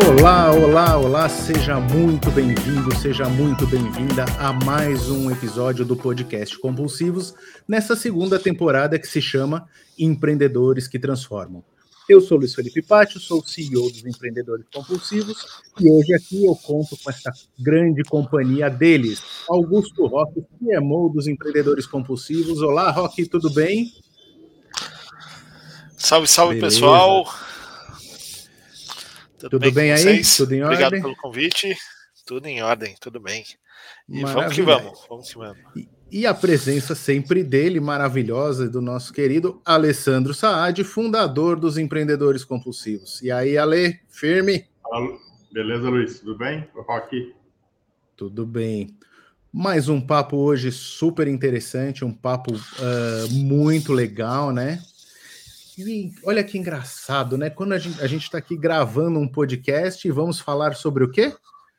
Olá, 0.00 0.52
olá, 0.52 0.96
olá, 0.96 1.28
seja 1.28 1.80
muito 1.80 2.30
bem-vindo, 2.30 2.94
seja 2.96 3.28
muito 3.28 3.66
bem-vinda 3.66 4.24
a 4.38 4.52
mais 4.52 5.10
um 5.10 5.28
episódio 5.28 5.84
do 5.84 5.96
podcast 5.96 6.56
Compulsivos, 6.58 7.34
nessa 7.66 7.96
segunda 7.96 8.38
temporada 8.38 8.96
que 8.96 9.08
se 9.08 9.20
chama 9.20 9.68
Empreendedores 9.98 10.86
que 10.86 11.00
Transformam. 11.00 11.64
Eu 12.08 12.20
sou 12.20 12.38
Luiz 12.38 12.54
Felipe 12.54 12.80
Pátio, 12.80 13.18
sou 13.18 13.40
o 13.40 13.46
CEO 13.46 13.90
dos 13.90 14.06
Empreendedores 14.06 14.66
Compulsivos 14.72 15.44
e 15.80 15.90
hoje 15.90 16.14
aqui 16.14 16.44
eu 16.44 16.54
conto 16.54 16.96
com 16.96 17.10
essa 17.10 17.32
grande 17.58 18.04
companhia 18.04 18.70
deles, 18.70 19.20
Augusto 19.48 20.06
Roque, 20.06 20.44
CMO 20.60 21.10
dos 21.12 21.26
Empreendedores 21.26 21.86
Compulsivos. 21.86 22.62
Olá, 22.62 22.92
Roque, 22.92 23.26
tudo 23.26 23.50
bem? 23.50 23.92
Salve, 25.96 26.28
salve, 26.28 26.54
Beleza. 26.54 26.76
pessoal. 26.76 27.47
Tudo, 29.38 29.50
tudo 29.50 29.60
bem, 29.60 29.72
bem 29.72 29.92
aí? 29.92 30.22
Tudo 30.36 30.54
em 30.54 30.64
Obrigado 30.64 30.84
ordem? 30.84 31.02
pelo 31.02 31.16
convite. 31.16 31.76
Tudo 32.26 32.46
em 32.46 32.62
ordem, 32.62 32.94
tudo 33.00 33.20
bem. 33.20 33.44
E 34.08 34.20
Maravilha. 34.20 34.34
vamos 34.34 34.54
que 34.54 34.62
vamos, 34.62 35.06
vamos 35.08 35.28
que 35.28 35.38
vamos. 35.38 35.58
E, 35.76 35.88
e, 36.10 36.26
a 36.26 36.34
presença 36.34 36.94
sempre 36.94 37.42
dele, 37.42 37.80
maravilhosa, 37.80 38.68
do 38.68 38.82
nosso 38.82 39.12
querido 39.12 39.62
Alessandro 39.64 40.34
Saad, 40.34 40.82
fundador 40.84 41.58
dos 41.58 41.78
Empreendedores 41.78 42.44
Compulsivos. 42.44 43.22
E 43.22 43.30
aí, 43.30 43.56
Ale, 43.56 44.00
firme? 44.10 44.66
Beleza, 45.52 45.88
Luiz? 45.88 46.20
Tudo 46.20 46.36
bem? 46.36 46.68
Rock. 46.74 47.34
Tudo 48.16 48.44
bem. 48.44 48.98
Mais 49.52 49.88
um 49.88 50.00
papo 50.00 50.36
hoje 50.36 50.70
super 50.70 51.26
interessante, 51.26 52.04
um 52.04 52.12
papo 52.12 52.54
uh, 52.54 53.32
muito 53.32 53.92
legal, 53.92 54.52
né? 54.52 54.82
E 55.78 56.12
olha 56.24 56.42
que 56.42 56.58
engraçado, 56.58 57.38
né? 57.38 57.50
Quando 57.50 57.72
a 57.72 57.78
gente 57.78 58.24
está 58.24 58.38
aqui 58.38 58.56
gravando 58.56 59.20
um 59.20 59.28
podcast 59.28 60.06
e 60.06 60.10
vamos 60.10 60.40
falar 60.40 60.74
sobre 60.74 61.04
o 61.04 61.08
quê? 61.08 61.32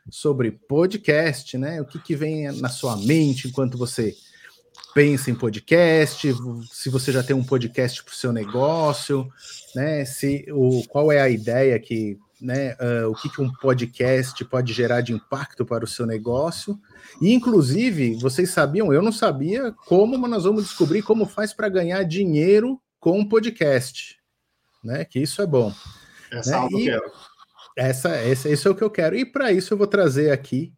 Sobre 0.09 0.51
podcast, 0.51 1.57
né? 1.57 1.81
O 1.81 1.85
que, 1.85 1.99
que 1.99 2.15
vem 2.15 2.49
na 2.61 2.69
sua 2.69 2.95
mente 2.95 3.49
enquanto 3.49 3.77
você 3.77 4.15
pensa 4.93 5.29
em 5.29 5.35
podcast, 5.35 6.33
se 6.71 6.89
você 6.89 7.11
já 7.11 7.21
tem 7.21 7.35
um 7.35 7.43
podcast 7.43 8.01
para 8.01 8.13
o 8.13 8.15
seu 8.15 8.31
negócio, 8.31 9.27
né? 9.75 10.05
Se 10.05 10.45
o 10.49 10.81
qual 10.87 11.11
é 11.11 11.19
a 11.19 11.29
ideia 11.29 11.77
que, 11.77 12.17
né? 12.39 12.77
Uh, 12.79 13.09
o 13.09 13.15
que, 13.15 13.27
que 13.27 13.41
um 13.41 13.51
podcast 13.51 14.45
pode 14.45 14.71
gerar 14.71 15.01
de 15.01 15.11
impacto 15.11 15.65
para 15.65 15.83
o 15.83 15.87
seu 15.87 16.05
negócio? 16.05 16.79
E 17.21 17.33
inclusive, 17.33 18.15
vocês 18.15 18.49
sabiam? 18.49 18.93
Eu 18.93 19.01
não 19.01 19.11
sabia 19.11 19.73
como, 19.85 20.17
mas 20.17 20.31
nós 20.31 20.45
vamos 20.45 20.63
descobrir 20.63 21.01
como 21.01 21.25
faz 21.25 21.51
para 21.51 21.67
ganhar 21.67 22.01
dinheiro 22.03 22.79
com 22.99 23.25
podcast, 23.25 24.17
né? 24.83 25.05
Que 25.05 25.19
isso 25.19 25.41
é 25.41 25.47
bom. 25.47 25.73
Essa 26.31 26.59
né? 26.59 26.67
eu 26.71 26.77
quero. 26.77 27.11
Essa, 27.77 28.09
essa, 28.09 28.49
esse 28.49 28.67
é 28.67 28.69
o 28.69 28.75
que 28.75 28.83
eu 28.83 28.89
quero. 28.89 29.15
E 29.15 29.25
para 29.25 29.51
isso 29.51 29.73
eu 29.73 29.77
vou 29.77 29.87
trazer 29.87 30.31
aqui 30.31 30.73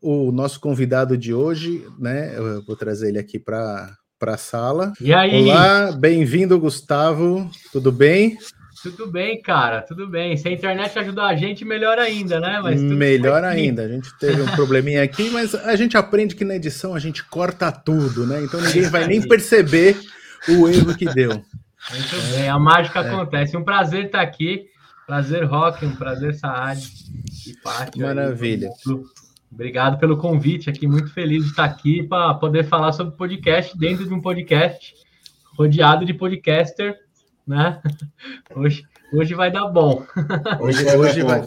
o 0.00 0.30
nosso 0.30 0.60
convidado 0.60 1.16
de 1.16 1.34
hoje, 1.34 1.84
né? 1.98 2.36
Eu 2.36 2.62
vou 2.62 2.76
trazer 2.76 3.08
ele 3.08 3.18
aqui 3.18 3.38
para 3.38 3.96
a 4.20 4.36
sala. 4.36 4.92
E 5.00 5.12
aí? 5.12 5.42
Olá, 5.42 5.92
bem-vindo, 5.92 6.58
Gustavo. 6.58 7.50
Tudo 7.72 7.90
bem? 7.90 8.38
Tudo 8.82 9.10
bem, 9.10 9.40
cara, 9.40 9.82
tudo 9.82 10.06
bem. 10.06 10.36
Se 10.36 10.46
a 10.46 10.52
internet 10.52 10.96
ajudar 10.96 11.26
a 11.26 11.34
gente, 11.34 11.64
melhor 11.64 11.98
ainda, 11.98 12.38
né? 12.38 12.60
Mas 12.62 12.80
melhor 12.80 13.42
ainda. 13.42 13.82
A 13.82 13.88
gente 13.88 14.16
teve 14.18 14.40
um 14.40 14.46
probleminha 14.54 15.02
aqui, 15.02 15.28
mas 15.30 15.54
a 15.54 15.74
gente 15.74 15.96
aprende 15.96 16.36
que 16.36 16.44
na 16.44 16.54
edição 16.54 16.94
a 16.94 16.98
gente 17.00 17.24
corta 17.24 17.72
tudo, 17.72 18.24
né? 18.26 18.44
Então 18.44 18.60
ninguém 18.60 18.82
vai 18.82 19.06
nem 19.08 19.26
perceber 19.26 19.98
o 20.48 20.68
erro 20.68 20.96
que 20.96 21.06
deu. 21.06 21.30
Muito 21.30 22.34
bem, 22.34 22.48
a 22.48 22.58
mágica 22.58 23.00
é. 23.00 23.08
acontece. 23.08 23.56
Um 23.56 23.64
prazer 23.64 24.06
estar 24.06 24.20
aqui. 24.20 24.66
Prazer, 25.06 25.44
Rock, 25.44 25.86
um 25.86 25.94
prazer, 25.94 26.34
Saad 26.34 26.82
e 27.94 28.00
Maravilha. 28.00 28.68
Aí, 28.68 29.00
Obrigado 29.50 29.98
pelo 29.98 30.18
convite 30.18 30.68
aqui, 30.68 30.86
muito 30.86 31.12
feliz 31.12 31.44
de 31.44 31.50
estar 31.50 31.64
aqui 31.64 32.02
para 32.02 32.34
poder 32.34 32.64
falar 32.64 32.92
sobre 32.92 33.16
podcast 33.16 33.78
dentro 33.78 34.06
de 34.06 34.12
um 34.12 34.20
podcast, 34.20 34.94
rodeado 35.56 36.04
de 36.04 36.12
podcaster, 36.12 36.98
né? 37.46 37.80
Hoje, 38.54 38.84
hoje 39.12 39.34
vai 39.34 39.52
dar 39.52 39.66
bom. 39.68 40.04
Hoje, 40.60 40.84
hoje 40.96 41.22
vai. 41.22 41.40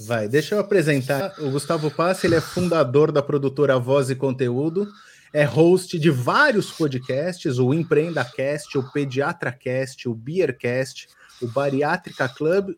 Vai, 0.00 0.28
deixa 0.28 0.56
eu 0.56 0.60
apresentar. 0.60 1.34
O 1.38 1.50
Gustavo 1.50 1.90
Passi, 1.90 2.26
ele 2.26 2.34
é 2.34 2.40
fundador 2.40 3.12
da 3.12 3.22
produtora 3.22 3.78
Voz 3.78 4.10
e 4.10 4.16
Conteúdo 4.16 4.88
é 5.32 5.44
host 5.44 5.98
de 5.98 6.10
vários 6.10 6.70
podcasts, 6.70 7.58
o 7.58 7.72
EmpreendaCast, 7.74 8.78
o 8.78 8.90
PediatraCast, 8.90 10.08
o 10.08 10.14
BeerCast, 10.14 11.08
o 11.40 11.48
Bariátrica 11.48 12.28
Club, 12.28 12.74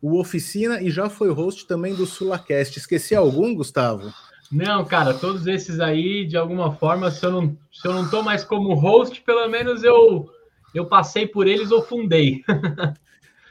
o 0.00 0.18
Oficina 0.18 0.82
e 0.82 0.90
já 0.90 1.08
foi 1.08 1.30
host 1.30 1.66
também 1.66 1.94
do 1.94 2.06
SulaCast. 2.06 2.78
Esqueci 2.78 3.14
algum, 3.14 3.54
Gustavo? 3.54 4.12
Não, 4.50 4.84
cara, 4.84 5.14
todos 5.14 5.46
esses 5.46 5.80
aí, 5.80 6.26
de 6.26 6.36
alguma 6.36 6.74
forma, 6.74 7.10
se 7.10 7.24
eu 7.24 7.32
não, 7.32 7.56
se 7.72 7.88
eu 7.88 7.92
não 7.94 8.10
tô 8.10 8.22
mais 8.22 8.44
como 8.44 8.74
host, 8.74 9.22
pelo 9.22 9.48
menos 9.48 9.82
eu, 9.82 10.28
eu 10.74 10.84
passei 10.86 11.26
por 11.26 11.46
eles 11.46 11.70
ou 11.70 11.82
fundei. 11.82 12.44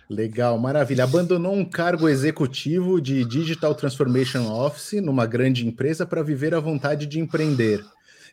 Legal, 0.08 0.60
maravilha. 0.60 1.06
Abandonou 1.06 1.54
um 1.54 1.64
cargo 1.64 2.10
executivo 2.10 3.00
de 3.00 3.24
Digital 3.24 3.74
Transformation 3.74 4.52
Office 4.52 5.02
numa 5.02 5.26
grande 5.26 5.66
empresa 5.66 6.06
para 6.06 6.22
viver 6.22 6.54
a 6.54 6.60
vontade 6.60 7.06
de 7.06 7.18
empreender. 7.18 7.82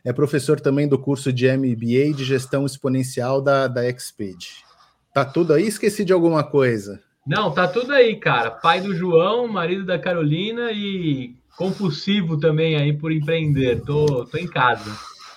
É 0.03 0.13
professor 0.13 0.59
também 0.59 0.87
do 0.87 0.97
curso 0.97 1.31
de 1.31 1.51
MBA 1.51 2.13
de 2.15 2.23
Gestão 2.23 2.65
Exponencial 2.65 3.41
da, 3.41 3.67
da 3.67 3.87
Exped. 3.89 4.63
Tá 5.13 5.25
tudo 5.25 5.53
aí? 5.53 5.67
Esqueci 5.67 6.05
de 6.05 6.13
alguma 6.13 6.43
coisa? 6.43 7.01
Não, 7.25 7.51
tá 7.51 7.67
tudo 7.67 7.93
aí, 7.93 8.15
cara. 8.15 8.51
Pai 8.51 8.81
do 8.81 8.95
João, 8.95 9.47
marido 9.47 9.85
da 9.85 9.99
Carolina 9.99 10.71
e 10.71 11.35
compulsivo 11.57 12.39
também 12.39 12.75
aí 12.75 12.93
por 12.93 13.11
empreender. 13.11 13.81
Tô, 13.81 14.25
tô 14.25 14.37
em 14.37 14.47
casa. 14.47 14.89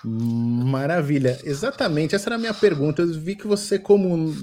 Maravilha, 0.04 1.38
exatamente. 1.44 2.14
Essa 2.14 2.28
era 2.28 2.34
a 2.36 2.38
minha 2.38 2.54
pergunta. 2.54 3.02
Eu 3.02 3.12
vi 3.12 3.36
que 3.36 3.46
você, 3.46 3.78
como, 3.78 4.34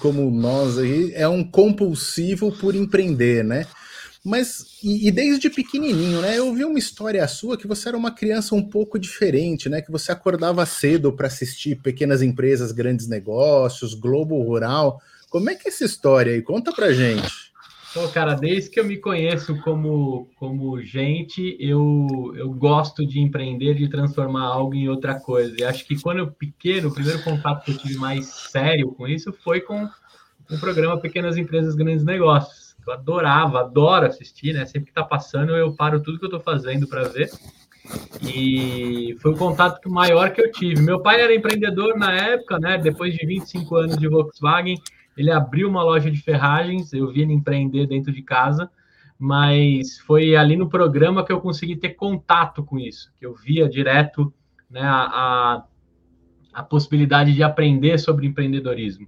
como 0.00 0.30
nós 0.30 0.78
aí, 0.78 1.12
é 1.14 1.28
um 1.28 1.44
compulsivo 1.44 2.50
por 2.52 2.74
empreender, 2.74 3.44
né? 3.44 3.66
Mas, 4.24 4.78
e, 4.82 5.06
e, 5.06 5.10
desde 5.10 5.50
pequenininho, 5.50 6.22
né? 6.22 6.38
Eu 6.38 6.54
vi 6.54 6.64
uma 6.64 6.78
história 6.78 7.28
sua 7.28 7.58
que 7.58 7.66
você 7.66 7.88
era 7.90 7.96
uma 7.96 8.10
criança 8.10 8.54
um 8.54 8.62
pouco 8.62 8.98
diferente, 8.98 9.68
né? 9.68 9.82
Que 9.82 9.92
você 9.92 10.10
acordava 10.10 10.64
cedo 10.64 11.12
para 11.12 11.26
assistir 11.26 11.76
Pequenas 11.76 12.22
Empresas, 12.22 12.72
Grandes 12.72 13.06
Negócios, 13.06 13.92
Globo 13.92 14.42
Rural. 14.42 14.98
Como 15.28 15.50
é 15.50 15.54
que 15.54 15.68
é 15.68 15.70
essa 15.70 15.84
história 15.84 16.32
aí? 16.32 16.40
Conta 16.40 16.72
pra 16.72 16.90
gente. 16.90 17.52
Pô, 17.92 18.08
cara, 18.08 18.34
desde 18.34 18.70
que 18.70 18.80
eu 18.80 18.84
me 18.86 18.96
conheço 18.96 19.60
como, 19.60 20.30
como 20.36 20.80
gente, 20.80 21.56
eu, 21.60 22.32
eu 22.34 22.50
gosto 22.50 23.06
de 23.06 23.20
empreender, 23.20 23.74
de 23.74 23.90
transformar 23.90 24.46
algo 24.46 24.74
em 24.74 24.88
outra 24.88 25.20
coisa. 25.20 25.54
E 25.58 25.62
acho 25.62 25.84
que 25.84 26.00
quando 26.00 26.20
eu 26.20 26.32
pequeno, 26.32 26.88
o 26.88 26.94
primeiro 26.94 27.22
contato 27.22 27.62
que 27.62 27.72
eu 27.72 27.76
tive 27.78 27.96
mais 27.96 28.26
sério 28.26 28.88
com 28.92 29.06
isso 29.06 29.34
foi 29.44 29.60
com 29.60 29.84
o 30.50 30.58
programa 30.58 30.98
Pequenas 30.98 31.36
Empresas, 31.36 31.74
Grandes 31.74 32.04
Negócios 32.04 32.63
eu 32.86 32.92
adorava, 32.92 33.60
adoro 33.60 34.06
assistir, 34.06 34.52
né? 34.52 34.64
Sempre 34.66 34.88
que 34.88 34.94
tá 34.94 35.04
passando, 35.04 35.56
eu 35.56 35.74
paro 35.74 36.02
tudo 36.02 36.18
que 36.18 36.24
eu 36.24 36.30
tô 36.30 36.40
fazendo 36.40 36.86
para 36.86 37.04
ver. 37.04 37.30
E 38.22 39.16
foi 39.20 39.32
o 39.32 39.36
contato 39.36 39.90
maior 39.90 40.30
que 40.32 40.40
eu 40.40 40.50
tive. 40.50 40.80
Meu 40.80 41.00
pai 41.00 41.20
era 41.20 41.34
empreendedor 41.34 41.98
na 41.98 42.12
época, 42.12 42.58
né? 42.58 42.78
Depois 42.78 43.14
de 43.14 43.26
25 43.26 43.76
anos 43.76 43.98
de 43.98 44.08
Volkswagen, 44.08 44.80
ele 45.16 45.30
abriu 45.30 45.68
uma 45.68 45.82
loja 45.82 46.10
de 46.10 46.20
ferragens. 46.20 46.92
Eu 46.92 47.12
vi 47.12 47.22
ele 47.22 47.32
empreender 47.32 47.86
dentro 47.86 48.12
de 48.12 48.22
casa, 48.22 48.70
mas 49.18 49.98
foi 50.00 50.34
ali 50.34 50.56
no 50.56 50.68
programa 50.68 51.24
que 51.24 51.32
eu 51.32 51.40
consegui 51.40 51.76
ter 51.76 51.90
contato 51.90 52.64
com 52.64 52.78
isso, 52.78 53.12
que 53.18 53.26
eu 53.26 53.34
via 53.34 53.68
direto 53.68 54.32
né, 54.70 54.82
a, 54.82 55.04
a, 55.04 55.64
a 56.52 56.62
possibilidade 56.62 57.34
de 57.34 57.42
aprender 57.42 57.98
sobre 57.98 58.26
empreendedorismo 58.26 59.06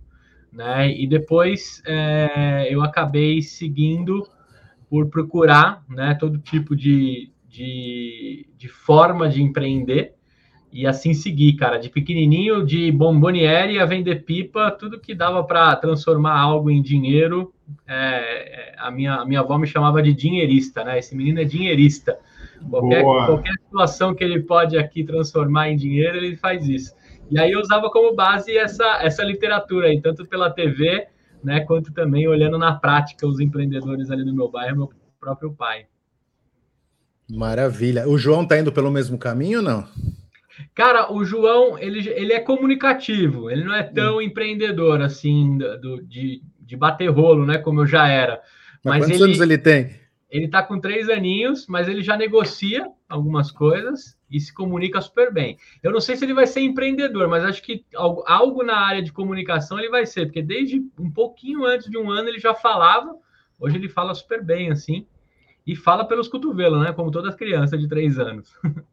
né? 0.52 0.90
E 0.90 1.06
depois 1.06 1.82
é, 1.86 2.68
eu 2.70 2.82
acabei 2.82 3.42
seguindo 3.42 4.26
por 4.88 5.08
procurar, 5.08 5.84
né, 5.88 6.14
todo 6.14 6.38
tipo 6.38 6.76
de, 6.76 7.30
de, 7.48 8.48
de 8.56 8.68
forma 8.68 9.28
de 9.28 9.42
empreender 9.42 10.14
e 10.72 10.86
assim 10.86 11.14
seguir, 11.14 11.54
cara, 11.54 11.78
de 11.78 11.88
pequenininho, 11.88 12.64
de 12.64 12.92
bomboniere 12.92 13.78
a 13.78 13.86
vender 13.86 14.24
pipa, 14.24 14.70
tudo 14.70 15.00
que 15.00 15.14
dava 15.14 15.42
para 15.42 15.74
transformar 15.76 16.38
algo 16.38 16.70
em 16.70 16.82
dinheiro. 16.82 17.52
É, 17.86 17.94
é, 17.94 18.74
a, 18.76 18.90
minha, 18.90 19.14
a 19.14 19.24
minha 19.24 19.40
avó 19.40 19.56
me 19.56 19.66
chamava 19.66 20.02
de 20.02 20.12
dinheirista, 20.12 20.84
né? 20.84 20.98
Esse 20.98 21.16
menino 21.16 21.40
é 21.40 21.44
dinheirista. 21.44 22.18
Qualquer, 22.68 23.02
qualquer 23.02 23.52
situação 23.52 24.14
que 24.14 24.22
ele 24.22 24.40
pode 24.40 24.76
aqui 24.76 25.02
transformar 25.02 25.70
em 25.70 25.76
dinheiro, 25.76 26.18
ele 26.18 26.36
faz 26.36 26.68
isso. 26.68 26.94
E 27.30 27.38
aí 27.38 27.52
eu 27.52 27.60
usava 27.60 27.90
como 27.90 28.14
base 28.14 28.56
essa, 28.56 29.02
essa 29.02 29.24
literatura 29.24 29.88
aí, 29.88 30.00
tanto 30.00 30.26
pela 30.26 30.50
TV, 30.50 31.08
né, 31.42 31.60
quanto 31.60 31.92
também 31.92 32.26
olhando 32.28 32.58
na 32.58 32.74
prática 32.74 33.26
os 33.26 33.40
empreendedores 33.40 34.10
ali 34.10 34.24
no 34.24 34.34
meu 34.34 34.48
bairro, 34.48 34.76
meu 34.76 34.90
próprio 35.18 35.52
pai. 35.52 35.86
Maravilha. 37.28 38.08
O 38.08 38.16
João 38.16 38.46
tá 38.46 38.58
indo 38.58 38.72
pelo 38.72 38.90
mesmo 38.90 39.18
caminho 39.18 39.58
ou 39.58 39.64
não? 39.64 39.88
Cara, 40.74 41.12
o 41.12 41.24
João, 41.24 41.78
ele, 41.78 42.08
ele 42.10 42.32
é 42.32 42.40
comunicativo, 42.40 43.50
ele 43.50 43.64
não 43.64 43.74
é 43.74 43.82
tão 43.82 44.18
hum. 44.18 44.22
empreendedor 44.22 45.02
assim, 45.02 45.58
do, 45.58 46.02
de, 46.02 46.40
de 46.60 46.76
bater 46.76 47.10
rolo, 47.10 47.44
né, 47.44 47.58
como 47.58 47.80
eu 47.80 47.86
já 47.86 48.08
era. 48.08 48.40
Mas, 48.84 49.00
mas 49.00 49.04
quantos 49.04 49.20
ele, 49.20 49.24
anos 49.24 49.40
ele 49.40 49.58
tem? 49.58 49.90
Ele 50.30 50.44
está 50.46 50.62
com 50.62 50.80
três 50.80 51.08
aninhos, 51.08 51.66
mas 51.68 51.88
ele 51.88 52.02
já 52.02 52.16
negocia 52.16 52.88
algumas 53.08 53.50
coisas 53.50 54.15
e 54.30 54.40
se 54.40 54.52
comunica 54.52 55.00
super 55.00 55.32
bem. 55.32 55.56
Eu 55.82 55.92
não 55.92 56.00
sei 56.00 56.16
se 56.16 56.24
ele 56.24 56.34
vai 56.34 56.46
ser 56.46 56.60
empreendedor, 56.60 57.28
mas 57.28 57.44
acho 57.44 57.62
que 57.62 57.84
algo, 57.94 58.62
na 58.62 58.76
área 58.76 59.02
de 59.02 59.12
comunicação 59.12 59.78
ele 59.78 59.88
vai 59.88 60.04
ser, 60.04 60.26
porque 60.26 60.42
desde 60.42 60.84
um 60.98 61.10
pouquinho 61.10 61.64
antes 61.64 61.88
de 61.88 61.96
um 61.96 62.10
ano 62.10 62.28
ele 62.28 62.38
já 62.38 62.54
falava, 62.54 63.16
hoje 63.58 63.76
ele 63.76 63.88
fala 63.88 64.14
super 64.14 64.42
bem, 64.42 64.70
assim, 64.70 65.06
e 65.66 65.74
fala 65.74 66.04
pelos 66.04 66.28
cotovelos, 66.28 66.82
né? 66.82 66.92
Como 66.92 67.10
todas 67.10 67.30
as 67.30 67.36
crianças 67.36 67.80
de 67.80 67.88
três 67.88 68.18
anos. 68.18 68.52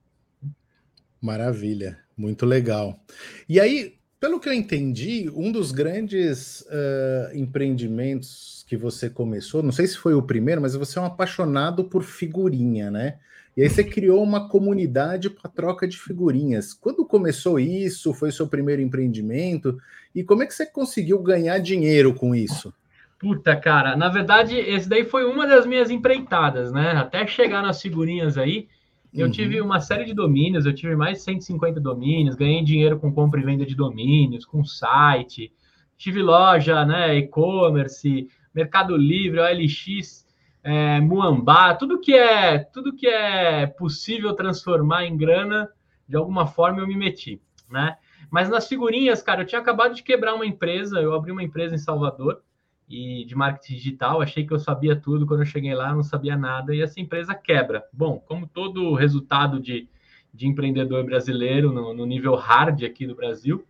Maravilha, 1.22 2.00
muito 2.18 2.46
legal. 2.46 3.00
E 3.48 3.60
aí, 3.60 3.96
pelo 4.20 4.40
que 4.40 4.50
eu 4.50 4.54
entendi, 4.54 5.32
um 5.34 5.52
dos 5.52 5.72
grandes 5.72 6.62
uh, 6.62 7.36
empreendimentos 7.36 8.66
que 8.68 8.76
você 8.76 9.10
começou, 9.10 9.64
não 9.64 9.72
sei 9.72 9.88
se 9.88 9.98
foi 9.98 10.14
o 10.14 10.22
primeiro, 10.22 10.62
mas 10.62 10.76
você 10.76 11.00
é 11.00 11.02
um 11.02 11.06
apaixonado 11.06 11.86
por 11.86 12.04
figurinha, 12.04 12.92
né? 12.92 13.20
E 13.56 13.62
aí 13.62 13.70
você 13.70 13.84
criou 13.84 14.24
uma 14.24 14.50
comunidade 14.50 15.30
para 15.30 15.50
troca 15.50 15.88
de 15.88 15.98
figurinhas. 15.98 16.74
Quando 16.74 17.06
começou 17.06 17.60
isso? 17.60 18.14
Foi 18.14 18.32
seu 18.32 18.48
primeiro 18.48 18.82
empreendimento? 18.82 19.78
E 20.14 20.24
como 20.24 20.44
é 20.44 20.48
que 20.48 20.54
você 20.54 20.66
conseguiu 20.66 21.22
ganhar 21.22 21.60
dinheiro 21.60 22.14
com 22.14 22.34
isso? 22.34 22.74
Puta, 23.20 23.56
cara, 23.56 23.96
na 23.96 24.10
verdade, 24.10 24.58
esse 24.58 24.90
daí 24.90 25.06
foi 25.06 25.24
uma 25.24 25.48
das 25.48 25.66
minhas 25.66 25.90
empreitadas, 25.90 26.74
né? 26.74 26.92
Até 26.92 27.26
chegar 27.26 27.62
nas 27.62 27.82
figurinhas 27.82 28.38
aí, 28.38 28.68
eu 29.14 29.28
uhum. 29.28 29.32
tive 29.32 29.62
uma 29.62 29.80
série 29.80 30.06
de 30.06 30.14
domínios, 30.14 30.66
eu 30.66 30.74
tive 30.74 30.96
mais 30.96 31.20
de 31.20 31.24
150 31.24 31.80
domínios, 31.80 32.36
ganhei 32.36 32.64
dinheiro 32.64 33.00
com 33.00 33.14
compra 33.14 33.40
e 33.40 33.44
venda 33.46 33.66
de 33.66 33.76
domínios, 33.76 34.44
com 34.44 34.66
site, 34.66 35.54
tive 35.96 36.22
loja, 36.22 36.84
né, 36.84 37.16
e-commerce, 37.16 38.28
Mercado 38.54 38.98
Livre, 38.98 39.40
OLX, 39.40 40.23
é, 40.64 41.02
Muambá, 41.02 41.76
tudo 41.76 42.00
que 42.00 42.14
é 42.14 42.60
tudo 42.60 42.94
que 42.94 43.06
é 43.06 43.68
possível 43.68 44.34
transformar 44.34 45.06
em 45.06 45.18
grana, 45.18 45.70
de 46.08 46.16
alguma 46.16 46.48
forma 46.48 46.80
eu 46.80 46.88
me 46.88 46.96
meti, 46.96 47.42
né? 47.70 47.98
Mas 48.32 48.50
nas 48.50 48.68
figurinhas, 48.68 49.22
cara, 49.22 49.42
eu 49.42 49.46
tinha 49.46 49.60
acabado 49.60 49.94
de 49.94 50.02
quebrar 50.02 50.34
uma 50.34 50.46
empresa, 50.46 51.00
eu 51.00 51.14
abri 51.14 51.32
uma 51.32 51.44
empresa 51.44 51.76
em 51.76 51.78
Salvador 51.78 52.42
e 52.90 53.26
de 53.26 53.36
marketing 53.36 53.74
digital, 53.74 54.22
achei 54.22 54.46
que 54.46 54.54
eu 54.54 54.60
sabia 54.60 54.96
tudo, 54.96 55.28
quando 55.28 55.42
eu 55.42 55.46
cheguei 55.46 55.74
lá 55.76 55.94
não 55.94 56.04
sabia 56.04 56.36
nada 56.38 56.74
e 56.74 56.82
essa 56.82 57.00
empresa 57.00 57.36
quebra. 57.36 57.84
Bom, 57.92 58.20
como 58.26 58.48
todo 58.48 58.96
resultado 58.96 59.60
de, 59.60 59.88
de 60.34 60.48
empreendedor 60.48 61.04
brasileiro 61.04 61.72
no, 61.72 61.94
no 61.94 62.06
nível 62.06 62.36
hard 62.36 62.84
aqui 62.84 63.06
do 63.06 63.16
Brasil, 63.16 63.66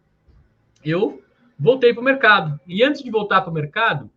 eu 0.86 1.22
voltei 1.58 1.94
para 1.94 2.02
o 2.02 2.06
mercado. 2.06 2.60
E 2.68 2.84
antes 2.84 3.02
de 3.04 3.10
voltar 3.10 3.42
para 3.42 3.52
o 3.52 3.54
mercado, 3.54 4.10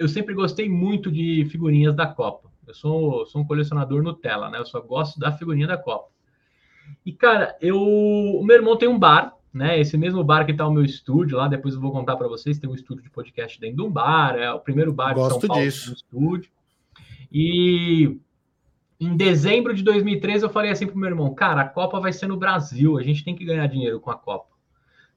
eu 0.00 0.08
sempre 0.08 0.32
gostei 0.32 0.66
muito 0.66 1.12
de 1.12 1.44
figurinhas 1.50 1.94
da 1.94 2.06
Copa. 2.06 2.50
Eu 2.66 2.72
sou, 2.72 3.26
sou 3.26 3.42
um 3.42 3.44
colecionador 3.44 4.02
Nutella, 4.02 4.48
né? 4.48 4.58
Eu 4.58 4.64
só 4.64 4.80
gosto 4.80 5.20
da 5.20 5.30
figurinha 5.30 5.66
da 5.66 5.76
Copa. 5.76 6.08
E, 7.04 7.12
cara, 7.12 7.54
eu, 7.60 7.78
o 7.78 8.42
meu 8.42 8.56
irmão 8.56 8.78
tem 8.78 8.88
um 8.88 8.98
bar, 8.98 9.36
né? 9.52 9.78
Esse 9.78 9.98
mesmo 9.98 10.24
bar 10.24 10.46
que 10.46 10.54
tá 10.54 10.66
o 10.66 10.72
meu 10.72 10.82
estúdio 10.82 11.36
lá, 11.36 11.48
depois 11.48 11.74
eu 11.74 11.80
vou 11.82 11.92
contar 11.92 12.16
para 12.16 12.28
vocês, 12.28 12.58
tem 12.58 12.70
um 12.70 12.74
estúdio 12.74 13.04
de 13.04 13.10
podcast 13.10 13.60
dentro 13.60 13.76
de 13.76 13.82
um 13.82 13.90
bar, 13.90 14.36
é 14.36 14.50
o 14.50 14.58
primeiro 14.58 14.90
bar 14.90 15.14
Gosto 15.14 15.34
de 15.34 15.40
São 15.42 15.48
Paulo 15.48 15.64
disso. 15.64 15.92
estúdio. 15.92 16.50
E 17.30 18.18
em 18.98 19.16
dezembro 19.18 19.74
de 19.74 19.82
2013 19.82 20.44
eu 20.44 20.50
falei 20.50 20.70
assim 20.70 20.86
pro 20.86 20.96
meu 20.96 21.10
irmão, 21.10 21.34
cara, 21.34 21.60
a 21.60 21.68
Copa 21.68 22.00
vai 22.00 22.12
ser 22.14 22.26
no 22.26 22.38
Brasil, 22.38 22.96
a 22.96 23.02
gente 23.02 23.22
tem 23.22 23.36
que 23.36 23.44
ganhar 23.44 23.66
dinheiro 23.66 24.00
com 24.00 24.10
a 24.10 24.16
Copa. 24.16 24.49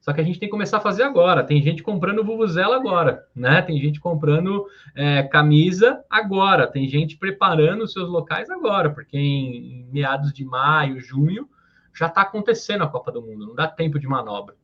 Só 0.04 0.12
que 0.12 0.20
a 0.20 0.24
gente 0.24 0.38
tem 0.38 0.48
que 0.48 0.52
começar 0.52 0.76
a 0.76 0.82
fazer 0.82 1.02
agora. 1.02 1.42
Tem 1.42 1.62
gente 1.62 1.82
comprando 1.82 2.22
Vuvuzela 2.22 2.76
agora, 2.76 3.26
né? 3.34 3.62
Tem 3.62 3.80
gente 3.80 3.98
comprando 3.98 4.66
é, 4.94 5.22
camisa 5.22 6.04
agora. 6.10 6.66
Tem 6.66 6.86
gente 6.86 7.16
preparando 7.16 7.84
os 7.84 7.94
seus 7.94 8.06
locais 8.10 8.50
agora, 8.50 8.90
porque 8.90 9.16
em, 9.16 9.80
em 9.80 9.88
meados 9.90 10.30
de 10.30 10.44
maio, 10.44 11.00
junho, 11.00 11.48
já 11.94 12.08
está 12.08 12.20
acontecendo 12.20 12.84
a 12.84 12.86
Copa 12.86 13.10
do 13.10 13.22
Mundo. 13.22 13.46
Não 13.46 13.54
dá 13.54 13.66
tempo 13.66 13.98
de 13.98 14.06
manobra. 14.06 14.54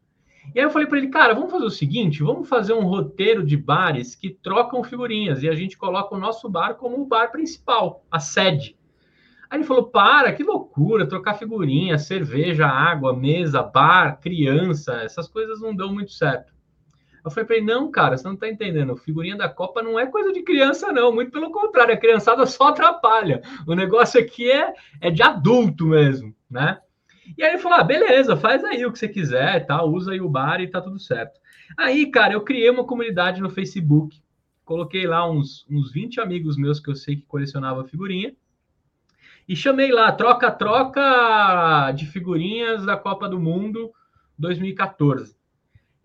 E 0.54 0.58
aí 0.58 0.66
eu 0.66 0.70
falei 0.70 0.86
para 0.86 0.98
ele, 0.98 1.08
cara, 1.08 1.32
vamos 1.32 1.50
fazer 1.50 1.64
o 1.64 1.70
seguinte, 1.70 2.22
vamos 2.22 2.46
fazer 2.46 2.74
um 2.74 2.84
roteiro 2.84 3.42
de 3.42 3.56
bares 3.56 4.14
que 4.14 4.28
trocam 4.28 4.84
figurinhas 4.84 5.42
e 5.42 5.48
a 5.48 5.54
gente 5.54 5.78
coloca 5.78 6.14
o 6.14 6.18
nosso 6.18 6.50
bar 6.50 6.74
como 6.74 7.00
o 7.00 7.06
bar 7.06 7.32
principal, 7.32 8.04
a 8.10 8.20
sede. 8.20 8.76
Aí 9.50 9.58
ele 9.58 9.66
falou: 9.66 9.90
para, 9.90 10.32
que 10.32 10.44
loucura, 10.44 11.08
trocar 11.08 11.34
figurinha, 11.34 11.98
cerveja, 11.98 12.68
água, 12.68 13.14
mesa, 13.14 13.62
bar, 13.62 14.20
criança, 14.20 15.02
essas 15.02 15.26
coisas 15.26 15.60
não 15.60 15.74
dão 15.74 15.92
muito 15.92 16.12
certo. 16.12 16.52
Eu 17.24 17.30
falei 17.32 17.44
para 17.44 17.56
ele: 17.56 17.66
não, 17.66 17.90
cara, 17.90 18.16
você 18.16 18.24
não 18.24 18.34
está 18.34 18.48
entendendo. 18.48 18.96
Figurinha 18.96 19.36
da 19.36 19.48
Copa 19.48 19.82
não 19.82 19.98
é 19.98 20.06
coisa 20.06 20.32
de 20.32 20.42
criança, 20.42 20.92
não. 20.92 21.12
Muito 21.12 21.32
pelo 21.32 21.50
contrário, 21.50 21.92
a 21.92 21.98
criançada 21.98 22.46
só 22.46 22.68
atrapalha. 22.68 23.42
O 23.66 23.74
negócio 23.74 24.20
aqui 24.20 24.48
é, 24.48 24.72
é 25.00 25.10
de 25.10 25.22
adulto 25.22 25.86
mesmo, 25.86 26.32
né? 26.48 26.78
E 27.36 27.42
aí 27.42 27.50
ele 27.50 27.58
falou: 27.58 27.78
ah, 27.78 27.84
beleza, 27.84 28.36
faz 28.36 28.62
aí 28.64 28.86
o 28.86 28.92
que 28.92 28.98
você 29.00 29.08
quiser, 29.08 29.66
tá? 29.66 29.82
usa 29.82 30.12
aí 30.12 30.20
o 30.20 30.28
bar 30.28 30.60
e 30.60 30.68
tá 30.68 30.80
tudo 30.80 30.98
certo. 31.00 31.40
Aí, 31.76 32.08
cara, 32.10 32.34
eu 32.34 32.42
criei 32.42 32.70
uma 32.70 32.84
comunidade 32.84 33.40
no 33.40 33.50
Facebook, 33.50 34.20
coloquei 34.64 35.06
lá 35.06 35.28
uns, 35.28 35.66
uns 35.68 35.92
20 35.92 36.20
amigos 36.20 36.56
meus 36.56 36.78
que 36.78 36.90
eu 36.90 36.94
sei 36.94 37.16
que 37.16 37.26
colecionava 37.26 37.84
figurinha. 37.84 38.34
E 39.50 39.56
chamei 39.56 39.90
lá, 39.90 40.12
troca-troca 40.12 41.90
de 41.90 42.06
figurinhas 42.06 42.86
da 42.86 42.96
Copa 42.96 43.28
do 43.28 43.40
Mundo 43.40 43.90
2014. 44.38 45.34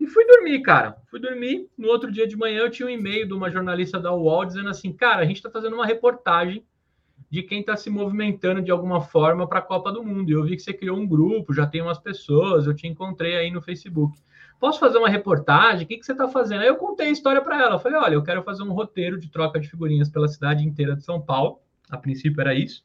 E 0.00 0.06
fui 0.08 0.26
dormir, 0.26 0.62
cara. 0.62 0.96
Fui 1.08 1.20
dormir. 1.20 1.70
No 1.78 1.86
outro 1.86 2.10
dia 2.10 2.26
de 2.26 2.36
manhã 2.36 2.62
eu 2.62 2.70
tinha 2.72 2.88
um 2.88 2.90
e-mail 2.90 3.24
de 3.24 3.32
uma 3.32 3.48
jornalista 3.48 4.00
da 4.00 4.12
UOL 4.12 4.44
dizendo 4.44 4.68
assim: 4.68 4.92
cara, 4.92 5.22
a 5.22 5.24
gente 5.24 5.36
está 5.36 5.48
fazendo 5.48 5.74
uma 5.74 5.86
reportagem 5.86 6.66
de 7.30 7.40
quem 7.40 7.60
está 7.60 7.76
se 7.76 7.88
movimentando 7.88 8.60
de 8.60 8.72
alguma 8.72 9.00
forma 9.00 9.46
para 9.46 9.60
a 9.60 9.62
Copa 9.62 9.92
do 9.92 10.02
Mundo. 10.02 10.28
E 10.28 10.32
eu 10.32 10.42
vi 10.42 10.56
que 10.56 10.62
você 10.62 10.72
criou 10.72 10.98
um 10.98 11.06
grupo, 11.06 11.54
já 11.54 11.68
tem 11.68 11.80
umas 11.80 12.00
pessoas, 12.00 12.66
eu 12.66 12.74
te 12.74 12.88
encontrei 12.88 13.36
aí 13.36 13.52
no 13.52 13.62
Facebook. 13.62 14.18
Posso 14.58 14.80
fazer 14.80 14.98
uma 14.98 15.08
reportagem? 15.08 15.84
O 15.84 15.86
que, 15.86 15.98
que 15.98 16.04
você 16.04 16.10
está 16.10 16.26
fazendo? 16.26 16.62
Aí 16.62 16.66
eu 16.66 16.74
contei 16.74 17.06
a 17.06 17.12
história 17.12 17.40
para 17.40 17.62
ela. 17.62 17.76
Eu 17.76 17.78
falei: 17.78 17.96
olha, 17.96 18.14
eu 18.14 18.24
quero 18.24 18.42
fazer 18.42 18.64
um 18.64 18.72
roteiro 18.72 19.20
de 19.20 19.30
troca 19.30 19.60
de 19.60 19.68
figurinhas 19.68 20.08
pela 20.08 20.26
cidade 20.26 20.66
inteira 20.66 20.96
de 20.96 21.04
São 21.04 21.20
Paulo. 21.20 21.60
A 21.88 21.96
princípio 21.96 22.40
era 22.40 22.52
isso. 22.52 22.84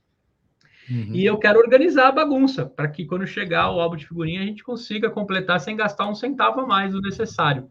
Uhum. 0.89 1.11
E 1.13 1.25
eu 1.25 1.37
quero 1.37 1.59
organizar 1.59 2.07
a 2.07 2.11
bagunça 2.11 2.65
para 2.65 2.87
que 2.87 3.05
quando 3.05 3.25
chegar 3.27 3.71
o 3.71 3.79
álbum 3.79 3.95
de 3.95 4.07
figurinha 4.07 4.41
a 4.41 4.45
gente 4.45 4.63
consiga 4.63 5.09
completar 5.09 5.59
sem 5.59 5.75
gastar 5.75 6.07
um 6.07 6.15
centavo 6.15 6.61
a 6.61 6.67
mais 6.67 6.93
do 6.93 7.01
necessário. 7.01 7.69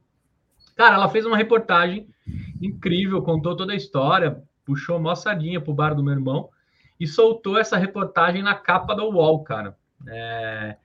Cara, 0.76 0.94
ela 0.94 1.08
fez 1.08 1.26
uma 1.26 1.36
reportagem 1.36 2.08
incrível, 2.60 3.22
contou 3.22 3.56
toda 3.56 3.72
a 3.72 3.76
história, 3.76 4.42
puxou 4.64 5.00
moçadinha 5.00 5.60
pro 5.60 5.74
bar 5.74 5.94
do 5.94 6.02
meu 6.02 6.14
irmão 6.14 6.48
e 6.98 7.06
soltou 7.06 7.58
essa 7.58 7.76
reportagem 7.76 8.42
na 8.42 8.54
capa 8.54 8.94
do 8.94 9.04
UOL, 9.04 9.42
cara. 9.42 9.76
É... 10.06 10.76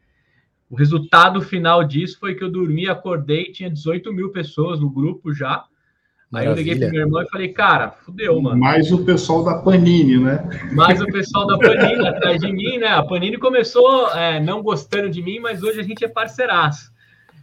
O 0.69 0.75
resultado 0.75 1.41
final 1.41 1.83
disso 1.83 2.19
foi 2.19 2.33
que 2.33 2.43
eu 2.43 2.51
dormi, 2.51 2.89
acordei, 2.89 3.51
tinha 3.51 3.69
18 3.69 4.11
mil 4.11 4.31
pessoas 4.31 4.79
no 4.79 4.89
grupo 4.89 5.33
já. 5.33 5.65
Aí 6.35 6.45
eu 6.45 6.53
liguei 6.53 6.77
pro 6.77 6.89
meu 6.89 7.01
irmão 7.01 7.21
e 7.21 7.29
falei, 7.29 7.49
cara, 7.49 7.91
fudeu, 7.91 8.41
mano. 8.41 8.57
Mais 8.57 8.91
o 8.91 9.03
pessoal 9.05 9.43
da 9.43 9.55
Panini, 9.55 10.17
né? 10.17 10.43
Mais 10.73 11.01
o 11.01 11.05
pessoal 11.05 11.47
da 11.47 11.57
Panini 11.57 12.07
atrás 12.07 12.41
de 12.41 12.51
mim, 12.51 12.77
né? 12.77 12.87
A 12.87 13.03
Panini 13.03 13.37
começou 13.37 14.09
é, 14.11 14.39
não 14.39 14.61
gostando 14.61 15.09
de 15.09 15.21
mim, 15.21 15.39
mas 15.39 15.63
hoje 15.63 15.79
a 15.79 15.83
gente 15.83 16.03
é 16.03 16.07
parceiraço. 16.07 16.91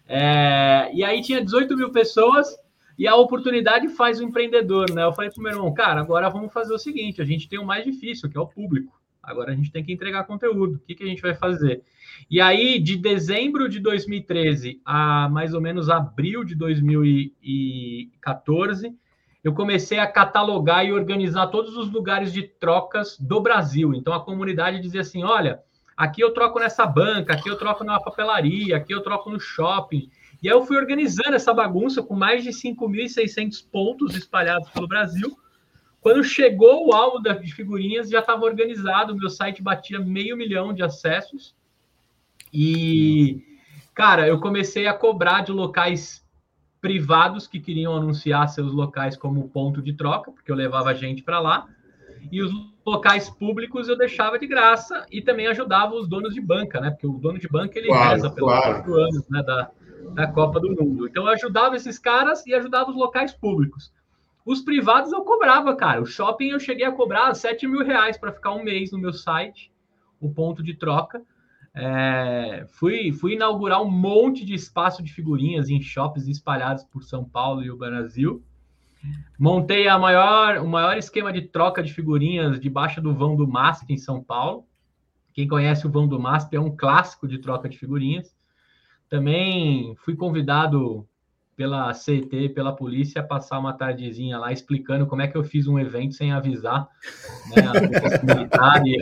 É, 0.09 0.91
e 0.93 1.03
aí 1.03 1.23
tinha 1.23 1.43
18 1.43 1.77
mil 1.77 1.91
pessoas 1.91 2.49
e 2.99 3.09
a 3.09 3.17
oportunidade 3.17 3.89
faz 3.89 4.21
o 4.21 4.25
empreendedor, 4.25 4.91
né? 4.93 5.03
Eu 5.05 5.13
falei 5.13 5.31
pro 5.31 5.43
meu 5.43 5.53
irmão, 5.53 5.73
cara, 5.73 6.01
agora 6.01 6.29
vamos 6.29 6.53
fazer 6.53 6.75
o 6.75 6.79
seguinte: 6.79 7.21
a 7.23 7.25
gente 7.25 7.49
tem 7.49 7.59
o 7.59 7.65
mais 7.65 7.85
difícil, 7.85 8.29
que 8.29 8.37
é 8.37 8.41
o 8.41 8.47
público. 8.47 9.02
Agora 9.23 9.53
a 9.53 9.55
gente 9.55 9.71
tem 9.71 9.85
que 9.85 9.93
entregar 9.93 10.25
conteúdo. 10.25 10.75
O 10.75 10.79
que, 10.81 10.97
que 10.97 11.05
a 11.05 11.07
gente 11.07 11.23
vai 11.23 11.35
fazer? 11.35 11.85
E 12.29 12.41
aí, 12.41 12.81
de 12.81 12.97
dezembro 12.97 13.69
de 13.69 13.79
2013 13.79 14.81
a 14.85 15.29
mais 15.29 15.55
ou 15.55 15.61
menos 15.61 15.89
abril 15.89 16.43
de 16.43 16.57
2014, 16.57 18.93
eu 19.45 19.55
comecei 19.55 20.01
a 20.01 20.09
catalogar 20.09 20.85
e 20.85 20.93
organizar 20.93 21.47
todos 21.49 21.77
os 21.77 21.91
lugares 21.91 22.33
de 22.33 22.43
trocas 22.43 23.17
do 23.19 23.41
Brasil. 23.41 23.95
Então, 23.95 24.13
a 24.13 24.25
comunidade 24.25 24.81
dizia 24.81 25.03
assim: 25.03 25.23
olha, 25.23 25.61
aqui 25.97 26.21
eu 26.21 26.35
troco 26.35 26.59
nessa 26.59 26.85
banca, 26.85 27.35
aqui 27.35 27.49
eu 27.49 27.57
troco 27.57 27.85
na 27.85 28.01
papelaria, 28.01 28.77
aqui 28.77 28.93
eu 28.93 29.03
troco 29.03 29.31
no 29.31 29.39
shopping. 29.39 30.11
E 30.43 30.49
aí 30.49 30.55
eu 30.55 30.67
fui 30.67 30.77
organizando 30.77 31.37
essa 31.37 31.55
bagunça 31.55 32.03
com 32.03 32.17
mais 32.17 32.43
de 32.43 32.51
5.600 32.51 33.65
pontos 33.71 34.17
espalhados 34.17 34.69
pelo 34.71 34.89
Brasil 34.89 35.39
quando 36.03 36.25
chegou 36.25 36.89
o 36.89 36.93
álbum 36.93 37.23
de 37.23 37.55
figurinhas, 37.55 38.11
já 38.11 38.19
estava 38.19 38.45
organizado, 38.45 39.15
meu 39.15 39.31
site 39.31 39.63
batia 39.63 40.01
meio 40.01 40.37
milhão 40.37 40.75
de 40.75 40.83
acessos. 40.83 41.55
E, 42.53 43.41
cara, 43.95 44.27
eu 44.27 44.41
comecei 44.41 44.89
a 44.89 44.93
cobrar 44.93 45.43
de 45.43 45.53
locais 45.53 46.27
privados 46.81 47.47
que 47.47 47.61
queriam 47.61 47.95
anunciar 47.95 48.49
seus 48.49 48.73
locais 48.73 49.17
como 49.17 49.49
ponto 49.49 49.81
de 49.81 49.93
troca, 49.93 50.33
porque 50.33 50.51
eu 50.51 50.57
levava 50.57 50.93
gente 50.93 51.23
para 51.23 51.39
lá. 51.39 51.69
E 52.33 52.43
os 52.43 52.51
locais 52.85 53.31
públicos 53.31 53.89
eu 53.89 53.97
deixava 53.97 54.41
de 54.41 54.49
graça 54.49 55.07
e 55.09 55.23
também 55.23 55.47
ajudava 55.47 55.95
os 55.95 56.09
donos 56.09 56.35
de 56.35 56.41
banca, 56.41 56.81
né? 56.81 56.91
Porque 56.91 57.07
o 57.07 57.13
dono 57.13 57.39
de 57.39 57.47
banca 57.47 57.79
ele 57.79 57.87
claro, 57.87 58.11
reza 58.11 58.29
pelos 58.29 58.51
claro. 58.51 58.75
quatro 58.75 58.95
anos 58.97 59.29
né, 59.29 59.41
da, 59.45 59.71
da 60.15 60.27
Copa 60.27 60.59
do 60.59 60.69
Mundo. 60.71 61.07
Então 61.07 61.27
eu 61.27 61.33
ajudava 61.33 61.77
esses 61.77 61.97
caras 61.97 62.45
e 62.45 62.53
ajudava 62.53 62.91
os 62.91 62.97
locais 62.97 63.33
públicos. 63.33 63.93
Os 64.45 64.61
privados 64.61 65.13
eu 65.13 65.23
cobrava, 65.23 65.75
cara. 65.77 66.03
O 66.03 66.07
shopping 66.07 66.49
eu 66.49 66.61
cheguei 66.61 66.85
a 66.85 66.93
cobrar 66.93 67.33
7 67.35 67.67
mil 67.67 67.85
reais 67.85 68.17
para 68.17 68.33
ficar 68.33 68.53
um 68.53 68.63
mês 68.63 68.91
no 68.91 68.99
meu 68.99 69.13
site, 69.13 69.73
o 70.21 70.29
ponto 70.33 70.63
de 70.63 70.75
troca. 70.75 71.23
É, 71.75 72.67
fui, 72.69 73.13
fui 73.13 73.35
inaugurar 73.35 73.81
um 73.81 73.91
monte 73.91 74.45
de 74.45 74.55
espaço 74.55 75.03
de 75.03 75.13
figurinhas 75.13 75.71
em 75.71 75.81
shoppings 75.81 76.29
espalhados 76.29 76.85
por 76.85 77.03
São 77.03 77.25
Paulo 77.25 77.63
e 77.63 77.71
o 77.71 77.77
Brasil. 77.77 78.43
Montei 79.39 79.89
a 79.89 79.99
maior, 79.99 80.59
o 80.59 80.69
maior 80.69 80.97
esquema 80.97 81.33
de 81.33 81.43
troca 81.43 81.83
de 81.83 81.93
figurinhas 81.93 82.61
debaixo 82.61 83.01
do 83.01 83.15
vão 83.15 83.35
do 83.35 83.49
MASP 83.49 83.93
em 83.93 83.97
São 83.97 84.23
Paulo. 84.23 84.67
Quem 85.33 85.49
conhece 85.49 85.87
o 85.87 85.91
vão 85.91 86.07
do 86.07 86.21
MASP 86.21 86.57
é 86.57 86.61
um 86.61 86.77
clássico 86.77 87.27
de 87.27 87.39
troca 87.39 87.69
de 87.69 87.79
figurinhas. 87.79 88.37
Também 89.09 89.95
fui 89.97 90.15
convidado 90.15 91.09
pela 91.57 91.93
CT, 91.93 92.51
pela 92.55 92.75
polícia, 92.75 93.23
passar 93.23 93.59
uma 93.59 93.73
tardezinha 93.73 94.39
lá 94.39 94.53
explicando 94.53 95.07
como 95.07 95.23
é 95.23 95.29
que 95.29 95.37
eu 95.37 95.45
fiz 95.45 95.67
um 95.67 95.79
evento 95.79 96.15
sem 96.15 96.33
avisar 96.33 96.89
né, 97.55 97.63
a 97.63 98.25
militar 98.35 98.83
e, 98.87 98.99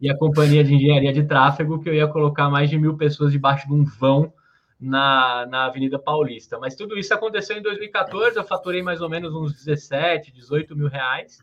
e, 0.00 0.10
a 0.10 0.16
companhia 0.16 0.64
de 0.64 0.74
engenharia 0.74 1.12
de 1.12 1.24
tráfego 1.24 1.78
que 1.78 1.88
eu 1.88 1.94
ia 1.94 2.08
colocar 2.08 2.48
mais 2.48 2.70
de 2.70 2.78
mil 2.78 2.96
pessoas 2.96 3.32
debaixo 3.32 3.66
de 3.68 3.74
um 3.74 3.84
vão 3.84 4.32
na, 4.80 5.46
na 5.46 5.66
Avenida 5.66 5.98
Paulista. 5.98 6.58
Mas 6.58 6.74
tudo 6.74 6.98
isso 6.98 7.12
aconteceu 7.12 7.56
em 7.56 7.62
2014, 7.62 8.36
eu 8.36 8.44
faturei 8.44 8.82
mais 8.82 9.00
ou 9.00 9.08
menos 9.08 9.34
uns 9.34 9.52
17, 9.52 10.32
18 10.32 10.74
mil 10.76 10.88
reais. 10.88 11.42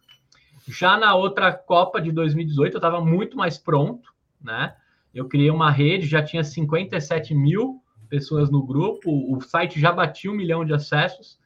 Já 0.68 0.98
na 0.98 1.16
outra 1.16 1.52
Copa 1.52 2.02
de 2.02 2.12
2018, 2.12 2.74
eu 2.74 2.78
estava 2.78 3.02
muito 3.02 3.38
mais 3.38 3.58
pronto, 3.58 4.14
né? 4.42 4.76
Eu 5.14 5.28
criei 5.28 5.50
uma 5.50 5.70
rede, 5.70 6.08
já 6.08 6.24
tinha 6.24 6.44
57 6.44 7.36
mil 7.36 7.81
pessoas 8.12 8.52
no 8.52 8.62
grupo, 8.62 9.10
o 9.10 9.40
site 9.40 9.80
já 9.80 9.90
batia 9.90 10.30
um 10.30 10.36
milhão 10.36 10.66
de 10.66 10.74
acessos, 10.74 11.40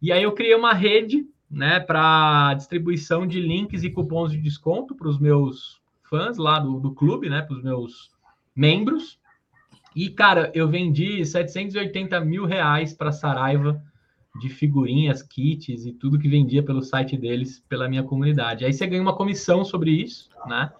e 0.00 0.12
aí 0.12 0.22
eu 0.22 0.32
criei 0.32 0.54
uma 0.54 0.72
rede 0.72 1.26
né, 1.50 1.80
para 1.80 2.54
distribuição 2.54 3.26
de 3.26 3.40
links 3.40 3.82
e 3.82 3.90
cupons 3.90 4.30
de 4.30 4.38
desconto 4.38 4.94
para 4.94 5.08
os 5.08 5.18
meus 5.18 5.82
fãs 6.08 6.38
lá 6.38 6.60
do, 6.60 6.78
do 6.78 6.94
clube, 6.94 7.28
né, 7.28 7.42
para 7.42 7.56
os 7.56 7.62
meus 7.62 8.10
membros. 8.54 9.18
E, 9.94 10.08
cara, 10.08 10.50
eu 10.54 10.68
vendi 10.68 11.24
780 11.24 12.20
mil 12.20 12.46
reais 12.46 12.94
para 12.94 13.12
Saraiva 13.12 13.82
de 14.40 14.48
figurinhas, 14.48 15.22
kits 15.22 15.84
e 15.84 15.92
tudo 15.92 16.18
que 16.18 16.28
vendia 16.28 16.62
pelo 16.62 16.82
site 16.82 17.16
deles, 17.18 17.62
pela 17.68 17.88
minha 17.88 18.02
comunidade. 18.02 18.64
Aí 18.64 18.72
você 18.72 18.86
ganha 18.86 19.02
uma 19.02 19.14
comissão 19.14 19.64
sobre 19.64 19.90
isso, 19.90 20.30
né? 20.46 20.72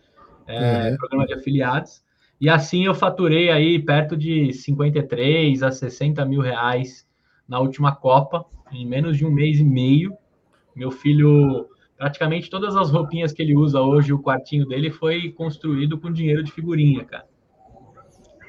É, 0.47 0.91
uhum. 0.91 0.97
Programa 0.97 1.27
de 1.27 1.35
afiliados. 1.35 2.03
E 2.43 2.49
assim 2.49 2.87
eu 2.87 2.93
faturei 2.93 3.51
aí 3.51 3.79
perto 3.79 4.17
de 4.17 4.53
53 4.53 5.63
a 5.63 5.71
60 5.71 6.25
mil 6.25 6.41
reais 6.41 7.07
na 7.47 7.61
última 7.61 7.95
Copa, 7.95 8.45
em 8.73 8.85
menos 8.85 9.17
de 9.17 9.25
um 9.25 9.31
mês 9.31 9.61
e 9.61 9.65
meio. 9.65 10.13
Meu 10.75 10.91
filho, 10.91 11.69
praticamente 11.97 12.51
todas 12.51 12.75
as 12.75 12.91
roupinhas 12.91 13.33
que 13.33 13.41
ele 13.41 13.55
usa 13.55 13.81
hoje, 13.81 14.13
o 14.13 14.19
quartinho 14.19 14.67
dele 14.67 14.91
foi 14.91 15.31
construído 15.31 15.97
com 16.01 16.13
dinheiro 16.13 16.43
de 16.43 16.51
figurinha, 16.51 17.05
cara. 17.05 17.27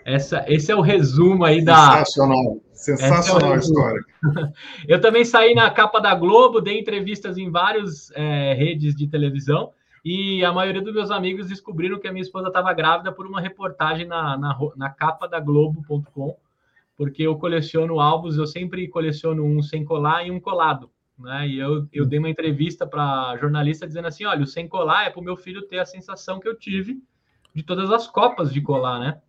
Essa, 0.03 0.43
esse 0.47 0.71
é 0.71 0.75
o 0.75 0.81
resumo 0.81 1.45
aí 1.45 1.63
da. 1.63 1.97
Sensacional, 1.99 2.61
sensacional 2.73 3.51
é 3.51 3.53
a 3.53 3.59
história. 3.59 4.01
Eu 4.89 5.01
também 5.01 5.23
saí 5.23 5.53
na 5.53 5.69
capa 5.69 5.99
da 5.99 6.15
Globo, 6.15 6.61
dei 6.61 6.79
entrevistas 6.79 7.37
em 7.37 7.51
várias 7.51 8.09
é, 8.15 8.55
redes 8.55 8.95
de 8.95 9.07
televisão 9.07 9.71
e 10.03 10.43
a 10.43 10.51
maioria 10.51 10.81
dos 10.81 10.93
meus 10.93 11.11
amigos 11.11 11.47
descobriram 11.47 11.99
que 11.99 12.07
a 12.07 12.11
minha 12.11 12.23
esposa 12.23 12.47
estava 12.47 12.73
grávida 12.73 13.11
por 13.11 13.25
uma 13.25 13.39
reportagem 13.39 14.05
na, 14.05 14.37
na, 14.37 14.57
na 14.75 14.89
capa 14.89 15.27
da 15.27 15.39
Globo.com, 15.39 16.35
porque 16.97 17.23
eu 17.23 17.37
coleciono 17.37 17.99
álbuns, 17.99 18.37
eu 18.37 18.45
sempre 18.45 18.87
coleciono 18.89 19.43
um 19.45 19.61
sem 19.61 19.85
colar 19.85 20.27
e 20.27 20.31
um 20.31 20.39
colado. 20.39 20.89
Né? 21.17 21.47
E 21.47 21.59
eu, 21.59 21.87
eu 21.93 22.05
dei 22.05 22.19
uma 22.19 22.29
entrevista 22.29 22.85
para 22.85 23.37
jornalista 23.37 23.87
dizendo 23.87 24.07
assim: 24.07 24.25
olha, 24.25 24.43
o 24.43 24.47
sem 24.47 24.67
colar 24.67 25.05
é 25.05 25.09
para 25.09 25.21
o 25.21 25.23
meu 25.23 25.37
filho 25.37 25.61
ter 25.67 25.79
a 25.79 25.85
sensação 25.85 26.39
que 26.39 26.47
eu 26.47 26.57
tive 26.57 27.01
de 27.53 27.63
todas 27.63 27.91
as 27.91 28.07
copas 28.07 28.51
de 28.51 28.59
colar, 28.61 28.99
né? 28.99 29.21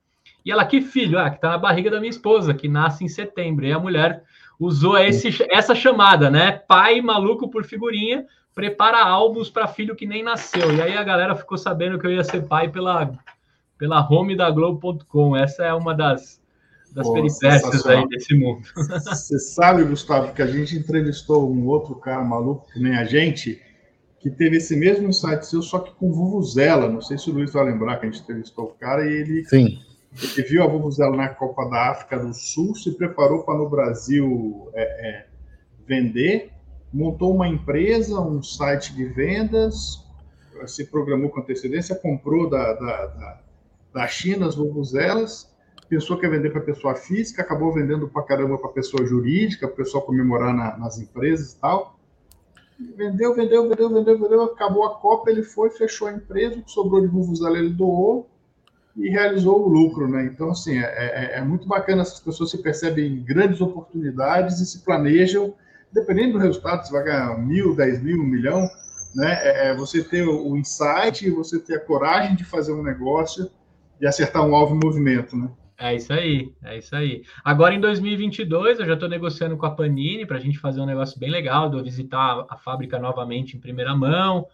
E 0.45 0.51
ela, 0.51 0.65
que 0.65 0.81
filho? 0.81 1.19
Ah, 1.19 1.31
que 1.31 1.41
tá 1.41 1.51
na 1.51 1.59
barriga 1.59 1.91
da 1.91 2.01
minha 2.01 2.11
esposa, 2.11 2.55
que 2.55 2.69
nasce 2.69 3.05
em 3.05 3.09
setembro. 3.09 3.65
E 3.67 3.73
a 3.73 3.79
mulher 3.79 4.25
usou 4.59 4.97
esse, 4.99 5.29
essa 5.51 5.75
chamada, 5.75 6.31
né? 6.31 6.53
Pai 6.53 7.01
maluco 7.01 7.51
por 7.51 7.65
figurinha, 7.65 8.27
prepara 8.55 9.03
álbuns 9.05 9.51
para 9.51 9.67
filho 9.67 9.97
que 9.97 10.07
nem 10.07 10.23
nasceu. 10.23 10.73
E 10.75 10.81
aí 10.81 10.97
a 10.97 11.03
galera 11.03 11.35
ficou 11.35 11.59
sabendo 11.59 11.99
que 11.99 12.07
eu 12.07 12.13
ia 12.13 12.23
ser 12.23 12.47
pai 12.47 12.71
pela, 12.71 13.11
pela 13.77 14.07
home 14.09 14.37
da 14.37 14.51
Globo.com. 14.51 15.37
Essa 15.37 15.65
é 15.65 15.75
uma 15.75 15.95
das, 15.95 16.41
das 16.93 17.07
Pô, 17.07 17.15
peripécias 17.15 17.85
aí 17.85 18.07
desse 18.09 18.35
mundo. 18.35 18.63
Você 18.77 19.39
sabe, 19.39 19.85
Gustavo, 19.85 20.33
que 20.33 20.43
a 20.43 20.47
gente 20.47 20.77
entrevistou 20.77 21.51
um 21.51 21.67
outro 21.67 21.97
cara 21.97 22.23
maluco 22.23 22.67
que 22.73 22.81
nem 22.81 22.97
a 22.97 23.05
gente, 23.05 23.61
que 24.21 24.31
teve 24.31 24.59
esse 24.59 24.77
mesmo 24.77 25.13
site 25.13 25.47
seu, 25.47 25.61
só 25.61 25.81
que 25.81 25.93
com 25.93 26.13
Vuvuzela. 26.13 26.89
Não 26.89 27.01
sei 27.01 27.19
se 27.19 27.29
o 27.31 27.35
Luiz 27.35 27.53
vai 27.53 27.65
lembrar 27.65 27.97
que 27.97 28.07
a 28.07 28.11
gente 28.11 28.23
entrevistou 28.23 28.67
o 28.67 28.75
cara 28.75 29.05
e 29.05 29.13
ele, 29.13 29.45
Sim. 29.47 29.81
ele 30.13 30.49
viu 30.49 30.63
a 30.63 30.69
Vuvuzela 30.69 31.17
na 31.17 31.29
Copa 31.29 31.69
da 31.69 31.91
África 31.91 32.21
do 32.21 32.33
Sul, 32.33 32.77
se 32.77 32.93
preparou 32.93 33.43
para 33.43 33.59
no 33.59 33.69
Brasil 33.69 34.71
é, 34.75 35.09
é, 35.09 35.27
vender 35.85 36.54
montou 36.95 37.35
uma 37.35 37.49
empresa, 37.49 38.21
um 38.21 38.41
site 38.41 38.95
de 38.95 39.05
vendas, 39.05 40.01
se 40.65 40.87
programou 40.87 41.29
com 41.29 41.41
antecedência, 41.41 41.97
comprou 41.97 42.49
da, 42.49 42.73
da, 42.75 43.07
da, 43.07 43.41
da 43.93 44.07
China 44.07 44.47
as 44.47 44.55
vuvuzelas, 44.55 45.53
pensou 45.89 46.17
que 46.17 46.25
ia 46.25 46.31
vender 46.31 46.51
para 46.51 46.61
pessoa 46.61 46.95
física, 46.95 47.43
acabou 47.43 47.73
vendendo 47.73 48.07
para 48.09 48.23
caramba 48.23 48.57
para 48.57 48.71
pessoa 48.71 49.05
jurídica, 49.05 49.67
para 49.67 49.75
o 49.75 49.77
pessoal 49.77 50.05
comemorar 50.05 50.55
na, 50.55 50.77
nas 50.79 50.97
empresas 50.97 51.55
e 51.55 51.61
tal. 51.61 51.99
Vendeu, 52.97 53.35
vendeu, 53.35 53.69
vendeu, 53.69 53.93
vendeu, 53.93 54.19
vendeu, 54.19 54.43
acabou 54.45 54.85
a 54.85 54.95
Copa, 54.95 55.31
ele 55.31 55.43
foi, 55.43 55.71
fechou 55.71 56.07
a 56.07 56.13
empresa, 56.13 56.59
o 56.59 56.63
que 56.63 56.71
sobrou 56.71 57.01
de 57.01 57.09
vuvuzela 57.09 57.59
ele 57.59 57.71
doou 57.71 58.31
e 58.97 59.09
realizou 59.09 59.67
o 59.67 59.69
lucro, 59.69 60.07
né? 60.07 60.25
Então, 60.27 60.51
assim, 60.51 60.79
é, 60.79 60.85
é, 60.85 61.39
é 61.39 61.43
muito 61.43 61.67
bacana, 61.67 62.03
essas 62.03 62.21
pessoas 62.21 62.53
se 62.53 62.59
percebem 62.59 63.21
grandes 63.25 63.61
oportunidades 63.61 64.61
e 64.61 64.67
se 64.67 64.85
planejam 64.85 65.55
dependendo 65.95 66.35
do 66.35 66.39
resultado, 66.39 66.85
você 66.85 66.93
vai 66.93 67.05
ganhar 67.05 67.39
mil, 67.39 67.75
dez 67.75 68.03
mil, 68.03 68.21
um 68.21 68.27
milhão, 68.27 68.69
né? 69.15 69.39
É, 69.43 69.69
é 69.69 69.75
você 69.75 70.03
ter 70.03 70.27
o 70.27 70.57
insight, 70.57 71.31
você 71.31 71.59
ter 71.61 71.77
a 71.77 71.81
coragem 71.81 72.35
de 72.35 72.45
fazer 72.45 72.73
um 72.73 72.83
negócio 72.83 73.49
e 74.01 74.07
acertar 74.07 74.45
um 74.45 74.55
alvo 74.55 74.75
em 74.75 74.81
movimento, 74.85 75.37
né? 75.37 75.49
É 75.79 75.95
isso 75.95 76.13
aí, 76.13 76.53
é 76.63 76.79
isso 76.79 76.95
aí. 76.95 77.25
Agora 77.45 77.75
em 77.75 77.81
2022 77.81 78.79
eu 78.79 78.87
já 78.87 78.95
estou 78.95 79.09
negociando 79.09 79.57
com 79.57 79.67
a 79.67 79.71
Panini 79.71 80.27
para 80.27 80.37
a 80.37 80.41
gente 80.41 80.59
fazer 80.59 80.81
um 80.81 80.87
negócio 80.87 81.19
bem 81.19 81.31
legal, 81.31 81.69
de 81.69 81.77
eu 81.77 81.83
visitar 81.83 82.45
a 82.49 82.57
fábrica 82.57 82.99
novamente 82.99 83.57
em 83.57 83.61
primeira 83.61 83.95
mão. 83.95 84.47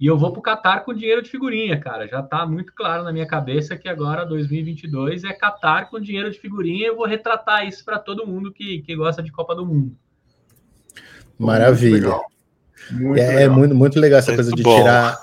E 0.00 0.06
eu 0.06 0.16
vou 0.16 0.30
para 0.30 0.38
o 0.38 0.42
Qatar 0.42 0.84
com 0.84 0.94
dinheiro 0.94 1.20
de 1.20 1.28
figurinha, 1.28 1.80
cara. 1.80 2.06
Já 2.06 2.20
está 2.20 2.46
muito 2.46 2.72
claro 2.72 3.02
na 3.02 3.12
minha 3.12 3.26
cabeça 3.26 3.76
que 3.76 3.88
agora 3.88 4.24
2022 4.24 5.24
é 5.24 5.32
Qatar 5.32 5.90
com 5.90 5.98
dinheiro 5.98 6.30
de 6.30 6.38
figurinha. 6.38 6.86
Eu 6.86 6.96
vou 6.96 7.06
retratar 7.06 7.66
isso 7.66 7.84
para 7.84 7.98
todo 7.98 8.26
mundo 8.26 8.52
que, 8.52 8.80
que 8.82 8.94
gosta 8.94 9.20
de 9.20 9.32
Copa 9.32 9.56
do 9.56 9.66
Mundo. 9.66 9.96
Maravilha. 11.38 12.20
Muito 12.90 13.20
é, 13.20 13.42
é, 13.42 13.48
muito, 13.48 13.74
muito 13.74 14.00
legal 14.00 14.18
essa 14.18 14.32
muito 14.32 14.42
coisa 14.42 14.56
de 14.56 14.62
bom. 14.62 14.76
tirar 14.76 15.18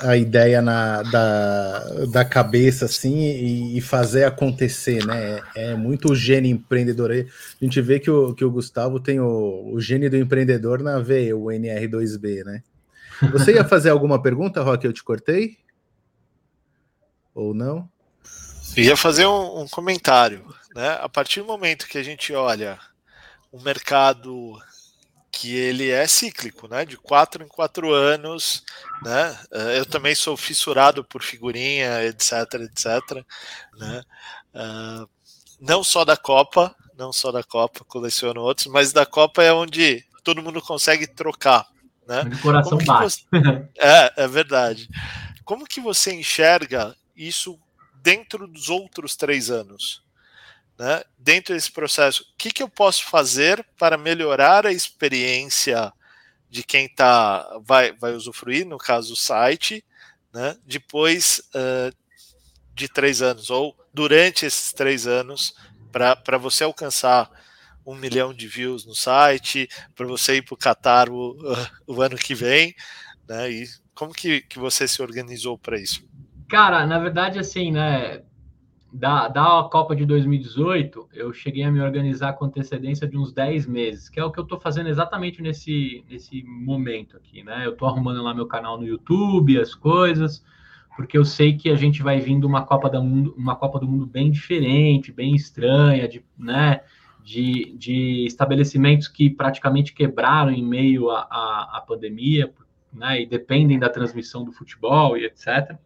a 0.00 0.16
ideia 0.16 0.62
na, 0.62 1.02
da, 1.02 1.78
da 2.06 2.24
cabeça 2.24 2.86
assim 2.86 3.18
e, 3.18 3.78
e, 3.78 3.80
fazer 3.80 4.24
acontecer, 4.24 5.04
né? 5.04 5.40
É 5.54 5.74
muito 5.74 6.12
o 6.12 6.14
gênio 6.14 6.50
empreendedor. 6.50 7.10
A 7.10 7.64
gente 7.64 7.80
vê 7.80 7.98
que 8.00 8.10
o, 8.10 8.34
que 8.34 8.44
o 8.44 8.50
Gustavo 8.50 8.98
tem 8.98 9.20
o, 9.20 9.70
o 9.72 9.80
gênio 9.80 10.10
do 10.10 10.16
empreendedor 10.16 10.82
na 10.82 10.98
veia, 11.00 11.36
o 11.36 11.46
NR2B, 11.46 12.44
né? 12.44 12.62
Você 13.32 13.54
ia 13.54 13.64
fazer 13.64 13.90
alguma 13.90 14.22
pergunta, 14.22 14.62
Rock? 14.62 14.86
Eu 14.86 14.92
te 14.92 15.04
cortei? 15.04 15.58
Ou 17.34 17.52
não? 17.52 17.88
ia 18.76 18.96
fazer 18.96 19.26
um, 19.26 19.60
um 19.60 19.68
comentário. 19.68 20.44
Né? 20.74 20.98
A 21.00 21.08
partir 21.08 21.40
do 21.40 21.46
momento 21.46 21.86
que 21.86 21.98
a 21.98 22.02
gente 22.02 22.32
olha 22.32 22.78
o 23.52 23.60
mercado 23.60 24.58
que 25.40 25.56
ele 25.56 25.88
é 25.88 26.06
cíclico, 26.06 26.68
né? 26.68 26.84
De 26.84 26.98
quatro 26.98 27.42
em 27.42 27.48
quatro 27.48 27.94
anos, 27.94 28.62
né? 29.02 29.38
Eh, 29.50 29.78
eu 29.78 29.86
também 29.86 30.14
sou 30.14 30.36
fissurado 30.36 31.02
por 31.02 31.22
figurinha, 31.22 32.04
etc, 32.04 32.32
etc, 32.56 33.24
né? 33.78 34.02
Uh, 34.54 35.08
não 35.58 35.82
só 35.82 36.04
da 36.04 36.14
Copa, 36.14 36.76
não 36.94 37.10
só 37.10 37.32
da 37.32 37.42
Copa, 37.42 37.82
coleciono 37.86 38.42
outros, 38.42 38.66
mas 38.66 38.92
da 38.92 39.06
Copa 39.06 39.42
é 39.42 39.50
onde 39.50 40.04
todo 40.22 40.42
mundo 40.42 40.60
consegue 40.60 41.06
trocar, 41.06 41.66
né? 42.06 42.20
O 42.20 42.42
coração 42.42 42.76
bate. 42.76 43.26
Você... 43.30 43.68
É, 43.80 44.24
é 44.24 44.28
verdade. 44.28 44.90
Como 45.42 45.66
que 45.66 45.80
você 45.80 46.12
enxerga 46.12 46.94
isso 47.16 47.58
dentro 48.02 48.46
dos 48.46 48.68
outros 48.68 49.16
três 49.16 49.50
anos? 49.50 50.02
Né, 50.80 51.02
dentro 51.18 51.52
desse 51.54 51.70
processo, 51.70 52.22
o 52.22 52.36
que, 52.38 52.50
que 52.50 52.62
eu 52.62 52.68
posso 52.68 53.04
fazer 53.04 53.62
para 53.78 53.98
melhorar 53.98 54.64
a 54.64 54.72
experiência 54.72 55.92
de 56.48 56.62
quem 56.62 56.88
tá, 56.88 57.46
vai, 57.62 57.92
vai 57.92 58.14
usufruir, 58.14 58.66
no 58.66 58.78
caso 58.78 59.12
o 59.12 59.16
site, 59.16 59.84
né, 60.32 60.56
depois 60.64 61.42
uh, 61.54 61.94
de 62.74 62.88
três 62.88 63.20
anos, 63.20 63.50
ou 63.50 63.76
durante 63.92 64.46
esses 64.46 64.72
três 64.72 65.06
anos, 65.06 65.54
para 65.92 66.38
você 66.38 66.64
alcançar 66.64 67.30
um 67.84 67.94
milhão 67.94 68.32
de 68.32 68.48
views 68.48 68.86
no 68.86 68.94
site, 68.94 69.68
para 69.94 70.06
você 70.06 70.36
ir 70.36 70.42
para 70.42 70.54
o 70.54 70.58
Qatar 70.58 71.10
o, 71.10 72.00
ano 72.00 72.16
que 72.16 72.34
vem, 72.34 72.74
né? 73.28 73.50
E 73.50 73.66
como 73.94 74.12
que, 74.12 74.42
que 74.42 74.58
você 74.58 74.86
se 74.86 75.02
organizou 75.02 75.58
para 75.58 75.78
isso? 75.78 76.08
Cara, 76.48 76.86
na 76.86 76.98
verdade, 76.98 77.38
assim, 77.38 77.72
né? 77.72 78.22
Da, 78.92 79.28
da 79.28 79.68
Copa 79.70 79.94
de 79.94 80.04
2018, 80.04 81.10
eu 81.12 81.32
cheguei 81.32 81.62
a 81.62 81.70
me 81.70 81.80
organizar 81.80 82.32
com 82.32 82.46
antecedência 82.46 83.06
de 83.06 83.16
uns 83.16 83.32
10 83.32 83.66
meses, 83.66 84.08
que 84.08 84.18
é 84.18 84.24
o 84.24 84.32
que 84.32 84.40
eu 84.40 84.42
estou 84.42 84.58
fazendo 84.58 84.88
exatamente 84.88 85.40
nesse, 85.40 86.04
nesse 86.10 86.42
momento 86.42 87.16
aqui, 87.16 87.44
né? 87.44 87.64
Eu 87.64 87.72
estou 87.72 87.86
arrumando 87.86 88.20
lá 88.20 88.34
meu 88.34 88.46
canal 88.46 88.78
no 88.78 88.84
YouTube, 88.84 89.60
as 89.60 89.76
coisas, 89.76 90.44
porque 90.96 91.16
eu 91.16 91.24
sei 91.24 91.56
que 91.56 91.70
a 91.70 91.76
gente 91.76 92.02
vai 92.02 92.18
vindo 92.18 92.48
uma 92.48 92.64
Copa 92.64 92.90
do 92.90 93.00
Mundo, 93.00 93.32
uma 93.38 93.54
Copa 93.54 93.78
do 93.78 93.86
Mundo 93.86 94.06
bem 94.06 94.28
diferente, 94.28 95.12
bem 95.12 95.36
estranha, 95.36 96.08
de, 96.08 96.24
né? 96.36 96.80
De, 97.22 97.76
de 97.78 98.24
estabelecimentos 98.26 99.06
que 99.06 99.30
praticamente 99.30 99.92
quebraram 99.92 100.50
em 100.50 100.64
meio 100.64 101.10
à 101.10 101.84
pandemia, 101.86 102.52
né? 102.92 103.22
E 103.22 103.26
dependem 103.26 103.78
da 103.78 103.88
transmissão 103.88 104.44
do 104.44 104.50
futebol 104.50 105.16
e 105.16 105.26
etc. 105.26 105.78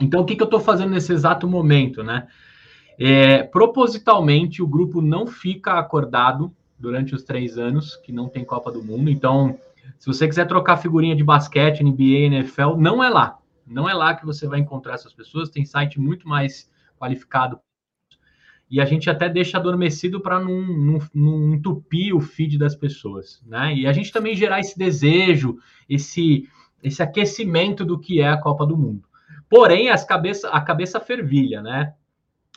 Então, 0.00 0.20
o 0.20 0.24
que, 0.24 0.36
que 0.36 0.42
eu 0.42 0.46
estou 0.46 0.60
fazendo 0.60 0.90
nesse 0.90 1.12
exato 1.12 1.48
momento, 1.48 2.02
né? 2.02 2.26
É, 2.98 3.42
propositalmente, 3.42 4.62
o 4.62 4.66
grupo 4.66 5.00
não 5.00 5.26
fica 5.26 5.78
acordado 5.78 6.54
durante 6.78 7.14
os 7.14 7.22
três 7.22 7.58
anos 7.58 7.96
que 7.96 8.12
não 8.12 8.28
tem 8.28 8.44
Copa 8.44 8.70
do 8.70 8.82
Mundo. 8.82 9.10
Então, 9.10 9.58
se 9.98 10.06
você 10.06 10.28
quiser 10.28 10.46
trocar 10.46 10.76
figurinha 10.76 11.16
de 11.16 11.24
basquete, 11.24 11.82
NBA, 11.82 12.26
NFL, 12.26 12.76
não 12.76 13.02
é 13.02 13.08
lá. 13.08 13.38
Não 13.66 13.88
é 13.88 13.94
lá 13.94 14.14
que 14.14 14.26
você 14.26 14.46
vai 14.46 14.60
encontrar 14.60 14.94
essas 14.94 15.12
pessoas. 15.12 15.48
Tem 15.48 15.64
site 15.64 16.00
muito 16.00 16.28
mais 16.28 16.70
qualificado. 16.98 17.58
E 18.70 18.80
a 18.80 18.84
gente 18.84 19.08
até 19.08 19.28
deixa 19.28 19.58
adormecido 19.58 20.20
para 20.20 20.40
não, 20.40 20.60
não, 20.62 20.98
não 21.14 21.54
entupir 21.54 22.14
o 22.14 22.20
feed 22.20 22.58
das 22.58 22.74
pessoas, 22.74 23.42
né? 23.46 23.74
E 23.74 23.86
a 23.86 23.92
gente 23.92 24.12
também 24.12 24.34
gerar 24.34 24.60
esse 24.60 24.76
desejo, 24.76 25.58
esse, 25.88 26.48
esse 26.82 27.02
aquecimento 27.02 27.84
do 27.84 27.98
que 27.98 28.20
é 28.20 28.28
a 28.28 28.40
Copa 28.40 28.66
do 28.66 28.76
Mundo. 28.76 29.04
Porém, 29.54 29.88
as 29.88 30.04
cabeça, 30.04 30.48
a 30.48 30.60
cabeça 30.60 30.98
fervilha, 30.98 31.62
né? 31.62 31.94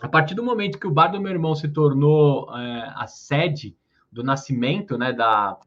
A 0.01 0.09
partir 0.09 0.33
do 0.33 0.41
momento 0.41 0.79
que 0.79 0.87
o 0.87 0.91
bar 0.91 1.09
do 1.09 1.21
meu 1.21 1.31
irmão 1.31 1.53
se 1.53 1.67
tornou 1.67 2.49
é, 2.57 2.91
a 2.95 3.05
sede 3.05 3.77
do 4.11 4.23
nascimento, 4.23 4.97
né, 4.97 5.13
da, 5.13 5.59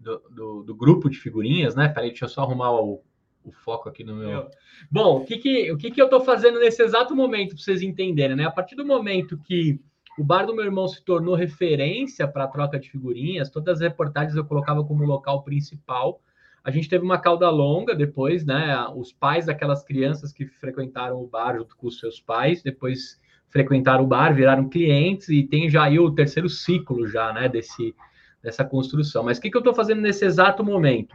do, 0.00 0.18
do, 0.30 0.62
do, 0.62 0.74
grupo 0.74 1.10
de 1.10 1.18
figurinhas, 1.18 1.76
né? 1.76 1.90
Peraí, 1.90 2.08
deixa 2.08 2.24
eu 2.24 2.30
só 2.30 2.40
arrumar 2.40 2.72
o, 2.72 3.02
o 3.44 3.52
foco 3.52 3.90
aqui 3.90 4.02
no 4.02 4.16
meu. 4.16 4.48
Bom, 4.90 5.18
o 5.18 5.24
que, 5.26 5.36
que, 5.36 5.70
o 5.70 5.76
que, 5.76 5.90
que 5.90 6.00
eu 6.00 6.06
estou 6.06 6.22
fazendo 6.22 6.58
nesse 6.60 6.82
exato 6.82 7.14
momento 7.14 7.50
para 7.50 7.62
vocês 7.62 7.82
entenderem, 7.82 8.36
né? 8.36 8.46
A 8.46 8.50
partir 8.50 8.74
do 8.74 8.86
momento 8.86 9.36
que 9.36 9.78
o 10.18 10.24
bar 10.24 10.46
do 10.46 10.54
meu 10.54 10.64
irmão 10.64 10.88
se 10.88 11.04
tornou 11.04 11.34
referência 11.34 12.26
para 12.26 12.44
a 12.44 12.48
troca 12.48 12.80
de 12.80 12.90
figurinhas, 12.90 13.50
todas 13.50 13.82
as 13.82 13.82
reportagens 13.82 14.34
eu 14.34 14.46
colocava 14.46 14.82
como 14.82 15.04
local 15.04 15.42
principal. 15.42 16.22
A 16.66 16.70
gente 16.72 16.88
teve 16.88 17.04
uma 17.04 17.16
cauda 17.16 17.48
longa 17.48 17.94
depois, 17.94 18.44
né? 18.44 18.76
Os 18.96 19.12
pais 19.12 19.46
daquelas 19.46 19.84
crianças 19.84 20.32
que 20.32 20.44
frequentaram 20.44 21.22
o 21.22 21.28
bar 21.28 21.56
junto 21.56 21.76
com 21.76 21.86
os 21.86 22.00
seus 22.00 22.18
pais, 22.18 22.60
depois 22.60 23.20
frequentaram 23.48 24.02
o 24.02 24.06
bar, 24.08 24.34
viraram 24.34 24.68
clientes 24.68 25.28
e 25.28 25.44
tem 25.44 25.70
já 25.70 25.84
aí 25.84 25.96
o 26.00 26.10
terceiro 26.10 26.48
ciclo 26.48 27.06
já, 27.06 27.32
né? 27.32 27.48
Desse, 27.48 27.94
dessa 28.42 28.64
construção. 28.64 29.22
Mas 29.22 29.38
o 29.38 29.42
que, 29.42 29.48
que 29.48 29.56
eu 29.56 29.60
estou 29.60 29.72
fazendo 29.72 30.00
nesse 30.00 30.24
exato 30.24 30.64
momento? 30.64 31.14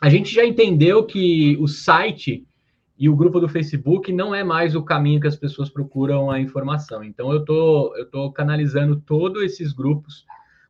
A 0.00 0.08
gente 0.08 0.34
já 0.34 0.42
entendeu 0.42 1.04
que 1.04 1.58
o 1.60 1.68
site 1.68 2.46
e 2.98 3.10
o 3.10 3.14
grupo 3.14 3.38
do 3.38 3.50
Facebook 3.50 4.10
não 4.10 4.34
é 4.34 4.42
mais 4.42 4.74
o 4.74 4.82
caminho 4.82 5.20
que 5.20 5.26
as 5.26 5.36
pessoas 5.36 5.68
procuram 5.68 6.30
a 6.30 6.40
informação. 6.40 7.04
Então 7.04 7.30
eu 7.30 7.44
tô 7.44 7.94
eu 7.94 8.08
tô 8.08 8.32
canalizando 8.32 8.96
todos 9.02 9.42
esses 9.42 9.74
grupos 9.74 10.24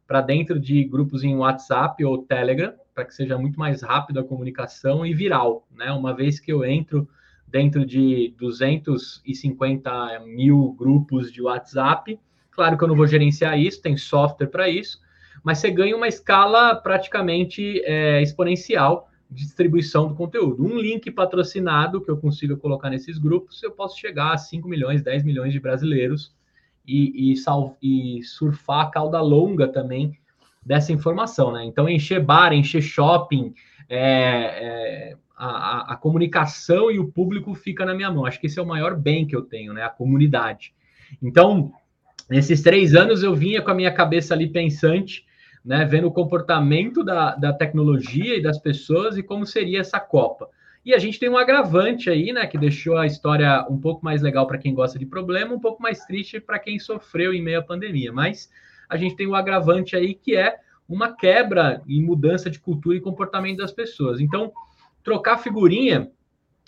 para 0.08 0.20
dentro 0.20 0.58
de 0.58 0.82
grupos 0.82 1.22
em 1.22 1.36
WhatsApp 1.36 2.04
ou 2.04 2.24
Telegram 2.24 2.74
para 2.96 3.04
que 3.04 3.14
seja 3.14 3.36
muito 3.36 3.58
mais 3.58 3.82
rápido 3.82 4.18
a 4.18 4.24
comunicação 4.24 5.04
e 5.04 5.12
viral, 5.12 5.68
né? 5.70 5.92
Uma 5.92 6.14
vez 6.14 6.40
que 6.40 6.50
eu 6.50 6.64
entro 6.64 7.06
dentro 7.46 7.84
de 7.84 8.34
250 8.38 10.20
mil 10.20 10.72
grupos 10.72 11.30
de 11.30 11.42
WhatsApp, 11.42 12.18
claro 12.50 12.78
que 12.78 12.82
eu 12.82 12.88
não 12.88 12.96
vou 12.96 13.06
gerenciar 13.06 13.60
isso, 13.60 13.82
tem 13.82 13.98
software 13.98 14.46
para 14.46 14.66
isso, 14.70 14.98
mas 15.44 15.58
você 15.58 15.70
ganha 15.70 15.94
uma 15.94 16.08
escala 16.08 16.74
praticamente 16.74 17.82
é, 17.84 18.22
exponencial 18.22 19.10
de 19.30 19.44
distribuição 19.44 20.08
do 20.08 20.14
conteúdo. 20.14 20.64
Um 20.64 20.78
link 20.78 21.10
patrocinado 21.10 22.00
que 22.00 22.10
eu 22.10 22.16
consiga 22.16 22.56
colocar 22.56 22.88
nesses 22.88 23.18
grupos, 23.18 23.62
eu 23.62 23.72
posso 23.72 24.00
chegar 24.00 24.32
a 24.32 24.38
5 24.38 24.66
milhões, 24.66 25.02
10 25.02 25.22
milhões 25.22 25.52
de 25.52 25.60
brasileiros 25.60 26.34
e, 26.86 27.34
e, 27.34 28.18
e 28.18 28.22
surfar 28.22 28.86
a 28.86 28.90
cauda 28.90 29.20
longa 29.20 29.68
também 29.68 30.18
dessa 30.66 30.92
informação, 30.92 31.52
né? 31.52 31.64
Então, 31.64 31.88
encher 31.88 32.20
bar, 32.20 32.52
encher 32.52 32.82
shopping, 32.82 33.54
é, 33.88 34.00
é, 34.00 35.16
a, 35.36 35.92
a, 35.92 35.96
comunicação 35.96 36.90
e 36.90 36.98
o 36.98 37.06
público 37.06 37.54
fica 37.54 37.84
na 37.84 37.94
minha 37.94 38.10
mão. 38.10 38.26
Acho 38.26 38.40
que 38.40 38.48
esse 38.48 38.58
é 38.58 38.62
o 38.62 38.66
maior 38.66 38.96
bem 38.96 39.24
que 39.24 39.36
eu 39.36 39.42
tenho, 39.42 39.72
né? 39.72 39.84
A 39.84 39.88
comunidade. 39.88 40.74
Então, 41.22 41.72
nesses 42.28 42.62
três 42.62 42.96
anos, 42.96 43.22
eu 43.22 43.32
vinha 43.32 43.62
com 43.62 43.70
a 43.70 43.74
minha 43.74 43.92
cabeça 43.92 44.34
ali 44.34 44.48
pensante, 44.48 45.24
né? 45.64 45.84
Vendo 45.84 46.08
o 46.08 46.12
comportamento 46.12 47.04
da, 47.04 47.36
da 47.36 47.52
tecnologia 47.52 48.36
e 48.36 48.42
das 48.42 48.58
pessoas 48.58 49.16
e 49.16 49.22
como 49.22 49.46
seria 49.46 49.80
essa 49.80 50.00
Copa. 50.00 50.48
E 50.84 50.92
a 50.92 50.98
gente 50.98 51.20
tem 51.20 51.28
um 51.28 51.38
agravante 51.38 52.10
aí, 52.10 52.32
né? 52.32 52.44
Que 52.44 52.58
deixou 52.58 52.96
a 52.96 53.06
história 53.06 53.64
um 53.70 53.78
pouco 53.78 54.04
mais 54.04 54.20
legal 54.20 54.48
para 54.48 54.58
quem 54.58 54.74
gosta 54.74 54.98
de 54.98 55.06
problema, 55.06 55.54
um 55.54 55.60
pouco 55.60 55.80
mais 55.80 56.00
triste 56.06 56.40
para 56.40 56.58
quem 56.58 56.80
sofreu 56.80 57.32
em 57.32 57.40
meio 57.40 57.60
à 57.60 57.62
pandemia. 57.62 58.12
Mas 58.12 58.50
a 58.88 58.96
gente 58.96 59.16
tem 59.16 59.26
um 59.26 59.34
agravante 59.34 59.96
aí 59.96 60.14
que 60.14 60.36
é 60.36 60.56
uma 60.88 61.12
quebra 61.12 61.82
e 61.86 62.00
mudança 62.00 62.48
de 62.48 62.60
cultura 62.60 62.96
e 62.96 63.00
comportamento 63.00 63.58
das 63.58 63.72
pessoas. 63.72 64.20
Então, 64.20 64.52
trocar 65.02 65.38
figurinha 65.38 66.10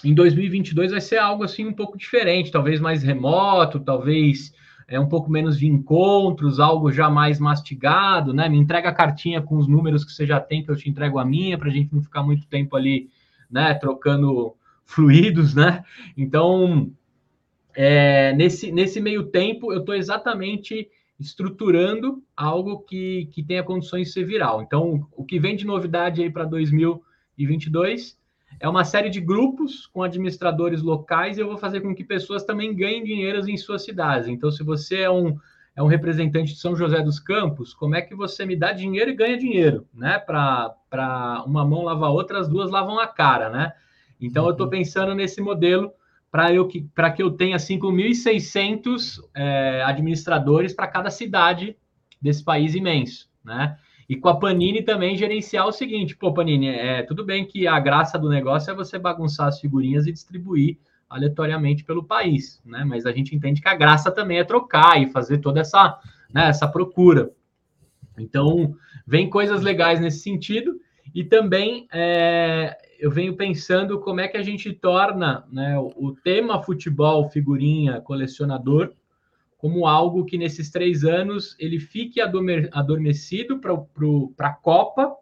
em 0.05 0.15
2022 0.15 0.93
vai 0.93 1.01
ser 1.01 1.19
algo 1.19 1.45
assim 1.45 1.67
um 1.67 1.73
pouco 1.73 1.99
diferente, 1.99 2.51
talvez 2.51 2.81
mais 2.81 3.03
remoto, 3.03 3.81
talvez 3.81 4.53
é 4.87 4.99
um 4.99 5.09
pouco 5.09 5.31
menos 5.31 5.59
de 5.59 5.67
encontros, 5.67 6.59
algo 6.59 6.91
já 6.91 7.11
mais 7.11 7.39
mastigado, 7.39 8.33
né? 8.33 8.49
Me 8.49 8.57
entrega 8.57 8.89
a 8.89 8.95
cartinha 8.95 9.43
com 9.43 9.59
os 9.59 9.69
números 9.69 10.03
que 10.03 10.11
você 10.11 10.25
já 10.25 10.41
tem, 10.41 10.65
que 10.65 10.71
eu 10.71 10.77
te 10.77 10.89
entrego 10.89 11.19
a 11.19 11.25
minha, 11.25 11.59
para 11.59 11.69
a 11.69 11.71
gente 11.71 11.95
não 11.95 12.03
ficar 12.03 12.23
muito 12.23 12.47
tempo 12.47 12.75
ali, 12.75 13.11
né? 13.51 13.75
Trocando 13.75 14.55
fluidos, 14.87 15.55
né? 15.55 15.85
Então, 16.17 16.91
é, 17.75 18.33
nesse, 18.33 18.73
nesse 18.73 18.99
meio 18.99 19.25
tempo, 19.25 19.73
eu 19.75 19.81
estou 19.81 19.95
exatamente 19.95 20.89
estruturando 21.19 22.23
algo 22.37 22.81
que, 22.81 23.27
que 23.33 23.43
tenha 23.43 23.65
condições 23.65 24.09
de 24.09 24.13
ser 24.13 24.25
viral. 24.25 24.63
Então, 24.63 25.07
o 25.13 25.25
que 25.25 25.39
vem 25.39 25.57
de 25.57 25.67
novidade 25.67 26.23
aí 26.23 26.31
para 26.31 26.45
2022 26.45 28.17
é 28.61 28.69
uma 28.69 28.85
série 28.85 29.11
de 29.11 29.21
grupos 29.21 29.87
com 29.87 30.03
administradores 30.03 30.83
locais 30.83 31.37
e 31.37 31.41
eu 31.41 31.49
vou 31.49 31.59
fazer 31.59 31.81
com 31.81 31.95
que 31.95 32.05
pessoas 32.05 32.45
também 32.45 32.75
ganhem 32.75 33.05
dinheiro 33.05 33.49
em 33.49 33.57
suas 33.57 33.85
cidades. 33.85 34.29
Então, 34.29 34.51
se 34.51 34.63
você 34.63 35.01
é 35.01 35.11
um, 35.11 35.37
é 35.77 35.83
um 35.83 35.87
representante 35.87 36.55
de 36.55 36.59
São 36.59 36.75
José 36.75 37.01
dos 37.03 37.19
Campos, 37.19 37.75
como 37.75 37.95
é 37.95 38.03
que 38.03 38.15
você 38.15 38.47
me 38.47 38.57
dá 38.57 38.73
dinheiro 38.73 39.11
e 39.11 39.15
ganha 39.15 39.39
dinheiro, 39.39 39.87
né? 39.93 40.19
Para 40.19 41.45
uma 41.47 41.65
mão 41.65 41.85
lavar 41.85 42.09
a 42.09 42.13
outra, 42.13 42.39
as 42.39 42.49
duas 42.49 42.71
lavam 42.71 42.99
a 42.99 43.07
cara, 43.07 43.51
né? 43.51 43.73
Então, 44.21 44.45
uhum. 44.45 44.51
eu 44.51 44.53
estou 44.53 44.69
pensando 44.69 45.15
nesse 45.15 45.41
modelo 45.41 45.93
para 46.31 46.53
eu 46.53 46.67
que 46.67 46.83
para 46.95 47.11
que 47.11 47.23
eu 47.23 47.31
tenha 47.31 47.57
5.600 47.57 49.21
é, 49.35 49.83
administradores 49.85 50.73
para 50.73 50.87
cada 50.87 51.11
cidade 51.11 51.77
desse 52.21 52.45
país 52.45 52.75
imenso, 52.75 53.29
né? 53.45 53.77
E 54.09 54.17
com 54.17 54.29
a 54.29 54.39
Panini 54.39 54.83
também 54.83 55.17
gerenciar 55.17 55.67
o 55.67 55.73
seguinte, 55.73 56.17
pô, 56.17 56.33
Panini, 56.33 56.69
é 56.69 57.03
tudo 57.03 57.25
bem 57.25 57.47
que 57.47 57.67
a 57.67 57.79
graça 57.79 58.19
do 58.19 58.29
negócio 58.29 58.71
é 58.71 58.75
você 58.75 58.99
bagunçar 58.99 59.49
as 59.49 59.61
figurinhas 59.61 60.07
e 60.07 60.13
distribuir 60.13 60.79
aleatoriamente 61.11 61.85
pelo 61.85 62.05
país, 62.05 62.61
né? 62.65 62.85
Mas 62.85 63.07
a 63.07 63.13
gente 63.13 63.35
entende 63.35 63.61
que 63.61 63.69
a 63.69 63.75
graça 63.75 64.11
também 64.11 64.39
é 64.39 64.45
trocar 64.45 65.01
e 65.01 65.11
fazer 65.11 65.39
toda 65.39 65.61
essa, 65.61 65.99
né, 66.33 66.49
essa 66.49 66.67
procura. 66.67 67.31
Então, 68.19 68.75
vem 69.07 69.29
coisas 69.31 69.63
legais 69.63 70.01
nesse 70.01 70.21
sentido 70.21 70.81
e 71.15 71.25
também 71.25 71.87
é, 71.93 72.77
eu 72.99 73.11
venho 73.11 73.37
pensando 73.37 74.01
como 74.01 74.21
é 74.21 74.27
que 74.27 74.37
a 74.37 74.43
gente 74.43 74.73
torna 74.73 75.45
né, 75.53 75.79
o 75.79 76.17
tema 76.23 76.63
futebol, 76.63 77.29
figurinha, 77.31 78.01
colecionador, 78.01 78.93
como 79.57 79.87
algo 79.87 80.25
que 80.25 80.37
nesses 80.37 80.71
três 80.71 81.05
anos 81.05 81.57
ele 81.59 81.79
fique 81.79 82.21
adormecido 82.21 83.61
para 83.61 84.49
a 84.49 84.53
Copa, 84.53 85.15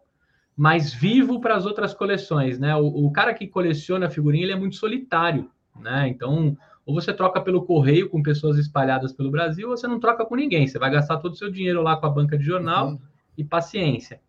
mas 0.55 0.91
vivo 0.91 1.39
para 1.39 1.55
as 1.55 1.65
outras 1.65 1.93
coleções. 1.93 2.57
Né? 2.57 2.75
O, 2.75 3.05
o, 3.05 3.11
cara 3.11 3.33
que 3.33 3.47
coleciona 3.47 4.09
figurinha 4.09 4.45
ele 4.45 4.53
é 4.53 4.55
muito 4.55 4.75
solitário. 4.75 5.51
Né? 5.79 6.07
Então, 6.07 6.57
ou 6.83 6.95
você 6.95 7.13
troca 7.13 7.39
pelo 7.41 7.63
correio 7.63 8.09
com 8.09 8.23
pessoas 8.23 8.57
espalhadas 8.57 9.13
pelo 9.13 9.29
Brasil, 9.29 9.69
ou 9.69 9.77
você 9.77 9.87
não 9.87 9.99
troca 9.99 10.25
com 10.25 10.35
ninguém. 10.35 10.67
Você 10.67 10.79
vai 10.79 10.89
gastar 10.89 11.17
todo 11.17 11.33
o 11.33 11.37
seu 11.37 11.51
dinheiro 11.51 11.83
lá 11.83 11.95
com 11.97 12.07
a 12.07 12.09
banca 12.09 12.37
de 12.37 12.43
jornal 12.43 12.89
uhum. 12.89 12.99
e 13.37 13.43
paciência. 13.43 14.19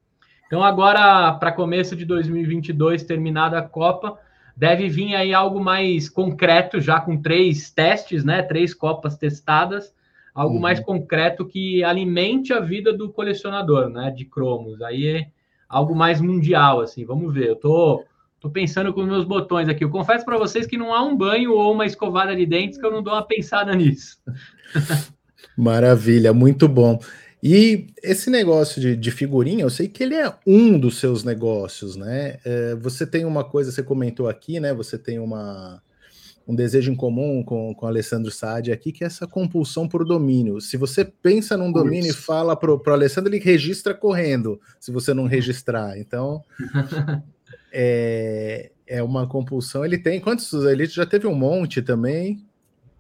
Então, 0.49 0.65
agora, 0.65 1.31
para 1.35 1.53
começo 1.53 1.95
de 1.95 2.07
2022, 2.07 3.03
terminada 3.05 3.59
a 3.59 3.63
Copa, 3.63 4.19
deve 4.57 4.89
vir 4.89 5.15
aí 5.15 5.35
algo 5.35 5.61
mais 5.63 6.09
concreto, 6.09 6.81
já 6.81 6.99
com 6.99 7.21
três 7.21 7.71
testes, 7.71 8.25
né? 8.25 8.43
Três 8.43 8.73
Copas 8.73 9.19
testadas, 9.19 9.95
algo 10.35 10.55
uhum. 10.55 10.61
mais 10.61 10.81
concreto 10.81 11.45
que 11.45 11.85
alimente 11.85 12.51
a 12.55 12.61
vida 12.61 12.95
do 12.95 13.11
colecionador, 13.11 13.91
né, 13.91 14.11
de 14.11 14.25
cromos. 14.25 14.81
Aí 14.81 15.07
é 15.07 15.27
algo 15.69 15.95
mais 15.95 16.19
mundial, 16.19 16.81
assim. 16.81 17.05
Vamos 17.05 17.35
ver. 17.35 17.49
Eu 17.49 17.57
tô, 17.57 18.05
tô 18.41 18.49
pensando 18.49 18.91
com 18.95 19.03
os 19.03 19.07
meus 19.07 19.25
botões 19.25 19.69
aqui. 19.69 19.85
Eu 19.85 19.91
confesso 19.91 20.25
para 20.25 20.39
vocês 20.39 20.67
que 20.67 20.79
não 20.79 20.95
há 20.95 21.03
um 21.03 21.15
banho 21.15 21.53
ou 21.53 21.75
uma 21.75 21.85
escovada 21.85 22.35
de 22.35 22.47
dentes 22.47 22.79
que 22.79 22.87
eu 22.87 22.91
não 22.91 23.03
dou 23.03 23.13
uma 23.13 23.23
pensada 23.23 23.75
nisso. 23.77 24.17
Maravilha, 25.55 26.33
muito 26.33 26.67
bom. 26.67 26.99
E 27.43 27.87
esse 28.03 28.31
negócio 28.31 28.81
de, 28.81 28.97
de, 28.97 29.11
figurinha, 29.13 29.63
eu 29.63 29.71
sei 29.71 29.89
que 29.89 30.03
ele 30.03 30.15
é 30.15 30.35
um 30.45 30.79
dos 30.79 30.99
seus 30.99 31.23
negócios, 31.23 31.95
né? 31.95 32.39
É, 32.45 32.75
você 32.75 33.07
tem 33.07 33.25
uma 33.25 33.45
coisa, 33.45 33.71
você 33.71 33.83
comentou 33.83 34.29
aqui, 34.29 34.59
né? 34.59 34.75
Você 34.75 34.99
tem 34.99 35.21
uma, 35.21 35.81
um 36.47 36.55
desejo 36.55 36.91
em 36.91 36.97
comum 36.97 37.45
com, 37.45 37.73
com 37.75 37.87
o 37.87 37.89
Alessandro 37.89 38.31
Saad 38.33 38.73
aqui, 38.73 38.91
que 38.91 39.05
é 39.05 39.07
essa 39.07 39.25
compulsão 39.25 39.87
por 39.87 40.05
domínio. 40.05 40.61
Se 40.61 40.77
você 40.77 41.05
pensa 41.05 41.57
num 41.57 41.71
domínio 41.71 42.11
Isso. 42.11 42.19
e 42.19 42.23
fala 42.23 42.57
para 42.57 42.73
o 42.73 42.83
Alessandro, 42.91 43.33
ele 43.33 43.43
registra 43.43 43.95
correndo, 43.95 44.61
se 44.81 44.91
você 44.91 45.15
não 45.15 45.27
registrar. 45.27 45.97
Então, 45.97 46.43
é, 47.73 48.73
é 48.85 49.01
uma 49.01 49.29
compulsão. 49.29 49.85
Ele 49.85 49.99
tem 49.99 50.21
quantos? 50.21 50.53
Ele 50.65 50.87
já 50.87 51.07
teve 51.07 51.29
um 51.29 51.37
monte 51.37 51.83
também. 51.83 52.45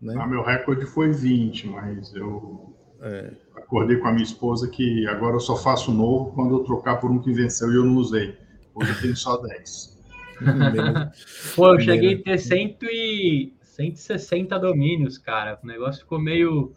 Né? 0.01 0.15
Ah, 0.17 0.29
meu 0.29 0.45
recorde 0.45 0.87
foi 0.87 1.11
20, 1.11 1.67
mas 1.67 2.15
eu 2.15 2.73
é. 3.01 3.31
Acordei 3.69 3.99
com 3.99 4.09
a 4.09 4.13
minha 4.13 4.25
esposa 4.25 4.67
que 4.67 5.07
agora 5.07 5.37
eu 5.37 5.41
só 5.41 5.55
faço 5.55 5.93
novo 5.93 6.33
quando 6.33 6.55
eu 6.55 6.65
trocar 6.65 6.97
por 6.97 7.11
um 7.11 7.19
que 7.19 7.31
venceu 7.31 7.71
e 7.71 7.77
eu 7.77 7.85
não 7.85 7.97
usei. 7.97 8.35
Hoje 8.75 8.91
eu 8.91 9.01
tenho 9.01 9.17
só 9.17 9.37
10. 9.37 9.99
Pô, 11.55 11.75
eu 11.75 11.81
cheguei 11.81 12.15
a 12.15 12.23
ter 12.23 12.39
cento 12.39 12.87
e, 12.87 13.53
160 13.63 14.59
domínios, 14.59 15.19
cara. 15.19 15.59
O 15.63 15.67
negócio 15.67 16.01
ficou 16.01 16.19
meio, 16.19 16.73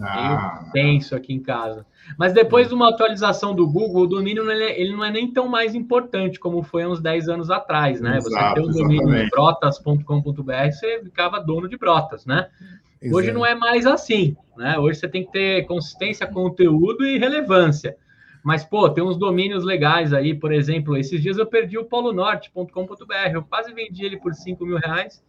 ah, 0.00 0.62
meio 0.62 0.72
tenso 0.72 1.14
aqui 1.14 1.34
em 1.34 1.40
casa. 1.40 1.84
Mas 2.18 2.32
depois 2.32 2.68
de 2.68 2.74
uma 2.74 2.88
atualização 2.88 3.54
do 3.54 3.68
Google, 3.68 4.04
o 4.04 4.06
domínio 4.06 4.50
ele, 4.50 4.64
é, 4.64 4.80
ele 4.80 4.92
não 4.92 5.04
é 5.04 5.10
nem 5.10 5.30
tão 5.30 5.46
mais 5.46 5.74
importante 5.74 6.40
como 6.40 6.62
foi 6.62 6.84
há 6.84 6.88
uns 6.88 7.00
10 7.00 7.28
anos 7.28 7.50
atrás, 7.50 8.00
né? 8.00 8.16
Exato, 8.16 8.62
você 8.62 8.62
tem 8.62 8.70
um 8.70 8.72
domínio 8.72 9.28
brotas.com.br, 9.30 10.72
você 10.72 11.02
ficava 11.04 11.38
dono 11.38 11.68
de 11.68 11.76
brotas, 11.76 12.24
né? 12.24 12.48
Exato. 13.04 13.16
Hoje 13.16 13.32
não 13.32 13.44
é 13.44 13.54
mais 13.54 13.86
assim, 13.86 14.34
né? 14.56 14.78
Hoje 14.78 14.98
você 14.98 15.08
tem 15.08 15.26
que 15.26 15.32
ter 15.32 15.66
consistência, 15.66 16.26
conteúdo 16.26 17.04
e 17.04 17.18
relevância. 17.18 17.96
Mas, 18.42 18.64
pô, 18.64 18.88
tem 18.88 19.04
uns 19.04 19.18
domínios 19.18 19.62
legais 19.62 20.12
aí, 20.12 20.34
por 20.34 20.52
exemplo, 20.52 20.96
esses 20.96 21.20
dias 21.20 21.36
eu 21.36 21.46
perdi 21.46 21.78
o 21.78 21.84
polonorte.com.br, 21.84 23.30
eu 23.32 23.42
quase 23.42 23.72
vendi 23.72 24.04
ele 24.04 24.18
por 24.18 24.34
5 24.34 24.64
mil 24.64 24.78
reais 24.78 25.22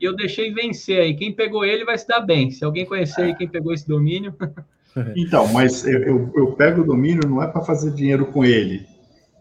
e 0.00 0.04
eu 0.04 0.14
deixei 0.14 0.52
vencer 0.52 1.00
aí. 1.00 1.14
Quem 1.14 1.32
pegou 1.32 1.64
ele 1.64 1.84
vai 1.84 1.96
se 1.96 2.06
dar 2.06 2.20
bem. 2.20 2.50
Se 2.50 2.64
alguém 2.64 2.84
conhecer 2.84 3.22
aí 3.22 3.34
quem 3.34 3.48
pegou 3.48 3.72
esse 3.72 3.88
domínio. 3.88 4.34
Então, 5.16 5.52
mas 5.52 5.84
eu, 5.84 6.00
eu, 6.04 6.32
eu 6.36 6.52
pego 6.52 6.82
o 6.82 6.86
domínio 6.86 7.28
não 7.28 7.42
é 7.42 7.48
para 7.48 7.62
fazer 7.62 7.90
dinheiro 7.90 8.26
com 8.26 8.44
ele. 8.44 8.86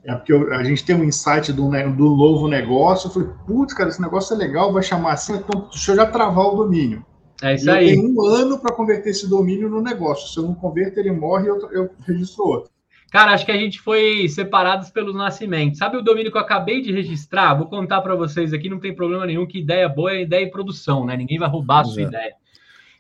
É 0.04 0.16
porque 0.16 0.34
eu, 0.34 0.52
a 0.52 0.64
gente 0.64 0.84
tem 0.84 0.96
um 0.96 1.04
insight 1.04 1.54
do, 1.54 1.70
do 1.70 2.16
novo 2.16 2.48
negócio. 2.48 3.08
Eu 3.08 3.14
falei, 3.14 3.30
putz, 3.46 3.72
cara, 3.72 3.90
esse 3.90 4.02
negócio 4.02 4.34
é 4.34 4.38
legal, 4.40 4.74
vai 4.74 4.82
chamar 4.82 5.14
assim, 5.14 5.36
então 5.36 5.68
deixa 5.70 5.92
eu 5.92 5.96
já 5.96 6.08
travar 6.08 6.48
o 6.48 6.56
domínio. 6.56 7.06
É 7.44 7.56
isso 7.56 7.70
aí. 7.70 7.90
Eu 7.90 8.02
tenho 8.02 8.16
um 8.16 8.26
ano 8.26 8.58
para 8.58 8.74
converter 8.74 9.10
esse 9.10 9.30
domínio 9.30 9.70
no 9.70 9.82
negócio. 9.82 10.30
Se 10.30 10.40
eu 10.40 10.44
não 10.44 10.56
converter, 10.56 11.02
ele 11.02 11.12
morre 11.12 11.46
e 11.46 11.50
eu, 11.50 11.72
eu 11.72 11.90
registro 12.08 12.46
outro. 12.46 12.72
Cara, 13.12 13.34
acho 13.34 13.46
que 13.46 13.52
a 13.52 13.58
gente 13.58 13.80
foi 13.80 14.28
separados 14.30 14.90
pelo 14.90 15.14
nascimento. 15.14 15.78
Sabe 15.78 15.98
o 15.98 16.02
domínio 16.02 16.32
que 16.32 16.38
eu 16.38 16.42
acabei 16.42 16.82
de 16.82 16.92
registrar? 16.92 17.54
Vou 17.54 17.68
contar 17.68 18.02
para 18.02 18.16
vocês 18.16 18.54
aqui, 18.54 18.70
não 18.70 18.80
tem 18.80 18.96
problema 18.96 19.26
nenhum, 19.26 19.46
que 19.46 19.60
ideia 19.60 19.88
boa 19.88 20.14
é 20.14 20.22
ideia 20.22 20.46
e 20.46 20.50
produção, 20.50 21.06
né? 21.06 21.16
Ninguém 21.16 21.38
vai 21.38 21.48
roubar 21.50 21.82
a 21.82 21.84
sua 21.84 22.02
é. 22.02 22.06
ideia. 22.06 22.34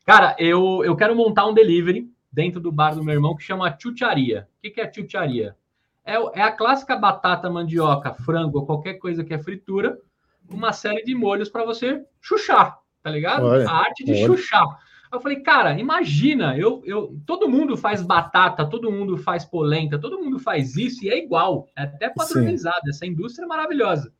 Cara, 0.05 0.35
eu, 0.37 0.83
eu 0.83 0.95
quero 0.95 1.15
montar 1.15 1.47
um 1.47 1.53
delivery 1.53 2.11
dentro 2.31 2.59
do 2.59 2.71
bar 2.71 2.93
do 2.93 3.03
meu 3.03 3.13
irmão 3.13 3.35
que 3.35 3.43
chama 3.43 3.75
chucharia. 3.79 4.47
O 4.57 4.61
que, 4.61 4.71
que 4.71 4.81
é 4.81 4.93
chucharia? 4.93 5.55
É, 6.05 6.15
é 6.33 6.41
a 6.41 6.51
clássica 6.51 6.97
batata, 6.97 7.49
mandioca, 7.49 8.13
frango 8.13 8.59
ou 8.59 8.65
qualquer 8.65 8.95
coisa 8.95 9.23
que 9.23 9.33
é 9.33 9.39
fritura, 9.39 9.97
uma 10.49 10.73
série 10.73 11.03
de 11.03 11.15
molhos 11.15 11.49
para 11.49 11.65
você 11.65 12.03
chuchar, 12.21 12.77
tá 13.03 13.09
ligado? 13.09 13.45
Olha, 13.45 13.69
a 13.69 13.73
arte 13.73 14.03
de 14.03 14.13
olha. 14.13 14.25
chuchar. 14.25 14.65
Eu 15.11 15.21
falei, 15.21 15.41
cara, 15.41 15.79
imagina, 15.79 16.57
eu, 16.57 16.81
eu, 16.85 17.15
todo 17.27 17.47
mundo 17.47 17.77
faz 17.77 18.01
batata, 18.01 18.65
todo 18.67 18.91
mundo 18.91 19.15
faz 19.15 19.45
polenta, 19.45 19.99
todo 19.99 20.19
mundo 20.19 20.39
faz 20.39 20.75
isso 20.75 21.05
e 21.05 21.09
é 21.09 21.17
igual, 21.19 21.67
é 21.75 21.83
até 21.83 22.09
padronizado, 22.09 22.81
Sim. 22.85 22.89
essa 22.89 23.05
indústria 23.05 23.45
é 23.45 23.47
maravilhosa. 23.47 24.11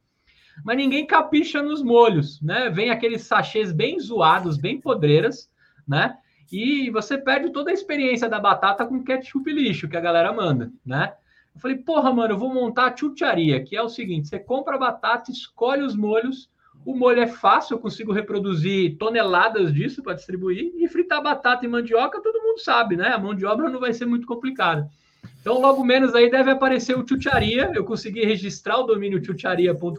Mas 0.64 0.78
ninguém 0.78 1.08
capricha 1.08 1.64
nos 1.64 1.82
molhos, 1.82 2.40
né? 2.42 2.70
Vem 2.70 2.92
aqueles 2.92 3.24
sachês 3.24 3.72
bem 3.72 4.00
zoados, 4.00 4.56
bem 4.56 4.80
podreiras, 4.80 5.50
né? 5.88 6.16
E 6.52 6.92
você 6.92 7.18
perde 7.18 7.52
toda 7.52 7.72
a 7.72 7.74
experiência 7.74 8.30
da 8.30 8.40
batata 8.40 8.86
com 8.86 9.04
ketchup 9.04 9.52
lixo 9.52 9.88
que 9.88 9.98
a 9.98 10.02
galera 10.02 10.32
manda, 10.32 10.72
né? 10.86 11.14
Eu 11.56 11.60
falei, 11.60 11.78
porra, 11.78 12.14
mano, 12.14 12.34
eu 12.34 12.38
vou 12.38 12.54
montar 12.54 12.86
a 12.86 12.96
chucharia, 12.96 13.64
que 13.64 13.76
é 13.76 13.82
o 13.82 13.90
seguinte: 13.90 14.28
você 14.28 14.38
compra 14.38 14.76
a 14.76 14.80
batata, 14.80 15.32
escolhe 15.32 15.82
os 15.82 15.96
molhos, 15.96 16.52
o 16.86 16.96
molho 16.96 17.22
é 17.22 17.28
fácil, 17.28 17.76
eu 17.76 17.80
consigo 17.80 18.12
reproduzir 18.12 18.98
toneladas 18.98 19.74
disso 19.74 20.04
para 20.04 20.14
distribuir. 20.14 20.72
E 20.76 20.88
fritar 20.88 21.22
batata 21.22 21.66
e 21.66 21.68
mandioca, 21.68 22.22
todo 22.22 22.42
mundo 22.42 22.60
sabe, 22.60 22.96
né? 22.96 23.10
A 23.10 23.18
mão 23.18 23.34
de 23.34 23.46
obra 23.46 23.70
não 23.70 23.80
vai 23.80 23.94
ser 23.94 24.06
muito 24.06 24.28
complicada. 24.28 24.90
Então, 25.42 25.60
logo 25.60 25.84
menos 25.84 26.14
aí 26.16 26.30
deve 26.30 26.52
aparecer 26.52 26.98
o 26.98 27.06
Chucharia. 27.08 27.72
Eu 27.74 27.84
consegui 27.84 28.26
registrar 28.26 28.80
o 28.80 28.84
domínio 28.84 29.24
chucharia.com.br. 29.24 29.98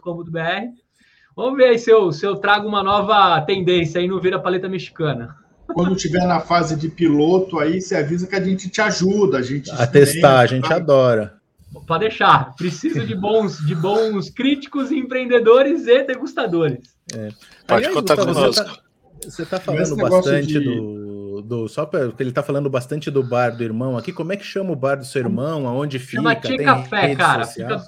Vamos 1.35 1.57
ver 1.57 1.65
aí 1.65 1.79
se 1.79 1.91
eu, 1.91 2.11
se 2.11 2.25
eu 2.25 2.35
trago 2.37 2.67
uma 2.67 2.81
nova 2.81 3.41
tendência 3.41 3.99
aí 3.99 4.07
no 4.07 4.19
Vira 4.19 4.39
Paleta 4.39 4.69
Mexicana. 4.69 5.35
Quando 5.67 5.95
tiver 5.95 6.25
na 6.25 6.39
fase 6.39 6.75
de 6.75 6.87
piloto 6.87 7.59
aí, 7.59 7.81
você 7.81 7.95
avisa 7.95 8.27
que 8.27 8.35
a 8.35 8.43
gente 8.43 8.69
te 8.69 8.81
ajuda. 8.81 9.39
A, 9.39 9.41
gente 9.41 9.69
a 9.71 9.87
testar, 9.87 10.39
a 10.39 10.45
gente 10.45 10.71
adora. 10.71 11.34
Pode 11.85 12.01
deixar. 12.01 12.55
Preciso 12.55 13.05
de 13.05 13.15
bons, 13.15 13.57
de 13.59 13.75
bons 13.75 14.29
críticos, 14.29 14.91
empreendedores 14.91 15.87
e 15.87 16.03
degustadores. 16.03 16.95
É. 17.13 17.29
Pode 17.67 17.85
Aliás, 17.85 17.93
contar 17.93 18.17
conosco. 18.17 18.85
Você 19.23 19.43
está 19.43 19.57
tá 19.57 19.63
falando 19.63 19.95
bastante 19.95 20.47
de... 20.47 20.59
do, 20.59 21.41
do. 21.41 21.67
Só 21.67 21.85
porque 21.85 22.21
ele 22.21 22.29
está 22.29 22.43
falando 22.43 22.69
bastante 22.69 23.11
do 23.11 23.23
bar 23.23 23.55
do 23.55 23.63
irmão 23.63 23.97
aqui. 23.97 24.11
Como 24.11 24.33
é 24.33 24.37
que 24.37 24.43
chama 24.43 24.71
o 24.71 24.75
bar 24.75 24.95
do 24.95 25.05
seu 25.05 25.21
irmão? 25.21 25.67
Aonde 25.67 25.99
fica? 25.99 26.17
Chama 26.17 26.35
Tia 26.35 26.57
Tem 26.57 26.65
Café, 26.65 27.15
cara. 27.15 27.45
Fica, 27.45 27.83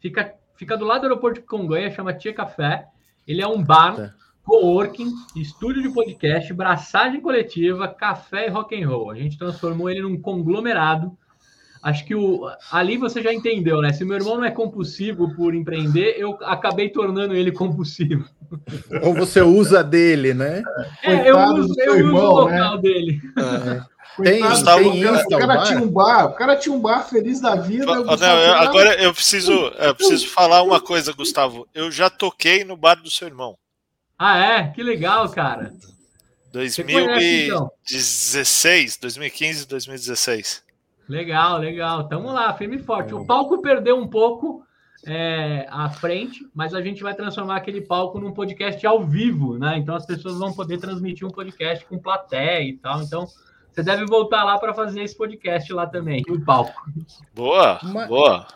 fica, 0.00 0.34
fica, 0.56 0.76
do 0.76 0.84
lado 0.84 1.02
do 1.02 1.06
aeroporto 1.08 1.40
de 1.40 1.46
Congonha, 1.46 1.90
chama 1.90 2.14
Tia 2.14 2.32
Café. 2.32 2.86
Ele 3.26 3.42
é 3.42 3.46
um 3.46 3.62
bar. 3.62 3.96
Tá 3.96 4.14
coworking, 4.42 5.12
estúdio 5.36 5.80
de 5.80 5.90
podcast, 5.90 6.52
braçagem 6.52 7.20
coletiva, 7.20 7.86
café 7.86 8.46
e 8.46 8.50
rock 8.50 8.82
and 8.82 8.88
roll. 8.88 9.10
A 9.10 9.14
gente 9.14 9.38
transformou 9.38 9.88
ele 9.88 10.02
num 10.02 10.20
conglomerado 10.20 11.16
acho 11.82 12.04
que 12.04 12.14
o, 12.14 12.48
ali 12.70 12.96
você 12.96 13.22
já 13.22 13.32
entendeu, 13.32 13.80
né? 13.80 13.92
Se 13.92 14.04
meu 14.04 14.16
irmão 14.16 14.36
não 14.36 14.44
é 14.44 14.50
compulsivo 14.50 15.34
por 15.34 15.54
empreender, 15.54 16.16
eu 16.18 16.38
acabei 16.42 16.88
tornando 16.88 17.34
ele 17.34 17.52
compulsivo. 17.52 18.28
Ou 19.02 19.14
você 19.14 19.40
usa 19.40 19.82
dele, 19.82 20.34
né? 20.34 20.62
É, 21.02 21.30
eu 21.30 21.38
uso, 21.38 21.74
eu 21.78 21.96
irmão, 21.96 22.14
uso 22.14 22.26
o 22.26 22.40
local 22.42 22.76
né? 22.76 22.82
dele. 22.82 23.20
É. 23.38 23.80
Tem, 24.22 24.42
tem 24.42 24.44
o, 24.44 24.64
cara, 24.64 24.82
o 24.82 25.38
cara 25.38 25.62
tinha 25.62 25.80
um 25.80 25.88
bar, 25.88 26.26
o 26.26 26.34
cara 26.34 26.56
tinha 26.56 26.74
um 26.74 26.80
bar 26.80 27.08
feliz 27.08 27.40
da 27.40 27.54
vida. 27.54 27.86
Não, 27.86 28.04
eu, 28.04 28.54
agora 28.54 29.00
eu 29.00 29.14
preciso, 29.14 29.52
eu 29.52 29.94
preciso 29.94 30.28
falar 30.28 30.62
uma 30.62 30.80
coisa, 30.80 31.12
Gustavo. 31.12 31.66
Eu 31.72 31.90
já 31.90 32.10
toquei 32.10 32.64
no 32.64 32.76
bar 32.76 32.96
do 32.96 33.10
seu 33.10 33.28
irmão. 33.28 33.56
Ah, 34.18 34.38
é? 34.38 34.68
Que 34.68 34.82
legal, 34.82 35.26
cara. 35.30 35.72
2016, 36.52 38.98
2015, 38.98 39.66
2016. 39.66 40.62
Legal, 41.10 41.58
legal. 41.58 42.06
Tamo 42.06 42.30
lá, 42.30 42.52
firme 42.54 42.76
e 42.76 42.82
forte. 42.82 43.12
O 43.12 43.26
palco 43.26 43.60
perdeu 43.60 43.96
um 43.96 44.06
pouco 44.06 44.64
é, 45.04 45.66
à 45.68 45.90
frente, 45.90 46.48
mas 46.54 46.72
a 46.72 46.80
gente 46.80 47.02
vai 47.02 47.12
transformar 47.14 47.56
aquele 47.56 47.80
palco 47.80 48.20
num 48.20 48.32
podcast 48.32 48.86
ao 48.86 49.04
vivo, 49.04 49.58
né? 49.58 49.76
Então 49.76 49.96
as 49.96 50.06
pessoas 50.06 50.38
vão 50.38 50.52
poder 50.52 50.78
transmitir 50.78 51.26
um 51.26 51.30
podcast 51.30 51.84
com 51.86 51.98
plateia 51.98 52.62
e 52.62 52.76
tal. 52.76 53.02
Então 53.02 53.26
você 53.72 53.82
deve 53.82 54.06
voltar 54.06 54.44
lá 54.44 54.56
para 54.56 54.72
fazer 54.72 55.02
esse 55.02 55.16
podcast 55.16 55.72
lá 55.72 55.84
também, 55.84 56.22
no 56.28 56.40
palco. 56.44 56.80
Boa, 57.34 57.80
boa. 58.06 58.46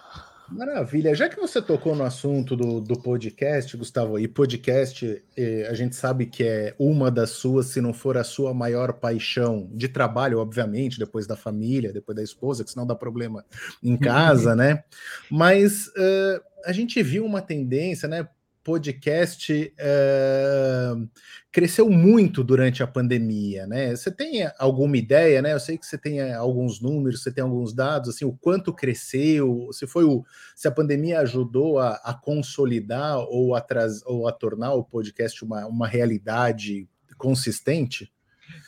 Maravilha. 0.54 1.12
Já 1.16 1.28
que 1.28 1.36
você 1.36 1.60
tocou 1.60 1.96
no 1.96 2.04
assunto 2.04 2.54
do, 2.54 2.80
do 2.80 2.96
podcast, 2.96 3.76
Gustavo, 3.76 4.20
e 4.20 4.28
podcast, 4.28 5.20
eh, 5.36 5.66
a 5.68 5.74
gente 5.74 5.96
sabe 5.96 6.26
que 6.26 6.44
é 6.44 6.76
uma 6.78 7.10
das 7.10 7.30
suas, 7.30 7.66
se 7.66 7.80
não 7.80 7.92
for 7.92 8.16
a 8.16 8.22
sua 8.22 8.54
maior 8.54 8.92
paixão 8.92 9.68
de 9.72 9.88
trabalho, 9.88 10.38
obviamente, 10.38 10.96
depois 10.96 11.26
da 11.26 11.34
família, 11.34 11.92
depois 11.92 12.14
da 12.14 12.22
esposa, 12.22 12.62
que 12.62 12.70
senão 12.70 12.86
dá 12.86 12.94
problema 12.94 13.44
em 13.82 13.96
casa, 13.98 14.54
né? 14.54 14.84
Mas 15.28 15.88
uh, 15.88 16.40
a 16.64 16.70
gente 16.70 17.02
viu 17.02 17.26
uma 17.26 17.42
tendência, 17.42 18.08
né? 18.08 18.28
Podcast 18.64 19.72
uh, 19.78 21.08
cresceu 21.52 21.88
muito 21.90 22.42
durante 22.42 22.82
a 22.82 22.86
pandemia, 22.86 23.66
né? 23.66 23.94
Você 23.94 24.10
tem 24.10 24.50
alguma 24.58 24.96
ideia, 24.96 25.42
né? 25.42 25.52
Eu 25.52 25.60
sei 25.60 25.76
que 25.76 25.86
você 25.86 25.98
tem 25.98 26.32
alguns 26.32 26.80
números, 26.80 27.22
você 27.22 27.30
tem 27.30 27.44
alguns 27.44 27.74
dados, 27.74 28.08
assim, 28.08 28.24
o 28.24 28.32
quanto 28.32 28.72
cresceu, 28.72 29.68
se 29.70 29.86
foi 29.86 30.04
o, 30.04 30.24
se 30.56 30.66
a 30.66 30.72
pandemia 30.72 31.20
ajudou 31.20 31.78
a, 31.78 31.90
a 31.96 32.14
consolidar 32.14 33.18
ou 33.28 33.54
a, 33.54 33.60
traz, 33.60 34.02
ou 34.06 34.26
a 34.26 34.32
tornar 34.32 34.72
o 34.72 34.82
podcast 34.82 35.44
uma, 35.44 35.66
uma 35.66 35.86
realidade 35.86 36.88
consistente? 37.18 38.10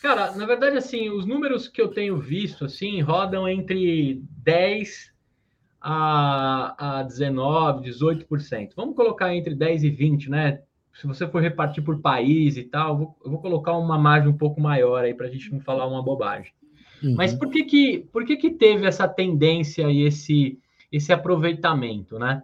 Cara, 0.02 0.32
na 0.36 0.46
verdade, 0.46 0.76
assim, 0.76 1.08
os 1.08 1.26
números 1.26 1.68
que 1.68 1.80
eu 1.80 1.88
tenho 1.88 2.18
visto, 2.18 2.66
assim, 2.66 3.00
rodam 3.00 3.48
entre 3.48 4.22
10 4.44 5.15
a, 5.88 6.98
a 6.98 7.02
19, 7.04 7.88
18%. 7.88 8.70
Vamos 8.74 8.96
colocar 8.96 9.32
entre 9.32 9.54
10 9.54 9.84
e 9.84 9.90
20, 9.90 10.28
né? 10.28 10.60
Se 10.92 11.06
você 11.06 11.28
for 11.28 11.40
repartir 11.40 11.84
por 11.84 12.00
país 12.00 12.56
e 12.56 12.64
tal, 12.64 12.88
eu 12.88 12.98
vou, 12.98 13.16
eu 13.24 13.30
vou 13.30 13.40
colocar 13.40 13.76
uma 13.76 13.96
margem 13.96 14.28
um 14.28 14.36
pouco 14.36 14.60
maior 14.60 15.04
aí 15.04 15.14
para 15.14 15.28
a 15.28 15.30
gente 15.30 15.52
não 15.52 15.60
falar 15.60 15.86
uma 15.86 16.02
bobagem. 16.02 16.52
Uhum. 17.04 17.14
Mas 17.14 17.32
por 17.32 17.48
que 17.50 17.62
que, 17.62 17.98
por 18.12 18.24
que 18.24 18.36
que 18.36 18.50
teve 18.50 18.84
essa 18.84 19.06
tendência 19.06 19.88
e 19.88 20.02
esse, 20.02 20.58
esse 20.90 21.12
aproveitamento, 21.12 22.18
né? 22.18 22.42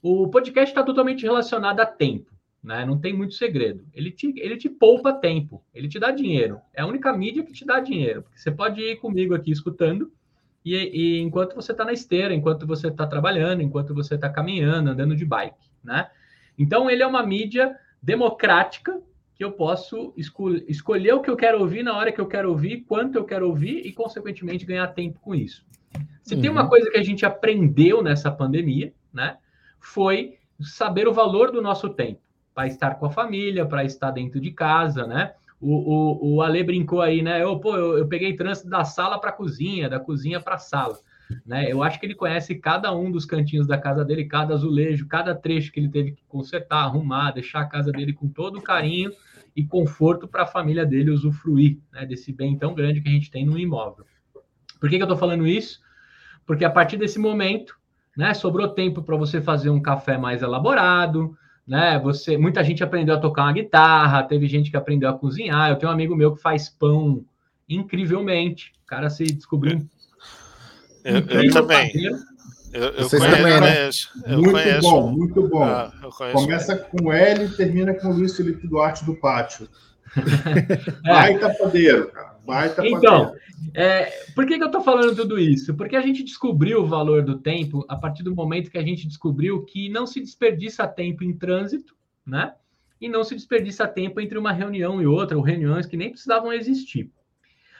O 0.00 0.28
podcast 0.28 0.70
está 0.70 0.84
totalmente 0.84 1.24
relacionado 1.24 1.80
a 1.80 1.86
tempo, 1.86 2.30
né? 2.62 2.86
Não 2.86 2.96
tem 2.96 3.12
muito 3.12 3.34
segredo. 3.34 3.84
Ele 3.92 4.12
te, 4.12 4.32
ele 4.36 4.56
te 4.56 4.68
poupa 4.68 5.12
tempo, 5.12 5.64
ele 5.74 5.88
te 5.88 5.98
dá 5.98 6.12
dinheiro. 6.12 6.60
É 6.72 6.82
a 6.82 6.86
única 6.86 7.12
mídia 7.12 7.42
que 7.42 7.52
te 7.52 7.64
dá 7.64 7.80
dinheiro. 7.80 8.22
Porque 8.22 8.38
você 8.38 8.52
pode 8.52 8.80
ir 8.80 9.00
comigo 9.00 9.34
aqui 9.34 9.50
escutando, 9.50 10.12
e, 10.64 10.74
e 10.74 11.20
enquanto 11.20 11.54
você 11.54 11.72
está 11.72 11.84
na 11.84 11.92
esteira, 11.92 12.34
enquanto 12.34 12.66
você 12.66 12.88
está 12.88 13.06
trabalhando, 13.06 13.62
enquanto 13.62 13.94
você 13.94 14.14
está 14.14 14.28
caminhando, 14.28 14.90
andando 14.90 15.14
de 15.14 15.24
bike, 15.24 15.70
né? 15.82 16.08
Então 16.58 16.88
ele 16.88 17.02
é 17.02 17.06
uma 17.06 17.24
mídia 17.24 17.76
democrática 18.02 19.00
que 19.34 19.44
eu 19.44 19.52
posso 19.52 20.14
escol 20.16 20.54
escolher 20.68 21.12
o 21.12 21.20
que 21.20 21.28
eu 21.28 21.36
quero 21.36 21.60
ouvir 21.60 21.82
na 21.82 21.96
hora 21.96 22.12
que 22.12 22.20
eu 22.20 22.26
quero 22.26 22.50
ouvir, 22.50 22.82
quanto 22.82 23.16
eu 23.16 23.24
quero 23.24 23.48
ouvir 23.48 23.84
e, 23.84 23.92
consequentemente, 23.92 24.64
ganhar 24.64 24.86
tempo 24.88 25.18
com 25.20 25.34
isso. 25.34 25.66
Se 26.22 26.34
uhum. 26.34 26.40
tem 26.40 26.50
uma 26.50 26.62
uhum. 26.62 26.68
coisa 26.68 26.90
que 26.90 26.98
a 26.98 27.02
gente 27.02 27.26
aprendeu 27.26 28.02
nessa 28.02 28.30
pandemia, 28.30 28.92
né, 29.12 29.36
foi 29.80 30.38
saber 30.60 31.08
o 31.08 31.12
valor 31.12 31.50
do 31.50 31.60
nosso 31.60 31.90
tempo 31.90 32.20
para 32.54 32.68
estar 32.68 32.94
com 32.94 33.06
a 33.06 33.10
família, 33.10 33.66
para 33.66 33.84
estar 33.84 34.12
dentro 34.12 34.40
de 34.40 34.52
casa, 34.52 35.06
né? 35.06 35.34
O, 35.66 36.34
o, 36.34 36.34
o 36.34 36.42
Ale 36.42 36.62
brincou 36.62 37.00
aí, 37.00 37.22
né? 37.22 37.42
Eu, 37.42 37.58
pô, 37.58 37.74
eu, 37.74 37.96
eu 37.96 38.06
peguei 38.06 38.36
trânsito 38.36 38.68
da 38.68 38.84
sala 38.84 39.18
para 39.18 39.32
cozinha, 39.32 39.88
da 39.88 39.98
cozinha 39.98 40.38
para 40.38 40.58
sala. 40.58 40.98
Né? 41.46 41.72
Eu 41.72 41.82
acho 41.82 41.98
que 41.98 42.04
ele 42.04 42.14
conhece 42.14 42.54
cada 42.56 42.94
um 42.94 43.10
dos 43.10 43.24
cantinhos 43.24 43.66
da 43.66 43.78
casa 43.78 44.04
dele, 44.04 44.26
cada 44.26 44.52
azulejo, 44.52 45.08
cada 45.08 45.34
trecho 45.34 45.72
que 45.72 45.80
ele 45.80 45.88
teve 45.88 46.12
que 46.12 46.22
consertar, 46.28 46.84
arrumar, 46.84 47.32
deixar 47.32 47.60
a 47.60 47.66
casa 47.66 47.90
dele 47.90 48.12
com 48.12 48.28
todo 48.28 48.58
o 48.58 48.62
carinho 48.62 49.10
e 49.56 49.64
conforto 49.64 50.28
para 50.28 50.42
a 50.42 50.46
família 50.46 50.84
dele 50.84 51.10
usufruir 51.10 51.78
né, 51.90 52.04
desse 52.04 52.30
bem 52.30 52.58
tão 52.58 52.74
grande 52.74 53.00
que 53.00 53.08
a 53.08 53.12
gente 53.12 53.30
tem 53.30 53.46
no 53.46 53.58
imóvel. 53.58 54.04
Por 54.78 54.90
que, 54.90 54.96
que 54.96 55.02
eu 55.02 55.06
estou 55.06 55.16
falando 55.16 55.46
isso? 55.46 55.80
Porque 56.44 56.64
a 56.64 56.70
partir 56.70 56.98
desse 56.98 57.18
momento, 57.18 57.74
né, 58.14 58.34
sobrou 58.34 58.68
tempo 58.68 59.02
para 59.02 59.16
você 59.16 59.40
fazer 59.40 59.70
um 59.70 59.80
café 59.80 60.18
mais 60.18 60.42
elaborado, 60.42 61.34
né? 61.66 61.98
Você, 62.00 62.36
muita 62.36 62.62
gente 62.62 62.82
aprendeu 62.84 63.14
a 63.14 63.20
tocar 63.20 63.42
uma 63.42 63.52
guitarra, 63.52 64.22
teve 64.22 64.46
gente 64.46 64.70
que 64.70 64.76
aprendeu 64.76 65.08
a 65.08 65.18
cozinhar. 65.18 65.70
Eu 65.70 65.76
tenho 65.76 65.90
um 65.90 65.94
amigo 65.94 66.16
meu 66.16 66.34
que 66.34 66.42
faz 66.42 66.68
pão 66.68 67.24
incrivelmente. 67.68 68.72
O 68.82 68.86
cara 68.86 69.08
se 69.08 69.24
descobriu 69.24 69.86
eu, 71.04 71.18
eu 71.18 71.52
também. 71.52 71.92
Eu, 72.72 72.82
eu 72.82 73.04
Vocês 73.04 73.22
conheço, 73.22 73.42
também, 73.42 73.60
né? 73.60 73.90
Eu 74.26 74.38
muito 74.38 74.52
conheço. 74.52 74.80
bom, 74.80 75.12
muito 75.12 75.48
bom. 75.48 75.62
Ah, 75.62 75.92
Começa 76.32 76.76
com 76.76 77.12
L 77.12 77.44
e 77.44 77.48
termina 77.50 77.94
com 77.94 78.08
Luiz 78.08 78.36
Felipe 78.36 78.66
Duarte 78.66 79.04
do 79.04 79.14
Pátio. 79.14 79.68
é. 80.16 81.00
Baita 81.06 81.50
padeiro, 81.54 82.10
cara. 82.10 82.33
Baita 82.44 82.86
então, 82.86 83.34
é, 83.72 84.04
por 84.34 84.46
que, 84.46 84.58
que 84.58 84.62
eu 84.62 84.68
estou 84.68 84.82
falando 84.82 85.16
tudo 85.16 85.38
isso? 85.38 85.74
Porque 85.74 85.96
a 85.96 86.02
gente 86.02 86.22
descobriu 86.22 86.82
o 86.82 86.86
valor 86.86 87.22
do 87.22 87.38
tempo 87.38 87.84
a 87.88 87.96
partir 87.96 88.22
do 88.22 88.34
momento 88.34 88.70
que 88.70 88.78
a 88.78 88.82
gente 88.82 89.06
descobriu 89.06 89.64
que 89.64 89.88
não 89.88 90.06
se 90.06 90.20
desperdiça 90.20 90.86
tempo 90.86 91.24
em 91.24 91.32
trânsito, 91.32 91.96
né? 92.26 92.54
E 93.00 93.08
não 93.08 93.24
se 93.24 93.34
desperdiça 93.34 93.88
tempo 93.88 94.20
entre 94.20 94.38
uma 94.38 94.52
reunião 94.52 95.00
e 95.00 95.06
outra, 95.06 95.36
ou 95.36 95.42
reuniões 95.42 95.86
que 95.86 95.96
nem 95.96 96.10
precisavam 96.10 96.52
existir. 96.52 97.10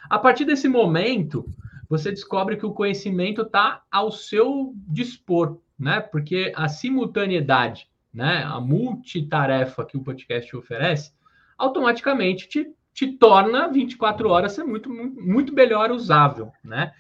A 0.09 0.19
partir 0.19 0.45
desse 0.45 0.69
momento, 0.69 1.47
você 1.89 2.11
descobre 2.11 2.57
que 2.57 2.67
o 2.67 2.73
conhecimento 2.73 3.43
está 3.43 3.83
ao 3.91 4.11
seu 4.11 4.75
dispor, 4.89 5.59
né? 5.79 6.01
Porque 6.01 6.53
a 6.57 6.69
simultaneidade, 6.69 7.89
né? 8.13 8.43
A 8.45 8.61
multitarefa 8.61 9.85
que 9.85 9.97
o 9.97 10.03
podcast 10.03 10.57
oferece, 10.57 11.13
automaticamente 11.59 12.49
te, 12.49 12.67
te 12.95 13.09
torna 13.09 13.67
24 13.69 14.29
horas 14.29 14.53
ser 14.53 14.63
muito, 14.63 14.89
muito, 14.89 15.21
muito 15.21 15.53
melhor 15.53 15.91
usável, 15.91 16.53
né? 16.63 16.93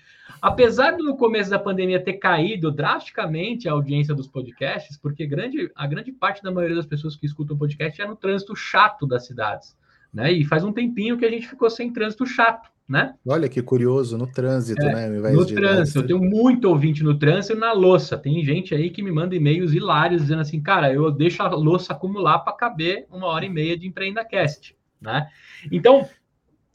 Apesar 0.42 0.96
do 0.96 1.04
no 1.04 1.16
começo 1.16 1.48
da 1.48 1.59
pandemia 1.59 2.02
ter 2.02 2.14
caído 2.14 2.70
drasticamente 2.70 3.68
a 3.68 3.72
audiência 3.72 4.14
dos 4.14 4.26
podcasts, 4.26 4.98
porque 4.98 5.24
grande, 5.26 5.70
a 5.74 5.87
grande 5.87 6.12
parte 6.12 6.42
da 6.42 6.50
maioria 6.50 6.76
das 6.76 6.85
pessoas 6.85 7.16
que 7.16 7.24
escutam 7.24 7.57
podcast 7.57 8.02
é 8.02 8.07
no 8.07 8.16
trânsito 8.16 8.54
chato 8.57 9.07
das 9.07 9.24
cidades, 9.24 9.76
né? 10.12 10.33
E 10.33 10.44
faz 10.44 10.64
um 10.64 10.72
tempinho 10.72 11.16
que 11.16 11.24
a 11.24 11.30
gente 11.30 11.48
ficou 11.48 11.70
sem 11.70 11.92
trânsito 11.92 12.26
chato, 12.26 12.68
né? 12.87 13.14
Olha 13.24 13.48
que 13.48 13.62
curioso, 13.62 14.18
no 14.18 14.26
trânsito, 14.26 14.83
é, 14.83 15.09
né? 15.09 15.30
no 15.30 15.46
trânsito, 15.46 16.00
eu 16.00 16.07
tenho 16.07 16.20
muito 16.20 16.68
ouvinte 16.68 17.04
no 17.04 17.16
trânsito 17.18 17.57
e 17.57 17.61
na 17.61 17.72
louça. 17.72 18.18
Tem 18.18 18.44
gente 18.44 18.74
aí 18.74 18.90
que 18.90 19.02
me 19.02 19.12
manda 19.12 19.37
e-mails 19.37 19.72
hilários 19.72 20.22
dizendo 20.22 20.42
assim, 20.42 20.61
cara, 20.61 20.92
eu 20.92 21.11
deixo 21.11 21.42
a 21.42 21.48
louça 21.48 21.92
acumular 21.92 22.40
para 22.40 22.52
caber 22.52 23.07
uma 23.11 23.28
hora 23.28 23.46
e 23.46 23.50
meia 23.50 23.78
de 23.78 23.87
EmpreendaCast, 23.87 24.76
né? 25.04 25.28
Então, 25.70 26.08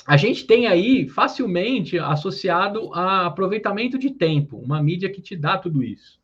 a 0.05 0.15
gente 0.15 0.45
tem 0.45 0.67
aí 0.67 1.07
facilmente 1.09 1.99
associado 1.99 2.93
a 2.93 3.25
aproveitamento 3.25 3.99
de 3.99 4.11
tempo, 4.11 4.57
uma 4.57 4.81
mídia 4.81 5.09
que 5.09 5.21
te 5.21 5.35
dá 5.35 5.57
tudo 5.57 5.83
isso. 5.83 6.19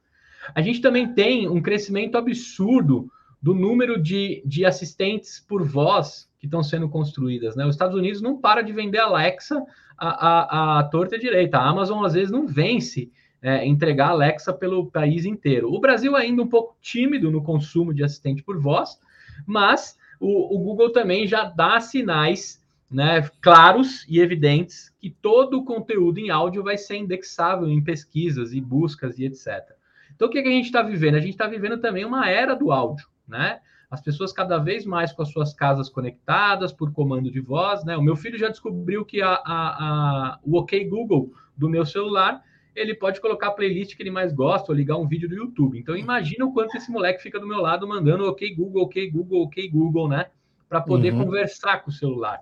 A 0.53 0.61
gente 0.61 0.79
também 0.79 1.13
tem 1.13 1.47
um 1.49 1.61
crescimento 1.61 2.17
absurdo 2.17 3.09
do 3.41 3.53
número 3.53 4.01
de, 4.01 4.41
de 4.45 4.65
assistentes 4.65 5.39
por 5.39 5.63
voz 5.63 6.29
que 6.39 6.45
estão 6.45 6.63
sendo 6.63 6.89
construídas. 6.89 7.55
Né? 7.55 7.65
Os 7.65 7.75
Estados 7.75 7.95
Unidos 7.95 8.21
não 8.21 8.39
para 8.39 8.61
de 8.61 8.71
vender 8.71 8.99
Alexa 8.99 9.63
a, 9.97 10.07
a, 10.07 10.79
a 10.79 10.83
torta 10.83 11.17
direita. 11.17 11.57
A 11.57 11.67
Amazon, 11.67 12.03
às 12.05 12.13
vezes, 12.13 12.31
não 12.31 12.47
vence 12.47 13.11
é, 13.41 13.65
entregar 13.65 14.09
Alexa 14.09 14.51
pelo 14.51 14.89
país 14.89 15.25
inteiro. 15.25 15.71
O 15.71 15.79
Brasil 15.79 16.15
ainda 16.15 16.41
um 16.41 16.47
pouco 16.47 16.75
tímido 16.81 17.29
no 17.29 17.43
consumo 17.43 17.93
de 17.93 18.03
assistente 18.03 18.41
por 18.41 18.59
voz, 18.59 18.99
mas 19.45 19.97
o, 20.19 20.55
o 20.55 20.59
Google 20.59 20.91
também 20.91 21.27
já 21.27 21.45
dá 21.45 21.79
sinais 21.79 22.63
né, 22.89 23.29
claros 23.41 24.05
e 24.07 24.19
evidentes 24.19 24.93
que 24.99 25.09
todo 25.09 25.59
o 25.59 25.65
conteúdo 25.65 26.19
em 26.19 26.29
áudio 26.29 26.63
vai 26.63 26.77
ser 26.77 26.97
indexável 26.97 27.67
em 27.67 27.83
pesquisas 27.83 28.53
e 28.53 28.61
buscas 28.61 29.17
e 29.17 29.25
etc. 29.25 29.75
Então, 30.15 30.27
o 30.27 30.31
que, 30.31 30.41
que 30.41 30.47
a 30.47 30.51
gente 30.51 30.65
está 30.65 30.81
vivendo? 30.81 31.15
A 31.15 31.19
gente 31.19 31.31
está 31.31 31.47
vivendo 31.47 31.79
também 31.79 32.05
uma 32.05 32.29
era 32.29 32.55
do 32.55 32.71
áudio, 32.71 33.07
né? 33.27 33.59
as 33.89 34.01
pessoas 34.01 34.33
cada 34.33 34.57
vez 34.57 34.85
mais 34.85 35.11
com 35.11 35.21
as 35.21 35.29
suas 35.29 35.53
casas 35.53 35.89
conectadas 35.89 36.73
por 36.73 36.91
comando 36.91 37.31
de 37.31 37.39
voz, 37.39 37.83
né? 37.83 37.95
O 37.95 38.01
meu 38.01 38.15
filho 38.15 38.37
já 38.37 38.49
descobriu 38.49 39.05
que 39.05 39.21
a, 39.21 39.33
a, 39.33 39.39
a, 39.45 40.39
o 40.43 40.57
OK 40.57 40.83
Google 40.85 41.31
do 41.55 41.69
meu 41.69 41.85
celular 41.85 42.43
ele 42.75 42.93
pode 42.93 43.21
colocar 43.21 43.47
a 43.47 43.51
playlist 43.51 43.95
que 43.95 44.03
ele 44.03 44.11
mais 44.11 44.33
gosta 44.33 44.71
ou 44.71 44.77
ligar 44.77 44.97
um 44.97 45.07
vídeo 45.07 45.29
do 45.29 45.35
YouTube. 45.35 45.79
Então 45.79 45.95
imagina 45.95 46.45
o 46.45 46.51
quanto 46.51 46.75
esse 46.75 46.91
moleque 46.91 47.23
fica 47.23 47.39
do 47.39 47.47
meu 47.47 47.61
lado 47.61 47.87
mandando 47.87 48.27
OK 48.27 48.53
Google, 48.53 48.83
OK 48.83 49.09
Google, 49.09 49.43
OK 49.43 49.69
Google, 49.69 50.09
né? 50.09 50.27
Para 50.67 50.81
poder 50.81 51.13
uhum. 51.13 51.25
conversar 51.25 51.83
com 51.83 51.89
o 51.89 51.93
celular. 51.93 52.41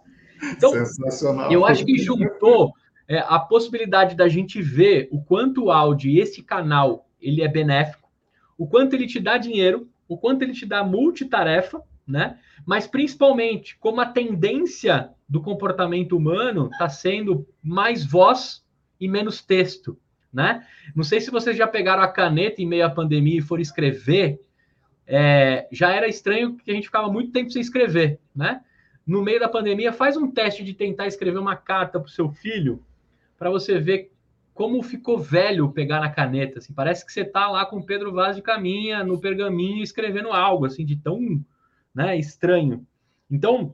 Então, 0.57 0.73
eu 1.49 1.65
acho 1.65 1.85
que 1.85 1.97
juntou 1.97 2.73
é, 3.07 3.19
a 3.19 3.39
possibilidade 3.39 4.15
da 4.15 4.27
gente 4.27 4.61
ver 4.61 5.07
o 5.11 5.21
quanto 5.23 5.65
o 5.65 5.71
áudio 5.71 6.09
e 6.09 6.19
esse 6.19 6.41
canal 6.41 7.07
ele 7.21 7.41
é 7.41 7.47
benéfico, 7.47 8.09
o 8.57 8.67
quanto 8.67 8.93
ele 8.93 9.07
te 9.07 9.19
dá 9.19 9.37
dinheiro 9.37 9.87
o 10.07 10.17
quanto 10.17 10.43
ele 10.43 10.53
te 10.53 10.65
dá 10.65 10.83
multitarefa, 10.83 11.81
né? 12.05 12.37
Mas 12.65 12.87
principalmente 12.87 13.77
como 13.79 14.01
a 14.01 14.05
tendência 14.05 15.09
do 15.27 15.41
comportamento 15.41 16.15
humano 16.15 16.69
está 16.71 16.89
sendo 16.89 17.47
mais 17.61 18.05
voz 18.05 18.63
e 18.99 19.07
menos 19.07 19.41
texto, 19.41 19.97
né? 20.33 20.65
Não 20.95 21.03
sei 21.03 21.21
se 21.21 21.29
vocês 21.29 21.55
já 21.55 21.67
pegaram 21.67 22.01
a 22.01 22.07
caneta 22.07 22.61
em 22.61 22.65
meio 22.65 22.85
à 22.85 22.89
pandemia 22.89 23.37
e 23.37 23.41
foram 23.41 23.61
escrever. 23.61 24.41
É, 25.05 25.67
já 25.71 25.91
era 25.91 26.07
estranho 26.07 26.57
que 26.57 26.71
a 26.71 26.73
gente 26.73 26.85
ficava 26.87 27.11
muito 27.11 27.31
tempo 27.31 27.51
sem 27.51 27.61
escrever, 27.61 28.19
né? 28.35 28.61
No 29.05 29.21
meio 29.21 29.39
da 29.39 29.49
pandemia, 29.49 29.91
faz 29.91 30.17
um 30.17 30.31
teste 30.31 30.63
de 30.63 30.73
tentar 30.73 31.07
escrever 31.07 31.37
uma 31.37 31.55
carta 31.55 31.99
para 31.99 32.07
o 32.07 32.11
seu 32.11 32.29
filho 32.29 32.83
para 33.37 33.49
você 33.49 33.77
ver 33.77 34.13
como 34.53 34.81
ficou 34.83 35.17
velho 35.17 35.71
pegar 35.71 35.99
na 35.99 36.09
caneta, 36.09 36.59
assim, 36.59 36.73
parece 36.73 37.05
que 37.05 37.11
você 37.11 37.25
tá 37.25 37.49
lá 37.49 37.65
com 37.65 37.81
Pedro 37.81 38.13
Vaz 38.13 38.35
de 38.35 38.41
Caminha 38.41 39.03
no 39.03 39.19
pergaminho 39.19 39.83
escrevendo 39.83 40.29
algo, 40.29 40.65
assim, 40.65 40.85
de 40.85 40.95
tão, 40.95 41.43
né, 41.93 42.15
estranho. 42.17 42.85
Então, 43.29 43.73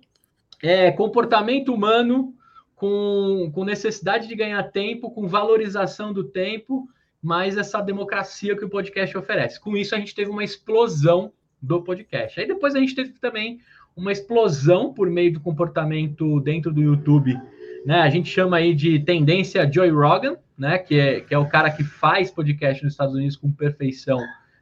é, 0.63 0.91
comportamento 0.91 1.73
humano 1.73 2.33
com, 2.79 3.51
com 3.53 3.65
necessidade 3.65 4.25
de 4.25 4.33
ganhar 4.33 4.63
tempo, 4.71 5.11
com 5.11 5.27
valorização 5.27 6.13
do 6.13 6.23
tempo, 6.23 6.87
mais 7.21 7.57
essa 7.57 7.81
democracia 7.81 8.55
que 8.55 8.63
o 8.63 8.69
podcast 8.69 9.17
oferece. 9.17 9.59
Com 9.59 9.75
isso, 9.75 9.93
a 9.93 9.99
gente 9.99 10.15
teve 10.15 10.31
uma 10.31 10.45
explosão 10.45 11.33
do 11.61 11.81
podcast. 11.83 12.39
Aí 12.39 12.47
depois 12.47 12.75
a 12.75 12.79
gente 12.79 12.95
teve 12.95 13.11
também 13.19 13.59
uma 13.97 14.13
explosão 14.13 14.93
por 14.93 15.09
meio 15.09 15.33
do 15.33 15.41
comportamento 15.41 16.39
dentro 16.39 16.71
do 16.71 16.81
YouTube, 16.81 17.37
né? 17.85 17.99
A 17.99 18.09
gente 18.09 18.29
chama 18.29 18.55
aí 18.55 18.73
de 18.73 18.97
tendência 18.99 19.69
Joy 19.69 19.89
Rogan, 19.89 20.37
né? 20.57 20.77
Que 20.77 20.97
é, 20.97 21.19
que 21.19 21.33
é 21.33 21.37
o 21.37 21.49
cara 21.49 21.69
que 21.69 21.83
faz 21.83 22.31
podcast 22.31 22.81
nos 22.81 22.93
Estados 22.93 23.13
Unidos 23.13 23.35
com 23.35 23.51
perfeição, 23.51 24.19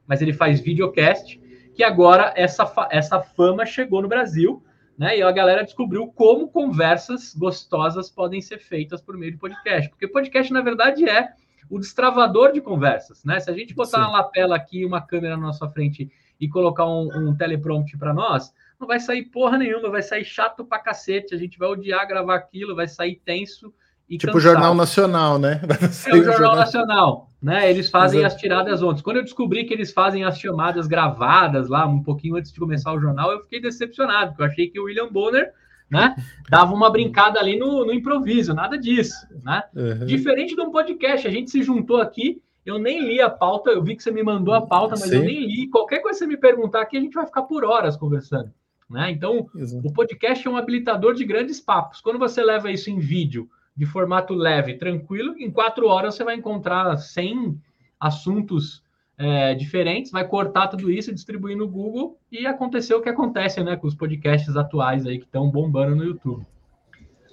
mas 0.07 0.23
ele 0.23 0.33
faz 0.33 0.59
videocast. 0.59 1.39
Que 1.75 1.83
agora 1.83 2.33
essa, 2.35 2.67
essa 2.89 3.21
fama 3.21 3.63
chegou 3.63 4.01
no 4.01 4.07
Brasil, 4.07 4.63
né? 4.97 5.17
E 5.17 5.21
a 5.21 5.31
galera 5.31 5.63
descobriu 5.63 6.07
como 6.07 6.47
conversas 6.47 7.35
gostosas 7.35 8.09
podem 8.09 8.41
ser 8.41 8.57
feitas 8.57 9.01
por 9.01 9.15
meio 9.15 9.31
de 9.31 9.37
podcast. 9.37 9.89
Porque 9.89 10.07
podcast, 10.07 10.51
na 10.51 10.61
verdade, 10.61 11.07
é 11.07 11.33
o 11.69 11.77
destravador 11.77 12.51
de 12.51 12.61
conversas, 12.61 13.23
né? 13.23 13.39
Se 13.39 13.51
a 13.51 13.53
gente 13.53 13.75
botar 13.75 13.97
Sim. 13.97 14.03
na 14.03 14.11
lapela 14.11 14.55
aqui 14.55 14.83
uma 14.85 15.01
câmera 15.01 15.35
na 15.35 15.43
nossa 15.43 15.69
frente 15.69 16.11
e 16.39 16.47
colocar 16.47 16.85
um, 16.85 17.09
um 17.15 17.35
teleprompter 17.35 17.99
para 17.99 18.13
nós, 18.13 18.53
não 18.79 18.87
vai 18.87 18.99
sair 18.99 19.25
porra 19.25 19.57
nenhuma, 19.57 19.89
vai 19.89 20.01
sair 20.01 20.23
chato 20.23 20.65
pra 20.65 20.79
cacete, 20.79 21.35
a 21.35 21.37
gente 21.37 21.57
vai 21.57 21.67
odiar 21.67 22.07
gravar 22.07 22.35
aquilo, 22.35 22.75
vai 22.75 22.87
sair 22.87 23.21
tenso 23.23 23.73
e 24.09 24.17
Tipo 24.17 24.37
o 24.37 24.39
Jornal 24.39 24.73
Nacional, 24.73 25.37
né? 25.37 25.61
É 26.07 26.15
o 26.15 26.23
Jornal 26.23 26.55
Nacional, 26.55 27.31
né? 27.41 27.69
Eles 27.69 27.89
fazem 27.89 28.19
Exato. 28.19 28.35
as 28.35 28.41
tiradas 28.41 28.81
ontem. 28.81 29.03
Quando 29.03 29.17
eu 29.17 29.23
descobri 29.23 29.65
que 29.65 29.73
eles 29.73 29.91
fazem 29.91 30.23
as 30.23 30.39
chamadas 30.39 30.87
gravadas 30.87 31.67
lá, 31.67 31.85
um 31.85 32.01
pouquinho 32.01 32.35
antes 32.35 32.51
de 32.51 32.59
começar 32.59 32.93
o 32.93 32.99
jornal, 32.99 33.31
eu 33.31 33.41
fiquei 33.41 33.61
decepcionado, 33.61 34.31
porque 34.31 34.43
eu 34.43 34.47
achei 34.47 34.67
que 34.69 34.79
o 34.79 34.85
William 34.85 35.11
Bonner 35.11 35.51
né? 35.89 36.15
Dava 36.49 36.73
uma 36.73 36.89
brincada 36.89 37.39
ali 37.39 37.57
no, 37.57 37.85
no 37.85 37.93
improviso, 37.93 38.53
nada 38.53 38.77
disso, 38.77 39.25
né? 39.43 39.63
Uhum. 39.75 40.05
Diferente 40.05 40.55
de 40.55 40.61
um 40.61 40.71
podcast, 40.71 41.27
a 41.27 41.31
gente 41.31 41.49
se 41.49 41.63
juntou 41.63 42.01
aqui, 42.01 42.41
eu 42.65 42.77
nem 42.77 43.07
li 43.07 43.21
a 43.21 43.29
pauta, 43.29 43.69
eu 43.69 43.81
vi 43.81 43.95
que 43.95 44.03
você 44.03 44.11
me 44.11 44.21
mandou 44.21 44.53
a 44.53 44.61
pauta, 44.61 44.95
mas 44.99 45.09
Sim. 45.09 45.15
eu 45.15 45.23
nem 45.23 45.45
li. 45.45 45.69
Qualquer 45.69 45.99
coisa 45.99 46.19
que 46.19 46.25
você 46.25 46.27
me 46.27 46.37
perguntar 46.37 46.81
aqui, 46.81 46.97
a 46.97 46.99
gente 46.99 47.13
vai 47.13 47.25
ficar 47.25 47.43
por 47.43 47.63
horas 47.63 47.95
conversando, 47.95 48.51
né? 48.89 49.09
Então, 49.09 49.47
Exato. 49.55 49.87
o 49.87 49.93
podcast 49.93 50.45
é 50.45 50.51
um 50.51 50.57
habilitador 50.57 51.13
de 51.13 51.23
grandes 51.23 51.61
papos. 51.61 52.01
Quando 52.01 52.19
você 52.19 52.43
leva 52.43 52.69
isso 52.69 52.89
em 52.89 52.99
vídeo, 52.99 53.49
de 53.77 53.85
formato 53.85 54.33
leve, 54.33 54.73
tranquilo, 54.73 55.35
em 55.37 55.51
quatro 55.51 55.87
horas 55.87 56.15
você 56.15 56.23
vai 56.23 56.35
encontrar 56.35 56.97
100 56.97 57.61
assuntos 57.99 58.83
é, 59.17 59.53
diferentes, 59.53 60.11
vai 60.11 60.27
cortar 60.27 60.67
tudo 60.67 60.91
isso, 60.91 61.13
distribuir 61.13 61.55
no 61.55 61.67
Google 61.67 62.17
e 62.31 62.47
aconteceu 62.47 62.97
o 62.97 63.01
que 63.01 63.09
acontece, 63.09 63.63
né, 63.63 63.75
com 63.75 63.87
os 63.87 63.95
podcasts 63.95 64.55
atuais 64.55 65.05
aí 65.05 65.19
que 65.19 65.25
estão 65.25 65.49
bombando 65.49 65.95
no 65.95 66.03
YouTube. 66.03 66.45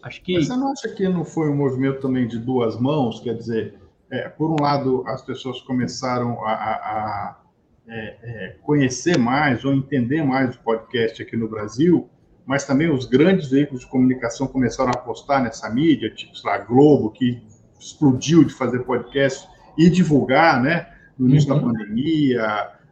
Acho 0.02 0.22
que. 0.22 0.34
Mas 0.34 0.48
você 0.48 0.56
não 0.56 0.72
acha 0.72 0.88
que 0.90 1.08
não 1.08 1.24
foi 1.24 1.48
um 1.48 1.56
movimento 1.56 2.00
também 2.00 2.28
de 2.28 2.38
duas 2.38 2.78
mãos? 2.78 3.20
Quer 3.20 3.34
dizer, 3.34 3.78
é, 4.10 4.28
por 4.28 4.50
um 4.50 4.62
lado, 4.62 5.02
as 5.06 5.22
pessoas 5.22 5.62
começaram 5.62 6.44
a, 6.44 6.52
a, 6.52 6.74
a 6.74 7.40
é, 7.88 8.18
é 8.22 8.56
conhecer 8.62 9.18
mais 9.18 9.64
ou 9.64 9.72
entender 9.72 10.22
mais 10.22 10.56
o 10.56 10.60
podcast 10.60 11.22
aqui 11.22 11.36
no 11.36 11.48
Brasil, 11.48 12.08
mas 12.46 12.64
também 12.64 12.90
os 12.90 13.06
grandes 13.06 13.48
veículos 13.48 13.80
de 13.82 13.86
comunicação 13.88 14.46
começaram 14.46 14.90
a 14.90 14.98
apostar 14.98 15.42
nessa 15.42 15.68
mídia, 15.70 16.10
tipo, 16.10 16.32
lá, 16.44 16.58
Globo, 16.58 17.10
que 17.10 17.42
explodiu 17.78 18.44
de 18.44 18.52
fazer 18.52 18.80
podcast 18.80 19.48
e 19.76 19.88
divulgar, 19.90 20.62
né? 20.62 20.94
no 21.18 21.28
início 21.28 21.52
uhum. 21.52 21.60
da 21.60 21.66
pandemia, 21.66 22.42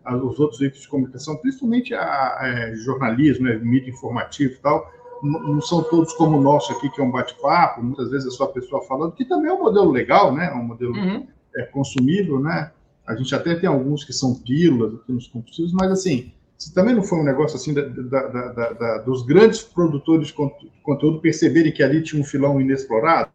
a, 0.05 0.17
os 0.17 0.39
outros 0.39 0.59
veículos 0.59 0.83
de 0.83 0.89
comunicação, 0.89 1.37
principalmente 1.37 1.95
a, 1.95 2.03
a 2.03 2.75
jornalismo, 2.77 3.47
né, 3.47 3.57
mídia 3.57 3.91
informativa 3.91 4.53
e 4.53 4.57
tal, 4.57 4.91
não 5.23 5.61
são 5.61 5.85
todos 5.85 6.13
como 6.15 6.37
o 6.37 6.41
nosso 6.41 6.73
aqui, 6.73 6.91
que 6.91 7.01
é 7.01 7.05
um 7.05 7.11
bate-papo, 7.11 7.81
muitas 7.81 8.11
vezes 8.11 8.27
é 8.27 8.37
só 8.37 8.45
a 8.45 8.49
pessoa 8.49 8.83
falando, 8.83 9.13
que 9.13 9.25
também 9.25 9.51
é 9.51 9.55
um 9.55 9.61
modelo 9.61 9.93
legal, 9.93 10.35
né? 10.35 10.47
É 10.47 10.55
um 10.55 10.65
modelo 10.65 10.93
uhum. 10.97 11.29
é, 11.55 11.63
consumível, 11.63 12.41
né? 12.41 12.73
A 13.07 13.15
gente 13.15 13.33
até 13.33 13.55
tem 13.55 13.69
alguns 13.69 14.03
que 14.03 14.13
são 14.13 14.35
pílulas 14.35 14.95
aqui 14.95 15.13
nos 15.13 15.29
compulsivos, 15.29 15.73
mas 15.73 15.93
assim, 15.93 16.33
também 16.71 16.95
não 16.95 17.03
foi 17.03 17.19
um 17.19 17.25
negócio 17.25 17.57
assim 17.57 17.73
da, 17.73 17.83
da, 17.83 18.29
da, 18.29 18.73
da, 18.73 18.99
dos 18.99 19.23
grandes 19.23 19.63
produtores 19.63 20.29
de 20.29 20.35
conteúdo 20.83 21.21
perceberem 21.21 21.73
que 21.73 21.83
ali 21.83 22.03
tinha 22.03 22.21
um 22.21 22.25
filão 22.25 22.61
inexplorado? 22.61 23.31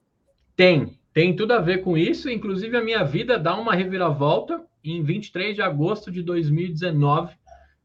Tem, 0.55 0.97
tem 1.13 1.35
tudo 1.35 1.53
a 1.53 1.59
ver 1.59 1.79
com 1.79 1.97
isso. 1.97 2.29
Inclusive, 2.29 2.77
a 2.77 2.83
minha 2.83 3.03
vida 3.03 3.39
dá 3.39 3.55
uma 3.55 3.73
reviravolta 3.73 4.61
em 4.83 5.03
23 5.03 5.55
de 5.55 5.61
agosto 5.61 6.11
de 6.11 6.21
2019, 6.21 7.33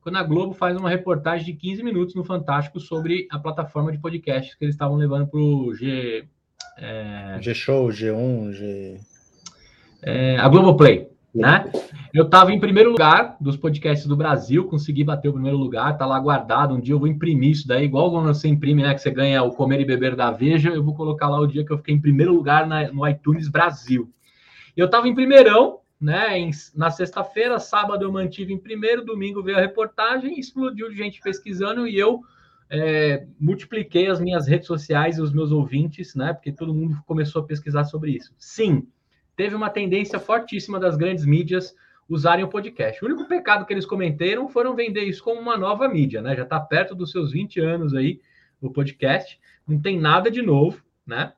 quando 0.01 0.17
a 0.17 0.23
Globo 0.23 0.53
faz 0.53 0.77
uma 0.77 0.91
reportagem 0.91 1.47
de 1.47 1.53
15 1.55 1.83
minutos 1.83 2.15
no 2.15 2.25
Fantástico 2.25 2.79
sobre 2.79 3.27
a 3.31 3.39
plataforma 3.39 3.91
de 3.91 3.99
podcast 3.99 4.57
que 4.57 4.65
eles 4.65 4.75
estavam 4.75 4.97
levando 4.97 5.27
para 5.27 5.41
o 5.41 5.75
G. 5.75 6.25
É... 6.79 7.39
G-Show, 7.41 7.89
G1, 7.89 8.53
G. 8.53 9.01
É, 10.03 10.37
a 10.37 10.49
Globoplay, 10.49 11.09
né? 11.35 11.71
Eu 12.12 12.25
estava 12.25 12.53
em 12.53 12.61
primeiro 12.61 12.90
lugar 12.90 13.37
dos 13.40 13.57
podcasts 13.57 14.07
do 14.07 14.16
Brasil, 14.16 14.68
consegui 14.68 15.03
bater 15.03 15.29
o 15.29 15.33
primeiro 15.33 15.57
lugar, 15.57 15.97
tá 15.97 16.05
lá 16.05 16.18
guardado. 16.18 16.75
Um 16.75 16.81
dia 16.81 16.95
eu 16.95 16.99
vou 16.99 17.09
imprimir 17.09 17.51
isso 17.51 17.66
daí, 17.66 17.85
igual 17.85 18.11
quando 18.11 18.27
você 18.27 18.49
imprime, 18.49 18.83
né? 18.83 18.92
Que 18.92 19.01
você 19.01 19.11
ganha 19.11 19.42
o 19.42 19.53
Comer 19.53 19.81
e 19.81 19.85
Beber 19.85 20.14
da 20.14 20.31
Veja, 20.31 20.68
eu 20.68 20.83
vou 20.83 20.95
colocar 20.95 21.29
lá 21.29 21.40
o 21.40 21.47
dia 21.47 21.64
que 21.64 21.73
eu 21.73 21.79
fiquei 21.79 21.95
em 21.95 22.01
primeiro 22.01 22.35
lugar 22.35 22.66
na, 22.66 22.92
no 22.92 23.09
iTunes 23.09 23.49
Brasil. 23.49 24.12
Eu 24.77 24.87
estava 24.87 25.09
em 25.09 25.14
primeirão, 25.14 25.79
né? 25.99 26.38
Em, 26.38 26.51
na 26.75 26.90
sexta-feira, 26.90 27.59
sábado 27.59 28.05
eu 28.05 28.12
mantive 28.12 28.53
em 28.53 28.59
primeiro, 28.59 29.05
domingo 29.05 29.42
veio 29.42 29.57
a 29.57 29.61
reportagem, 29.61 30.38
explodiu 30.38 30.90
de 30.90 30.97
gente 30.97 31.21
pesquisando 31.21 31.87
e 31.87 31.99
eu 31.99 32.21
é, 32.68 33.27
multipliquei 33.40 34.09
as 34.09 34.21
minhas 34.21 34.47
redes 34.47 34.66
sociais 34.66 35.16
e 35.16 35.23
os 35.23 35.33
meus 35.33 35.51
ouvintes, 35.51 36.14
né? 36.14 36.35
Porque 36.35 36.53
todo 36.53 36.75
mundo 36.75 36.99
começou 37.07 37.40
a 37.40 37.47
pesquisar 37.47 37.85
sobre 37.85 38.12
isso. 38.12 38.35
Sim, 38.38 38.87
teve 39.43 39.57
uma 39.57 39.69
tendência 39.69 40.21
fortíssima 40.21 40.79
das 40.79 40.97
grandes 40.97 41.27
mídias 41.27 41.75
usarem 42.09 42.45
o 42.45 42.49
podcast. 42.49 43.03
O 43.03 43.09
único 43.09 43.27
pecado 43.27 43.67
que 43.67 43.73
eles 43.73 43.85
cometeram 43.85 44.49
foram 44.49 44.77
vender 44.77 45.03
isso 45.03 45.21
como 45.21 45.41
uma 45.41 45.57
nova 45.57 45.89
mídia, 45.89 46.23
né? 46.23 46.37
Já 46.37 46.45
está 46.45 46.61
perto 46.61 46.95
dos 46.95 47.11
seus 47.11 47.33
20 47.33 47.59
anos 47.59 47.93
aí 47.93 48.21
o 48.61 48.71
podcast, 48.71 49.41
não 49.67 49.81
tem 49.81 49.99
nada 49.99 50.31
de 50.31 50.41
novo, 50.43 50.81
né? 51.05 51.33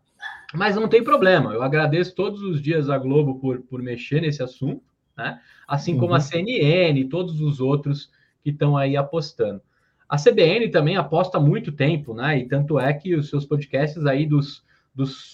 Mas 0.53 0.77
não 0.77 0.87
tem 0.87 1.03
problema, 1.03 1.55
eu 1.55 1.63
agradeço 1.63 2.15
todos 2.15 2.43
os 2.43 2.61
dias 2.61 2.91
a 2.91 2.99
Globo 2.99 3.41
por, 3.41 3.63
por 3.63 3.81
mexer 3.81 4.21
nesse 4.21 4.43
assunto, 4.43 4.83
né? 5.17 5.41
assim 5.67 5.95
uhum. 5.95 6.01
como 6.01 6.15
a 6.15 6.21
CNN 6.21 7.01
e 7.01 7.09
todos 7.09 7.41
os 7.41 7.59
outros 7.59 8.11
que 8.43 8.51
estão 8.51 8.77
aí 8.77 8.99
apostando. 8.99 9.63
A 10.07 10.19
CBN 10.19 10.69
também 10.69 10.99
aposta 10.99 11.39
há 11.39 11.41
muito 11.41 11.73
tempo, 11.73 12.13
né? 12.13 12.39
E 12.39 12.47
tanto 12.47 12.79
é 12.79 12.93
que 12.93 13.15
os 13.15 13.31
seus 13.31 13.47
podcasts 13.47 14.05
aí 14.05 14.27
dos, 14.27 14.63
dos, 14.95 15.34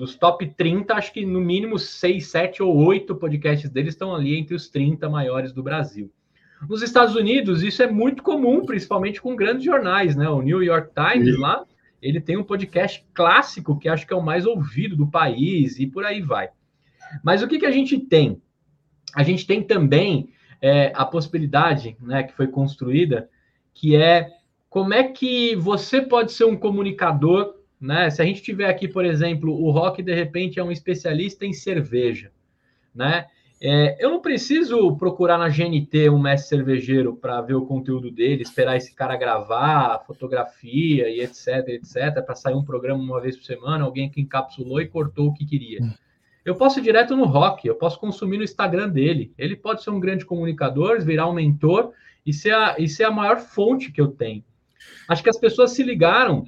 dos 0.00 0.16
top 0.16 0.46
30, 0.46 0.94
acho 0.94 1.12
que 1.12 1.26
no 1.26 1.40
mínimo 1.40 1.78
6, 1.78 2.26
7 2.26 2.62
ou 2.62 2.74
8 2.74 3.14
podcasts 3.16 3.68
deles 3.68 3.92
estão 3.92 4.14
ali 4.14 4.34
entre 4.34 4.54
os 4.54 4.68
30 4.68 5.08
maiores 5.10 5.52
do 5.52 5.62
Brasil. 5.62 6.10
Nos 6.66 6.82
Estados 6.82 7.14
Unidos, 7.14 7.62
isso 7.62 7.82
é 7.82 7.86
muito 7.86 8.22
comum, 8.22 8.64
principalmente 8.64 9.20
com 9.20 9.36
grandes 9.36 9.64
jornais, 9.64 10.16
né? 10.16 10.28
O 10.28 10.40
New 10.40 10.62
York 10.62 10.90
Times 10.94 11.34
Sim. 11.34 11.40
lá 11.40 11.64
ele 12.00 12.20
tem 12.20 12.36
um 12.36 12.42
podcast 12.42 13.04
clássico 13.12 13.78
que 13.78 13.88
acho 13.88 14.06
que 14.06 14.12
é 14.12 14.16
o 14.16 14.22
mais 14.22 14.46
ouvido 14.46 14.96
do 14.96 15.06
país 15.06 15.78
e 15.78 15.86
por 15.86 16.04
aí 16.04 16.22
vai. 16.22 16.48
Mas 17.22 17.42
o 17.42 17.48
que, 17.48 17.58
que 17.58 17.66
a 17.66 17.70
gente 17.70 17.98
tem? 17.98 18.40
A 19.14 19.22
gente 19.22 19.46
tem 19.46 19.62
também 19.62 20.30
é, 20.62 20.92
a 20.94 21.04
possibilidade, 21.04 21.96
né, 22.00 22.22
que 22.22 22.32
foi 22.32 22.46
construída, 22.46 23.28
que 23.74 23.96
é 23.96 24.30
como 24.70 24.94
é 24.94 25.04
que 25.04 25.54
você 25.56 26.00
pode 26.00 26.32
ser 26.32 26.44
um 26.44 26.56
comunicador, 26.56 27.54
né? 27.80 28.10
Se 28.10 28.20
a 28.20 28.24
gente 28.24 28.42
tiver 28.42 28.68
aqui, 28.68 28.86
por 28.86 29.04
exemplo, 29.04 29.52
o 29.52 29.70
Rock 29.70 30.02
de 30.02 30.14
repente 30.14 30.58
é 30.60 30.64
um 30.64 30.70
especialista 30.70 31.46
em 31.46 31.52
cerveja, 31.52 32.30
né? 32.94 33.26
É, 33.62 34.02
eu 34.02 34.10
não 34.10 34.22
preciso 34.22 34.96
procurar 34.96 35.36
na 35.36 35.50
GNT 35.50 36.08
um 36.08 36.18
mestre 36.18 36.56
cervejeiro 36.56 37.14
para 37.14 37.42
ver 37.42 37.54
o 37.54 37.66
conteúdo 37.66 38.10
dele, 38.10 38.42
esperar 38.42 38.76
esse 38.76 38.94
cara 38.94 39.16
gravar, 39.16 40.02
fotografia 40.06 41.10
e 41.10 41.20
etc, 41.20 41.68
etc, 41.68 42.24
para 42.24 42.34
sair 42.34 42.54
um 42.54 42.64
programa 42.64 43.02
uma 43.02 43.20
vez 43.20 43.36
por 43.36 43.44
semana, 43.44 43.84
alguém 43.84 44.08
que 44.08 44.20
encapsulou 44.20 44.80
e 44.80 44.88
cortou 44.88 45.28
o 45.28 45.34
que 45.34 45.44
queria. 45.44 45.82
Hum. 45.82 45.92
Eu 46.42 46.54
posso 46.54 46.78
ir 46.78 46.82
direto 46.82 47.14
no 47.14 47.26
Rock, 47.26 47.68
eu 47.68 47.74
posso 47.74 48.00
consumir 48.00 48.38
no 48.38 48.44
Instagram 48.44 48.88
dele. 48.88 49.30
Ele 49.36 49.54
pode 49.54 49.82
ser 49.82 49.90
um 49.90 50.00
grande 50.00 50.24
comunicador, 50.24 50.98
virar 51.02 51.28
um 51.28 51.34
mentor 51.34 51.92
e 52.24 52.32
ser 52.32 52.54
a, 52.54 52.76
e 52.78 52.88
ser 52.88 53.04
a 53.04 53.10
maior 53.10 53.40
fonte 53.40 53.92
que 53.92 54.00
eu 54.00 54.08
tenho. 54.08 54.42
Acho 55.06 55.22
que 55.22 55.28
as 55.28 55.38
pessoas 55.38 55.72
se 55.72 55.82
ligaram 55.82 56.46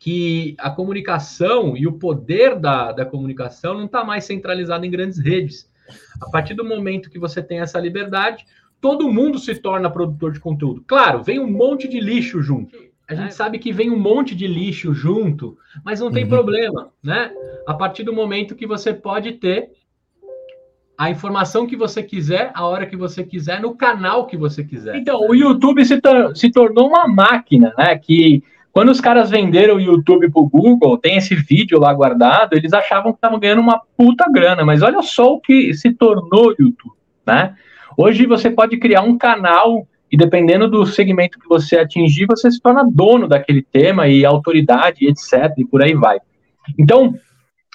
que 0.00 0.56
a 0.58 0.70
comunicação 0.70 1.76
e 1.76 1.86
o 1.86 1.92
poder 1.92 2.58
da, 2.58 2.90
da 2.90 3.04
comunicação 3.04 3.74
não 3.74 3.84
está 3.84 4.02
mais 4.02 4.24
centralizado 4.24 4.86
em 4.86 4.90
grandes 4.90 5.18
redes 5.18 5.70
a 6.18 6.30
partir 6.30 6.54
do 6.54 6.64
momento 6.64 7.10
que 7.10 7.18
você 7.18 7.42
tem 7.42 7.60
essa 7.60 7.78
liberdade, 7.78 8.46
todo 8.80 9.12
mundo 9.12 9.38
se 9.38 9.54
torna 9.54 9.90
produtor 9.90 10.32
de 10.32 10.40
conteúdo. 10.40 10.82
Claro, 10.86 11.22
vem 11.22 11.38
um 11.38 11.50
monte 11.50 11.86
de 11.86 12.00
lixo 12.00 12.40
junto. 12.40 12.78
A 13.06 13.14
gente 13.14 13.28
é. 13.28 13.32
sabe 13.32 13.58
que 13.58 13.72
vem 13.72 13.90
um 13.90 13.98
monte 13.98 14.34
de 14.34 14.46
lixo 14.46 14.94
junto, 14.94 15.58
mas 15.84 16.00
não 16.00 16.10
tem 16.10 16.24
uhum. 16.24 16.30
problema, 16.30 16.88
né? 17.02 17.30
A 17.66 17.74
partir 17.74 18.02
do 18.02 18.12
momento 18.12 18.54
que 18.54 18.66
você 18.66 18.94
pode 18.94 19.32
ter 19.32 19.70
a 20.96 21.10
informação 21.10 21.66
que 21.66 21.76
você 21.76 22.02
quiser, 22.02 22.52
a 22.54 22.64
hora 22.64 22.86
que 22.86 22.96
você 22.96 23.22
quiser, 23.22 23.60
no 23.60 23.74
canal 23.74 24.26
que 24.26 24.36
você 24.36 24.64
quiser. 24.64 24.96
Então, 24.96 25.20
o 25.28 25.34
YouTube 25.34 25.84
se, 25.84 26.00
tor 26.00 26.34
se 26.34 26.50
tornou 26.50 26.88
uma 26.88 27.06
máquina, 27.06 27.74
né? 27.76 27.98
Que 27.98 28.42
quando 28.72 28.90
os 28.90 29.00
caras 29.00 29.30
venderam 29.30 29.76
o 29.76 29.80
YouTube 29.80 30.30
pro 30.30 30.48
Google, 30.48 30.96
tem 30.96 31.16
esse 31.16 31.34
vídeo 31.34 31.78
lá 31.78 31.92
guardado, 31.92 32.54
eles 32.54 32.72
achavam 32.72 33.12
que 33.12 33.18
estavam 33.18 33.38
ganhando 33.38 33.60
uma 33.60 33.80
puta 33.96 34.30
grana, 34.30 34.64
mas 34.64 34.82
olha 34.82 35.02
só 35.02 35.34
o 35.34 35.40
que 35.40 35.74
se 35.74 35.92
tornou 35.92 36.48
o 36.48 36.54
YouTube, 36.58 36.94
né? 37.26 37.54
Hoje 37.96 38.26
você 38.26 38.48
pode 38.48 38.76
criar 38.78 39.02
um 39.02 39.18
canal 39.18 39.86
e 40.10 40.16
dependendo 40.16 40.68
do 40.68 40.86
segmento 40.86 41.38
que 41.38 41.48
você 41.48 41.78
atingir, 41.78 42.26
você 42.26 42.50
se 42.50 42.60
torna 42.60 42.84
dono 42.84 43.28
daquele 43.28 43.62
tema 43.62 44.08
e 44.08 44.24
autoridade, 44.24 45.06
etc, 45.06 45.52
e 45.56 45.64
por 45.64 45.82
aí 45.82 45.94
vai. 45.94 46.18
Então, 46.78 47.14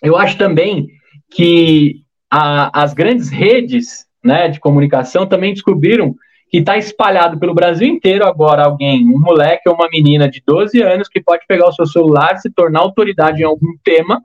eu 0.04 0.18
acho 0.18 0.38
também 0.38 0.90
que 1.30 2.02
a, 2.30 2.84
as 2.84 2.94
grandes 2.94 3.30
redes 3.30 4.06
né, 4.24 4.48
de 4.50 4.60
comunicação 4.60 5.26
também 5.26 5.54
descobriram 5.54 6.16
que 6.50 6.58
está 6.58 6.78
espalhado 6.78 7.40
pelo 7.40 7.54
Brasil 7.54 7.88
inteiro 7.88 8.26
agora 8.26 8.66
alguém, 8.66 9.06
um 9.06 9.20
moleque 9.20 9.68
ou 9.68 9.76
uma 9.76 9.90
menina 9.92 10.30
de 10.30 10.42
12 10.46 10.82
anos 10.82 11.10
que 11.10 11.22
pode 11.22 11.46
pegar 11.48 11.68
o 11.68 11.74
seu 11.74 11.86
celular, 11.86 12.38
se 12.38 12.50
tornar 12.50 12.80
autoridade 12.80 13.42
em 13.42 13.46
algum 13.46 13.74
tema 13.84 14.22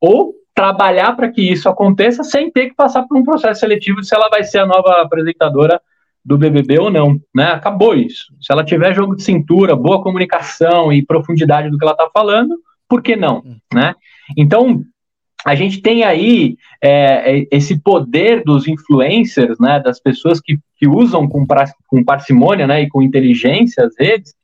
ou 0.00 0.34
trabalhar 0.54 1.14
para 1.14 1.30
que 1.30 1.42
isso 1.42 1.68
aconteça 1.68 2.24
sem 2.24 2.50
ter 2.50 2.68
que 2.70 2.74
passar 2.74 3.04
por 3.04 3.16
um 3.16 3.24
processo 3.24 3.60
seletivo 3.60 4.02
se 4.02 4.14
ela 4.14 4.28
vai 4.28 4.42
ser 4.42 4.58
a 4.58 4.66
nova 4.66 5.02
apresentadora 5.02 5.80
do 6.24 6.36
BBB 6.36 6.78
ou 6.78 6.90
não, 6.90 7.18
né? 7.34 7.52
Acabou 7.52 7.94
isso. 7.94 8.26
Se 8.40 8.52
ela 8.52 8.64
tiver 8.64 8.94
jogo 8.94 9.16
de 9.16 9.22
cintura, 9.22 9.74
boa 9.74 10.02
comunicação 10.02 10.92
e 10.92 11.04
profundidade 11.04 11.70
do 11.70 11.78
que 11.78 11.84
ela 11.84 11.92
está 11.92 12.10
falando, 12.12 12.56
por 12.88 13.02
que 13.02 13.16
não, 13.16 13.38
hum. 13.38 13.56
né? 13.72 13.94
Então, 14.36 14.84
a 15.44 15.54
gente 15.54 15.80
tem 15.80 16.04
aí 16.04 16.56
é, 16.82 17.38
é, 17.38 17.46
esse 17.50 17.80
poder 17.80 18.42
dos 18.44 18.68
influencers, 18.68 19.58
né, 19.58 19.80
das 19.80 19.98
pessoas 19.98 20.40
que, 20.40 20.58
que 20.80 20.88
usam 20.88 21.28
com, 21.28 21.46
com 21.86 22.02
parcimônia 22.02 22.66
né, 22.66 22.82
e 22.82 22.88
com 22.88 23.02
inteligência 23.02 23.84
as 23.84 23.94
redes, 23.98 24.34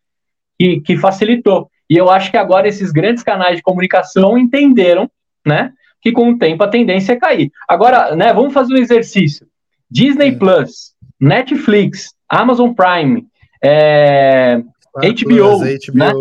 que, 0.59 0.82
que 0.82 0.97
facilitou. 0.99 1.70
E 1.89 1.97
eu 1.97 2.11
acho 2.11 2.30
que 2.30 2.37
agora 2.37 2.68
esses 2.68 2.93
grandes 2.93 3.22
canais 3.22 3.57
de 3.57 3.62
comunicação 3.62 4.37
entenderam 4.37 5.11
né, 5.47 5.72
que 6.03 6.12
com 6.12 6.30
o 6.30 6.39
tempo 6.39 6.62
a 6.62 6.68
tendência 6.68 7.14
é 7.14 7.16
cair. 7.16 7.51
Agora, 7.66 8.14
né, 8.14 8.34
vamos 8.34 8.53
fazer 8.53 8.74
um 8.74 8.78
exercício. 8.78 9.47
Disney 9.91 10.37
Plus, 10.37 10.95
Netflix, 11.18 12.12
Amazon 12.28 12.72
Prime, 12.74 13.26
é, 13.64 14.59
HBO, 14.95 15.61
HBO. 15.61 15.95
Né? 15.95 16.12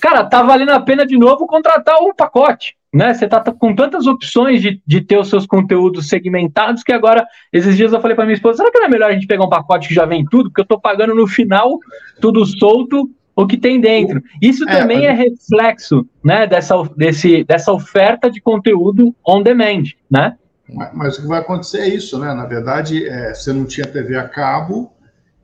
Cara, 0.00 0.24
tá 0.24 0.42
valendo 0.42 0.70
a 0.70 0.80
pena 0.80 1.06
de 1.06 1.16
novo 1.16 1.46
contratar 1.46 1.98
o 2.00 2.12
pacote 2.12 2.74
né? 2.92 3.14
Você 3.14 3.28
tá 3.28 3.40
com 3.40 3.74
tantas 3.74 4.06
opções 4.06 4.60
de, 4.60 4.82
de 4.86 5.00
ter 5.00 5.18
os 5.18 5.28
seus 5.28 5.46
conteúdos 5.46 6.08
segmentados 6.08 6.82
que 6.82 6.92
agora, 6.92 7.26
esses 7.52 7.76
dias 7.76 7.92
eu 7.92 8.00
falei 8.00 8.16
para 8.16 8.24
minha 8.24 8.34
esposa, 8.34 8.58
será 8.58 8.70
que 8.70 8.78
não 8.78 8.86
é 8.86 8.90
melhor 8.90 9.10
a 9.10 9.14
gente 9.14 9.26
pegar 9.26 9.44
um 9.44 9.48
pacote 9.48 9.88
que 9.88 9.94
já 9.94 10.04
vem 10.04 10.24
tudo? 10.24 10.50
Porque 10.50 10.62
eu 10.62 10.66
tô 10.66 10.80
pagando 10.80 11.14
no 11.14 11.26
final 11.26 11.78
tudo 12.20 12.44
solto 12.44 13.08
o 13.36 13.46
que 13.46 13.56
tem 13.56 13.80
dentro. 13.80 14.22
Isso 14.42 14.68
é, 14.68 14.78
também 14.78 15.06
é 15.06 15.12
reflexo, 15.12 16.06
né, 16.22 16.46
dessa, 16.46 16.74
desse, 16.96 17.44
dessa 17.44 17.72
oferta 17.72 18.30
de 18.30 18.40
conteúdo 18.40 19.14
on 19.26 19.42
demand, 19.42 19.84
né? 20.10 20.36
Mas, 20.68 20.90
mas 20.94 21.18
o 21.18 21.22
que 21.22 21.28
vai 21.28 21.40
acontecer 21.40 21.80
é 21.80 21.88
isso, 21.88 22.18
né? 22.18 22.34
Na 22.34 22.44
verdade, 22.44 23.08
é, 23.08 23.34
você 23.34 23.52
não 23.52 23.64
tinha 23.64 23.86
TV 23.86 24.16
a 24.16 24.28
cabo 24.28 24.92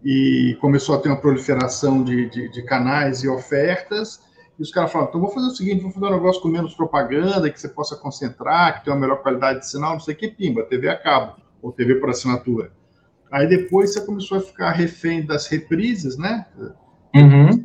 e 0.05 0.57
começou 0.61 0.94
a 0.94 0.99
ter 0.99 1.09
uma 1.09 1.20
proliferação 1.20 2.05
de, 2.05 2.28
de, 2.28 2.49
de 2.51 2.62
canais 2.62 3.24
e 3.24 3.28
ofertas, 3.28 4.20
e 4.59 4.62
os 4.62 4.70
caras 4.70 4.90
falam, 4.90 5.09
então 5.09 5.20
vou 5.20 5.30
fazer 5.30 5.46
o 5.48 5.54
seguinte, 5.54 5.82
vou 5.82 5.90
fazer 5.90 6.07
um 6.07 6.11
negócio 6.11 6.40
com 6.40 6.48
menos 6.48 6.74
propaganda, 6.74 7.50
que 7.50 7.61
você 7.61 7.68
possa 7.68 7.94
concentrar, 7.96 8.78
que 8.78 8.84
tenha 8.84 8.94
uma 8.94 9.00
melhor 9.00 9.22
qualidade 9.22 9.61
de 9.61 9.68
sinal, 9.68 9.92
não 9.92 10.00
sei 10.00 10.14
o 10.14 10.16
que, 10.16 10.28
pimba, 10.28 10.62
TV 10.62 10.88
a 10.88 10.96
cabo, 10.96 11.36
ou 11.61 11.72
TV 11.72 11.96
por 11.96 12.09
assinatura. 12.11 12.72
Aí 13.30 13.46
depois 13.46 13.92
você 13.92 14.00
começou 14.00 14.38
a 14.38 14.40
ficar 14.40 14.70
refém 14.70 15.24
das 15.24 15.46
reprises, 15.46 16.16
né? 16.16 16.46
Uhum. 17.14 17.64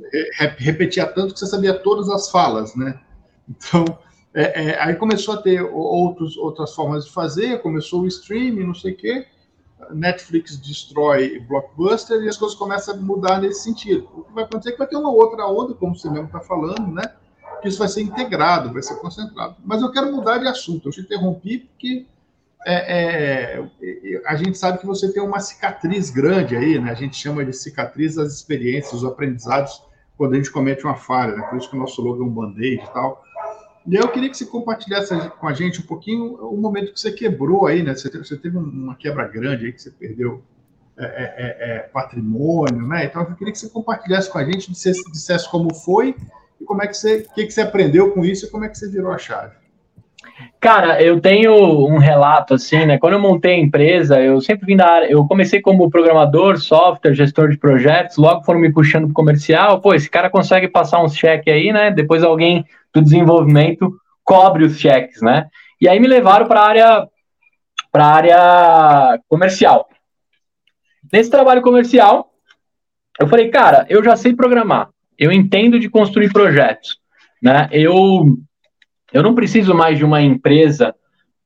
Repetia 0.57 1.05
tanto 1.05 1.33
que 1.33 1.39
você 1.39 1.45
sabia 1.45 1.73
todas 1.73 2.09
as 2.09 2.29
falas, 2.29 2.75
né? 2.75 2.99
Então, 3.49 3.85
é, 4.33 4.63
é, 4.63 4.81
aí 4.81 4.95
começou 4.95 5.35
a 5.35 5.41
ter 5.41 5.61
outros, 5.61 6.37
outras 6.37 6.73
formas 6.73 7.05
de 7.05 7.11
fazer, 7.11 7.61
começou 7.61 8.01
o 8.01 8.07
streaming, 8.07 8.65
não 8.65 8.73
sei 8.73 8.93
o 8.93 8.97
quê, 8.97 9.27
Netflix 9.93 10.57
destrói 10.57 11.39
Blockbuster 11.39 12.21
e 12.21 12.29
as 12.29 12.37
coisas 12.37 12.57
começam 12.57 12.95
a 12.95 12.97
mudar 12.97 13.39
nesse 13.39 13.63
sentido. 13.63 14.07
O 14.15 14.23
que 14.23 14.33
vai 14.33 14.43
acontecer 14.43 14.69
é 14.69 14.71
que 14.73 14.77
vai 14.77 14.87
ter 14.87 14.97
uma 14.97 15.11
outra 15.11 15.45
onda, 15.47 15.73
como 15.73 15.95
você 15.95 16.09
mesmo 16.09 16.25
está 16.25 16.39
falando, 16.39 16.87
né? 16.91 17.03
Que 17.61 17.67
isso 17.67 17.79
vai 17.79 17.87
ser 17.87 18.01
integrado, 18.01 18.73
vai 18.73 18.81
ser 18.81 18.95
concentrado. 18.95 19.55
Mas 19.63 19.81
eu 19.81 19.91
quero 19.91 20.11
mudar 20.11 20.37
de 20.37 20.47
assunto. 20.47 20.87
Eu 20.87 20.91
te 20.91 21.01
interrompi 21.01 21.59
porque 21.59 22.05
é, 22.65 23.59
é, 23.59 24.21
a 24.25 24.35
gente 24.35 24.57
sabe 24.57 24.79
que 24.79 24.85
você 24.85 25.11
tem 25.11 25.21
uma 25.21 25.39
cicatriz 25.39 26.09
grande 26.09 26.55
aí, 26.55 26.79
né? 26.79 26.91
A 26.91 26.95
gente 26.95 27.15
chama 27.15 27.43
de 27.43 27.53
cicatriz 27.53 28.15
das 28.15 28.33
experiências, 28.33 28.93
os 28.93 29.05
aprendizados 29.05 29.83
quando 30.17 30.33
a 30.33 30.37
gente 30.37 30.51
comete 30.51 30.83
uma 30.83 30.95
falha, 30.95 31.35
né? 31.35 31.41
Por 31.47 31.57
isso 31.57 31.69
que 31.69 31.75
o 31.75 31.79
nosso 31.79 31.99
logo 32.01 32.21
é 32.21 32.25
um 32.25 32.29
band-aid 32.29 32.83
e 32.83 32.93
tal. 32.93 33.23
E 33.87 33.95
eu 33.95 34.07
queria 34.09 34.29
que 34.29 34.37
você 34.37 34.45
compartilhasse 34.45 35.13
com 35.39 35.47
a 35.47 35.53
gente 35.53 35.79
um 35.79 35.85
pouquinho 35.85 36.35
o 36.35 36.57
momento 36.57 36.93
que 36.93 36.99
você 36.99 37.11
quebrou 37.11 37.65
aí, 37.65 37.81
né? 37.81 37.95
Você 37.95 38.37
teve, 38.37 38.57
uma 38.57 38.95
quebra 38.95 39.27
grande 39.27 39.65
aí 39.65 39.73
que 39.73 39.81
você 39.81 39.89
perdeu 39.89 40.43
é, 40.97 41.05
é, 41.05 41.07
é, 41.07 41.75
é 41.75 41.79
patrimônio, 41.79 42.87
né? 42.87 43.05
Então 43.05 43.23
eu 43.23 43.35
queria 43.35 43.51
que 43.51 43.59
você 43.59 43.69
compartilhasse 43.69 44.29
com 44.29 44.37
a 44.37 44.45
gente, 44.45 44.69
dissesse, 44.69 45.03
dissesse 45.11 45.49
como 45.49 45.73
foi 45.73 46.15
e 46.59 46.63
como 46.63 46.83
é 46.83 46.87
que 46.87 46.95
você, 46.95 47.25
o 47.29 47.33
que, 47.33 47.45
que 47.45 47.51
você 47.51 47.61
aprendeu 47.61 48.11
com 48.11 48.23
isso 48.23 48.45
e 48.45 48.49
como 48.49 48.65
é 48.65 48.69
que 48.69 48.77
você 48.77 48.87
virou 48.87 49.11
a 49.11 49.17
chave. 49.17 49.61
Cara, 50.59 51.01
eu 51.01 51.19
tenho 51.19 51.53
um 51.87 51.97
relato 51.97 52.53
assim, 52.53 52.85
né? 52.85 52.99
Quando 52.99 53.13
eu 53.13 53.19
montei 53.19 53.55
a 53.55 53.59
empresa, 53.59 54.21
eu 54.21 54.39
sempre 54.41 54.67
vim 54.67 54.77
da 54.77 54.87
área. 54.87 55.07
Eu 55.07 55.25
comecei 55.25 55.59
como 55.59 55.89
programador, 55.89 56.59
software, 56.59 57.15
gestor 57.15 57.49
de 57.49 57.57
projetos, 57.57 58.17
logo 58.17 58.43
foram 58.43 58.59
me 58.59 58.71
puxando 58.71 59.05
para 59.05 59.13
comercial. 59.13 59.81
Pô, 59.81 59.93
esse 59.93 60.09
cara 60.09 60.29
consegue 60.29 60.67
passar 60.67 61.03
uns 61.03 61.15
cheques 61.15 61.51
aí, 61.51 61.73
né? 61.73 61.89
Depois 61.89 62.23
alguém 62.23 62.65
do 62.93 63.01
desenvolvimento 63.01 63.93
cobre 64.23 64.65
os 64.65 64.79
cheques, 64.79 65.21
né? 65.21 65.47
E 65.79 65.87
aí 65.87 65.99
me 65.99 66.07
levaram 66.07 66.47
para 66.47 66.61
a 66.61 66.67
área 66.67 67.07
para 67.91 68.05
área 68.05 69.19
comercial. 69.27 69.89
Nesse 71.11 71.29
trabalho 71.29 71.61
comercial, 71.61 72.31
eu 73.19 73.27
falei, 73.27 73.49
cara, 73.49 73.85
eu 73.89 74.01
já 74.01 74.15
sei 74.15 74.33
programar, 74.33 74.89
eu 75.17 75.31
entendo 75.31 75.77
de 75.77 75.89
construir 75.89 76.31
projetos, 76.31 76.97
né? 77.41 77.67
Eu 77.71 78.37
eu 79.13 79.21
não 79.21 79.35
preciso 79.35 79.73
mais 79.73 79.97
de 79.97 80.05
uma 80.05 80.21
empresa 80.21 80.95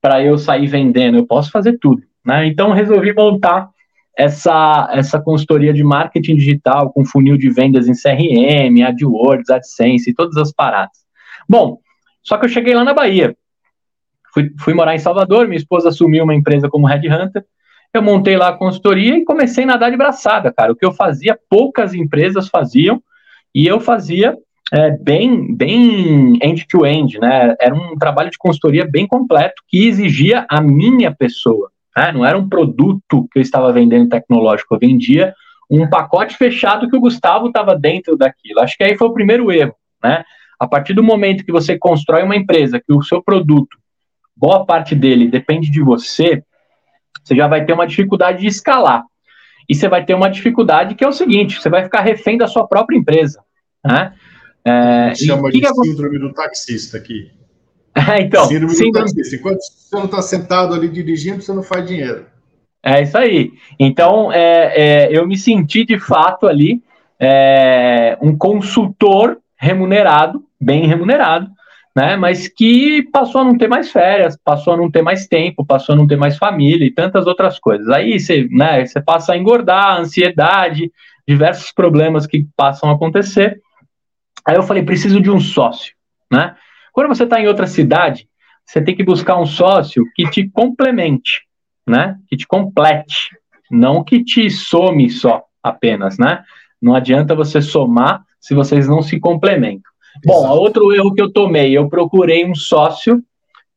para 0.00 0.22
eu 0.22 0.38
sair 0.38 0.68
vendendo, 0.68 1.16
eu 1.16 1.26
posso 1.26 1.50
fazer 1.50 1.78
tudo, 1.78 2.02
né? 2.24 2.46
Então 2.46 2.72
resolvi 2.72 3.12
montar 3.12 3.68
essa, 4.16 4.88
essa 4.92 5.20
consultoria 5.20 5.74
de 5.74 5.84
marketing 5.84 6.36
digital 6.36 6.90
com 6.92 7.04
funil 7.04 7.36
de 7.36 7.50
vendas 7.50 7.86
em 7.86 7.92
CRM, 7.92 8.82
AdWords, 8.82 9.50
AdSense 9.50 10.14
todas 10.14 10.36
as 10.36 10.52
paradas. 10.52 11.05
Bom, 11.48 11.78
só 12.22 12.36
que 12.36 12.46
eu 12.46 12.48
cheguei 12.50 12.74
lá 12.74 12.84
na 12.84 12.94
Bahia. 12.94 13.36
Fui, 14.32 14.50
fui 14.58 14.74
morar 14.74 14.94
em 14.94 14.98
Salvador, 14.98 15.46
minha 15.46 15.56
esposa 15.56 15.88
assumiu 15.88 16.24
uma 16.24 16.34
empresa 16.34 16.68
como 16.68 16.86
Headhunter. 16.86 17.44
Eu 17.94 18.02
montei 18.02 18.36
lá 18.36 18.48
a 18.48 18.56
consultoria 18.56 19.16
e 19.16 19.24
comecei 19.24 19.64
a 19.64 19.68
nadar 19.68 19.90
de 19.90 19.96
braçada, 19.96 20.52
cara. 20.52 20.72
O 20.72 20.76
que 20.76 20.84
eu 20.84 20.92
fazia, 20.92 21.38
poucas 21.48 21.94
empresas 21.94 22.48
faziam, 22.48 23.02
e 23.54 23.66
eu 23.66 23.80
fazia 23.80 24.36
é, 24.72 24.90
bem 24.90 25.54
bem 25.54 26.38
end-to-end, 26.42 27.16
-end, 27.16 27.20
né? 27.20 27.54
Era 27.60 27.74
um 27.74 27.96
trabalho 27.96 28.30
de 28.30 28.36
consultoria 28.36 28.84
bem 28.84 29.06
completo 29.06 29.62
que 29.68 29.86
exigia 29.86 30.44
a 30.50 30.60
minha 30.60 31.14
pessoa. 31.14 31.70
Né? 31.96 32.12
Não 32.12 32.26
era 32.26 32.36
um 32.36 32.48
produto 32.48 33.26
que 33.32 33.38
eu 33.38 33.42
estava 33.42 33.72
vendendo 33.72 34.08
tecnológico, 34.08 34.74
eu 34.74 34.78
vendia 34.78 35.34
um 35.70 35.88
pacote 35.88 36.36
fechado 36.36 36.88
que 36.88 36.96
o 36.96 37.00
Gustavo 37.00 37.48
estava 37.48 37.74
dentro 37.76 38.16
daquilo. 38.16 38.60
Acho 38.60 38.76
que 38.76 38.84
aí 38.84 38.96
foi 38.96 39.08
o 39.08 39.14
primeiro 39.14 39.50
erro, 39.50 39.74
né? 40.02 40.24
A 40.58 40.66
partir 40.66 40.94
do 40.94 41.02
momento 41.02 41.44
que 41.44 41.52
você 41.52 41.78
constrói 41.78 42.22
uma 42.22 42.36
empresa, 42.36 42.80
que 42.80 42.92
o 42.92 43.02
seu 43.02 43.22
produto, 43.22 43.76
boa 44.36 44.64
parte 44.64 44.94
dele 44.94 45.28
depende 45.28 45.70
de 45.70 45.82
você, 45.82 46.42
você 47.22 47.34
já 47.34 47.46
vai 47.46 47.64
ter 47.64 47.72
uma 47.72 47.86
dificuldade 47.86 48.40
de 48.40 48.46
escalar. 48.46 49.04
E 49.68 49.74
você 49.74 49.88
vai 49.88 50.04
ter 50.04 50.14
uma 50.14 50.30
dificuldade 50.30 50.94
que 50.94 51.04
é 51.04 51.08
o 51.08 51.12
seguinte: 51.12 51.60
você 51.60 51.68
vai 51.68 51.82
ficar 51.82 52.00
refém 52.00 52.38
da 52.38 52.46
sua 52.46 52.66
própria 52.66 52.96
empresa. 52.96 53.42
Né? 53.84 54.14
É, 54.64 55.14
chama 55.14 55.50
de 55.50 55.60
que 55.60 55.68
síndrome 55.68 56.18
do 56.18 56.32
taxista 56.32 56.96
aqui. 56.96 57.30
É, 57.96 58.20
então, 58.20 58.44
síndrome, 58.44 58.74
síndrome 58.74 59.06
do 59.06 59.14
taxista. 59.14 59.36
Enquanto 59.36 59.60
você 59.62 59.96
não 59.96 60.04
está 60.04 60.20
sentado 60.20 60.74
ali 60.74 60.86
dirigindo, 60.86 61.40
você 61.40 61.50
não 61.54 61.62
faz 61.62 61.86
dinheiro. 61.86 62.26
É 62.84 63.02
isso 63.02 63.16
aí. 63.16 63.52
Então, 63.80 64.30
é, 64.30 65.06
é, 65.06 65.18
eu 65.18 65.26
me 65.26 65.36
senti 65.36 65.82
de 65.82 65.98
fato 65.98 66.46
ali 66.46 66.82
é, 67.18 68.18
um 68.20 68.36
consultor 68.36 69.38
remunerado, 69.56 70.44
bem 70.60 70.86
remunerado, 70.86 71.50
né? 71.94 72.16
Mas 72.16 72.48
que 72.48 73.02
passou 73.10 73.40
a 73.40 73.44
não 73.44 73.56
ter 73.56 73.68
mais 73.68 73.90
férias, 73.90 74.36
passou 74.44 74.74
a 74.74 74.76
não 74.76 74.90
ter 74.90 75.02
mais 75.02 75.26
tempo, 75.26 75.64
passou 75.64 75.94
a 75.94 75.96
não 75.96 76.06
ter 76.06 76.16
mais 76.16 76.36
família 76.36 76.86
e 76.86 76.90
tantas 76.90 77.26
outras 77.26 77.58
coisas. 77.58 77.88
Aí 77.88 78.20
você, 78.20 78.46
né, 78.50 78.84
você 78.84 79.00
passa 79.00 79.32
a 79.32 79.36
engordar, 79.36 79.98
ansiedade, 79.98 80.90
diversos 81.26 81.72
problemas 81.72 82.26
que 82.26 82.46
passam 82.56 82.90
a 82.90 82.94
acontecer. 82.94 83.60
Aí 84.46 84.56
eu 84.56 84.62
falei, 84.62 84.82
preciso 84.82 85.20
de 85.20 85.30
um 85.30 85.40
sócio, 85.40 85.94
né? 86.30 86.54
Quando 86.92 87.08
você 87.08 87.24
está 87.24 87.40
em 87.40 87.48
outra 87.48 87.66
cidade, 87.66 88.28
você 88.64 88.82
tem 88.82 88.94
que 88.94 89.04
buscar 89.04 89.40
um 89.40 89.46
sócio 89.46 90.04
que 90.14 90.28
te 90.30 90.48
complemente, 90.48 91.42
né? 91.86 92.16
Que 92.28 92.36
te 92.36 92.46
complete, 92.46 93.30
não 93.70 94.04
que 94.04 94.22
te 94.22 94.50
some 94.50 95.08
só 95.10 95.44
apenas, 95.62 96.18
né? 96.18 96.44
Não 96.80 96.94
adianta 96.94 97.34
você 97.34 97.60
somar 97.60 98.22
se 98.40 98.54
vocês 98.54 98.86
não 98.86 99.02
se 99.02 99.18
complementam. 99.18 99.90
Bom, 100.24 100.48
outro 100.48 100.92
erro 100.92 101.14
que 101.14 101.22
eu 101.22 101.32
tomei, 101.32 101.76
eu 101.76 101.88
procurei 101.88 102.44
um 102.44 102.54
sócio 102.54 103.22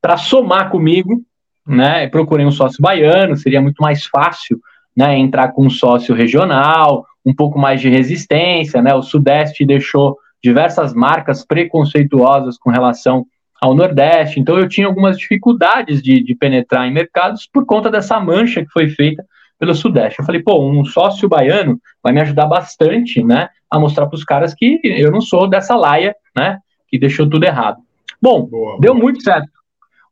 para 0.01 0.17
somar 0.17 0.69
comigo, 0.69 1.21
né? 1.67 2.05
Eu 2.05 2.09
procurei 2.09 2.45
um 2.45 2.51
sócio 2.51 2.81
baiano, 2.81 3.35
seria 3.35 3.61
muito 3.61 3.81
mais 3.81 4.05
fácil, 4.05 4.59
né? 4.95 5.17
Entrar 5.17 5.49
com 5.49 5.65
um 5.65 5.69
sócio 5.69 6.15
regional, 6.15 7.05
um 7.25 7.33
pouco 7.33 7.59
mais 7.59 7.81
de 7.81 7.89
resistência, 7.89 8.81
né? 8.81 8.93
O 8.93 9.01
Sudeste 9.01 9.65
deixou 9.65 10.17
diversas 10.41 10.93
marcas 10.93 11.45
preconceituosas 11.45 12.57
com 12.57 12.69
relação 12.69 13.25
ao 13.61 13.75
Nordeste, 13.75 14.39
então 14.39 14.57
eu 14.57 14.69
tinha 14.69 14.87
algumas 14.87 15.17
dificuldades 15.17 16.01
de, 16.01 16.23
de 16.23 16.33
penetrar 16.33 16.87
em 16.87 16.93
mercados 16.93 17.45
por 17.51 17.65
conta 17.65 17.91
dessa 17.91 18.17
mancha 18.17 18.63
que 18.63 18.71
foi 18.71 18.87
feita 18.87 19.25
pelo 19.59 19.75
Sudeste. 19.75 20.19
Eu 20.19 20.25
falei, 20.25 20.41
pô, 20.41 20.63
um 20.63 20.85
sócio 20.85 21.27
baiano 21.27 21.77
vai 22.01 22.13
me 22.13 22.21
ajudar 22.21 22.45
bastante, 22.45 23.21
né, 23.21 23.49
a 23.69 23.77
mostrar 23.77 24.07
para 24.07 24.15
os 24.15 24.23
caras 24.23 24.53
que 24.53 24.79
eu 24.83 25.11
não 25.11 25.19
sou 25.19 25.47
dessa 25.47 25.75
laia, 25.75 26.15
né, 26.39 26.59
que 26.87 26.97
deixou 26.97 27.29
tudo 27.29 27.43
errado. 27.43 27.77
Bom, 28.21 28.43
boa, 28.43 28.79
deu 28.79 28.93
boa. 28.93 29.03
muito 29.03 29.21
certo. 29.21 29.49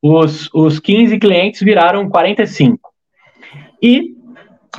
Os, 0.02 0.50
os 0.54 0.80
15 0.80 1.18
clientes 1.18 1.62
viraram 1.62 2.10
45. 2.10 2.80
E, 3.82 4.16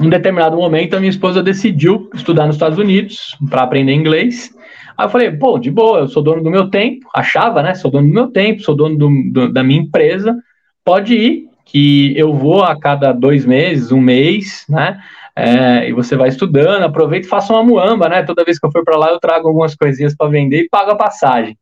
em 0.01 0.07
um 0.07 0.09
determinado 0.09 0.57
momento, 0.57 0.95
a 0.95 1.01
minha 1.01 1.11
esposa 1.11 1.43
decidiu 1.43 2.09
estudar 2.15 2.47
nos 2.47 2.57
Estados 2.57 2.79
Unidos 2.79 3.37
para 3.51 3.63
aprender 3.63 3.93
inglês. 3.93 4.55
Aí 4.97 5.07
eu 5.07 5.11
falei, 5.11 5.31
pô, 5.31 5.59
de 5.59 5.71
boa, 5.71 6.01
eu 6.01 6.09
sou 6.09 6.23
dono 6.23 6.43
do 6.43 6.51
meu 6.51 6.71
tempo, 6.71 7.09
achava, 7.15 7.63
né? 7.63 7.75
Sou 7.75 7.91
dono 7.91 8.09
do 8.09 8.15
meu 8.15 8.29
tempo, 8.29 8.63
sou 8.63 8.77
dono 8.77 8.97
do, 8.97 9.09
do, 9.33 9.53
da 9.53 9.63
minha 9.63 9.81
empresa, 9.81 10.37
pode 10.85 11.15
ir, 11.15 11.49
que 11.65 12.17
eu 12.17 12.33
vou 12.33 12.63
a 12.63 12.79
cada 12.79 13.13
dois 13.13 13.45
meses, 13.45 13.93
um 13.93 14.01
mês, 14.01 14.65
né? 14.69 14.99
É, 15.41 15.89
e 15.89 15.93
você 15.93 16.17
vai 16.17 16.29
estudando, 16.29 16.83
aproveita 16.83 17.27
e 17.27 17.31
faça 17.31 17.53
uma 17.53 17.63
muamba, 17.63 18.09
né? 18.09 18.25
Toda 18.25 18.45
vez 18.45 18.59
que 18.59 18.67
eu 18.67 18.73
for 18.73 18.85
para 18.85 18.97
lá, 18.97 19.11
eu 19.11 19.21
trago 19.21 19.47
algumas 19.47 19.77
coisinhas 19.77 20.17
para 20.17 20.29
vender 20.29 20.63
e 20.63 20.69
pago 20.69 20.91
a 20.91 20.97
passagem. 20.97 21.57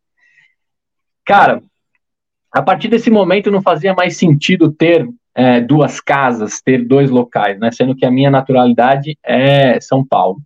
Cara, 1.26 1.62
a 2.50 2.62
partir 2.62 2.88
desse 2.88 3.10
momento 3.10 3.50
não 3.50 3.60
fazia 3.60 3.92
mais 3.92 4.16
sentido 4.16 4.72
ter 4.72 5.06
é, 5.34 5.60
duas 5.60 6.00
casas, 6.00 6.62
ter 6.62 6.86
dois 6.86 7.10
locais, 7.10 7.58
né? 7.58 7.70
Sendo 7.70 7.94
que 7.94 8.06
a 8.06 8.10
minha 8.10 8.30
naturalidade 8.30 9.18
é 9.22 9.78
São 9.78 10.02
Paulo. 10.02 10.38
O 10.38 10.42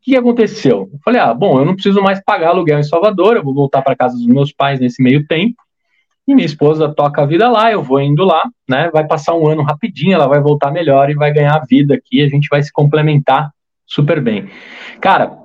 que 0.00 0.16
aconteceu? 0.16 0.88
Eu 0.90 0.98
falei, 1.04 1.20
ah, 1.20 1.34
bom, 1.34 1.58
eu 1.58 1.66
não 1.66 1.74
preciso 1.74 2.00
mais 2.00 2.24
pagar 2.24 2.48
aluguel 2.48 2.78
em 2.78 2.84
Salvador, 2.84 3.36
eu 3.36 3.44
vou 3.44 3.52
voltar 3.52 3.82
para 3.82 3.94
casa 3.94 4.16
dos 4.16 4.26
meus 4.26 4.50
pais 4.50 4.80
nesse 4.80 5.02
meio 5.02 5.26
tempo. 5.26 5.62
E 6.26 6.34
minha 6.34 6.46
esposa 6.46 6.92
toca 6.92 7.22
a 7.22 7.26
vida 7.26 7.48
lá, 7.48 7.72
eu 7.72 7.82
vou 7.82 8.00
indo 8.00 8.24
lá, 8.24 8.42
né? 8.68 8.90
Vai 8.92 9.06
passar 9.06 9.34
um 9.34 9.48
ano 9.48 9.62
rapidinho, 9.62 10.14
ela 10.14 10.28
vai 10.28 10.40
voltar 10.40 10.70
melhor 10.70 11.10
e 11.10 11.14
vai 11.14 11.32
ganhar 11.32 11.56
a 11.56 11.64
vida 11.64 11.94
aqui, 11.94 12.22
a 12.22 12.28
gente 12.28 12.48
vai 12.48 12.62
se 12.62 12.72
complementar 12.72 13.50
super 13.86 14.20
bem. 14.20 14.48
Cara, 15.00 15.42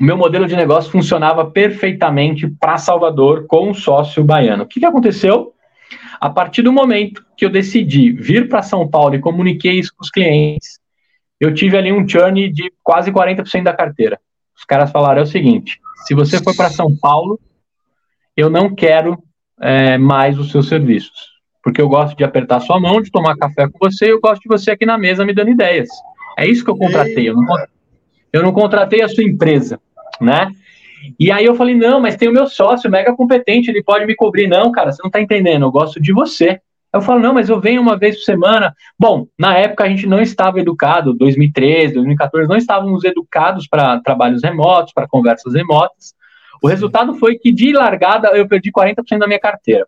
o 0.00 0.04
meu 0.04 0.16
modelo 0.16 0.46
de 0.46 0.56
negócio 0.56 0.90
funcionava 0.90 1.50
perfeitamente 1.50 2.46
para 2.46 2.78
Salvador 2.78 3.46
com 3.46 3.70
um 3.70 3.74
sócio 3.74 4.24
baiano. 4.24 4.62
O 4.62 4.66
que, 4.66 4.80
que 4.80 4.86
aconteceu? 4.86 5.52
A 6.20 6.30
partir 6.30 6.62
do 6.62 6.72
momento 6.72 7.24
que 7.36 7.44
eu 7.44 7.50
decidi 7.50 8.12
vir 8.12 8.48
para 8.48 8.62
São 8.62 8.88
Paulo 8.88 9.14
e 9.14 9.20
comuniquei 9.20 9.78
isso 9.78 9.92
com 9.94 10.02
os 10.02 10.10
clientes, 10.10 10.78
eu 11.40 11.52
tive 11.52 11.76
ali 11.76 11.92
um 11.92 12.08
churn 12.08 12.48
de 12.48 12.72
quase 12.82 13.12
40% 13.12 13.62
da 13.62 13.72
carteira. 13.72 14.18
Os 14.56 14.64
caras 14.64 14.90
falaram 14.90 15.20
é 15.20 15.24
o 15.24 15.26
seguinte: 15.26 15.80
se 16.06 16.14
você 16.14 16.42
for 16.42 16.56
para 16.56 16.70
São 16.70 16.96
Paulo, 16.96 17.38
eu 18.36 18.48
não 18.48 18.74
quero 18.74 19.22
é, 19.60 19.98
mais 19.98 20.38
os 20.38 20.50
seus 20.50 20.68
serviços, 20.68 21.28
porque 21.62 21.80
eu 21.80 21.88
gosto 21.88 22.16
de 22.16 22.24
apertar 22.24 22.60
sua 22.60 22.80
mão, 22.80 23.00
de 23.00 23.10
tomar 23.10 23.36
café 23.36 23.68
com 23.68 23.78
você, 23.80 24.06
e 24.06 24.10
eu 24.10 24.20
gosto 24.20 24.42
de 24.42 24.48
você 24.48 24.70
aqui 24.70 24.86
na 24.86 24.98
mesa 24.98 25.24
me 25.24 25.34
dando 25.34 25.50
ideias. 25.50 25.88
É 26.38 26.46
isso 26.46 26.64
que 26.64 26.70
eu 26.70 26.76
contratei. 26.76 27.28
Eu 27.28 27.34
não, 27.34 27.44
eu 28.32 28.42
não 28.42 28.52
contratei 28.52 29.02
a 29.02 29.08
sua 29.08 29.24
empresa, 29.24 29.80
né? 30.20 30.50
E 31.18 31.30
aí 31.30 31.44
eu 31.44 31.54
falei, 31.54 31.74
não, 31.74 32.00
mas 32.00 32.16
tem 32.16 32.28
o 32.28 32.32
meu 32.32 32.46
sócio 32.46 32.90
mega 32.90 33.14
competente, 33.14 33.70
ele 33.70 33.82
pode 33.82 34.06
me 34.06 34.14
cobrir. 34.14 34.46
Não, 34.46 34.70
cara, 34.70 34.92
você 34.92 35.02
não 35.02 35.10
tá 35.10 35.20
entendendo, 35.20 35.64
eu 35.64 35.70
gosto 35.70 36.00
de 36.00 36.12
você. 36.12 36.60
Eu 36.92 37.02
falo, 37.02 37.20
não, 37.20 37.34
mas 37.34 37.48
eu 37.48 37.60
venho 37.60 37.82
uma 37.82 37.98
vez 37.98 38.16
por 38.16 38.22
semana. 38.22 38.74
Bom, 38.98 39.26
na 39.38 39.56
época 39.56 39.84
a 39.84 39.88
gente 39.88 40.06
não 40.06 40.20
estava 40.20 40.58
educado, 40.58 41.12
2013, 41.12 41.94
2014, 41.94 42.48
não 42.48 42.56
estávamos 42.56 43.04
educados 43.04 43.68
para 43.68 44.00
trabalhos 44.00 44.42
remotos, 44.42 44.92
para 44.92 45.06
conversas 45.06 45.54
remotas. 45.54 46.14
O 46.62 46.68
resultado 46.68 47.14
foi 47.14 47.36
que 47.36 47.52
de 47.52 47.72
largada 47.72 48.28
eu 48.28 48.48
perdi 48.48 48.70
40% 48.70 49.18
da 49.18 49.26
minha 49.26 49.38
carteira. 49.38 49.86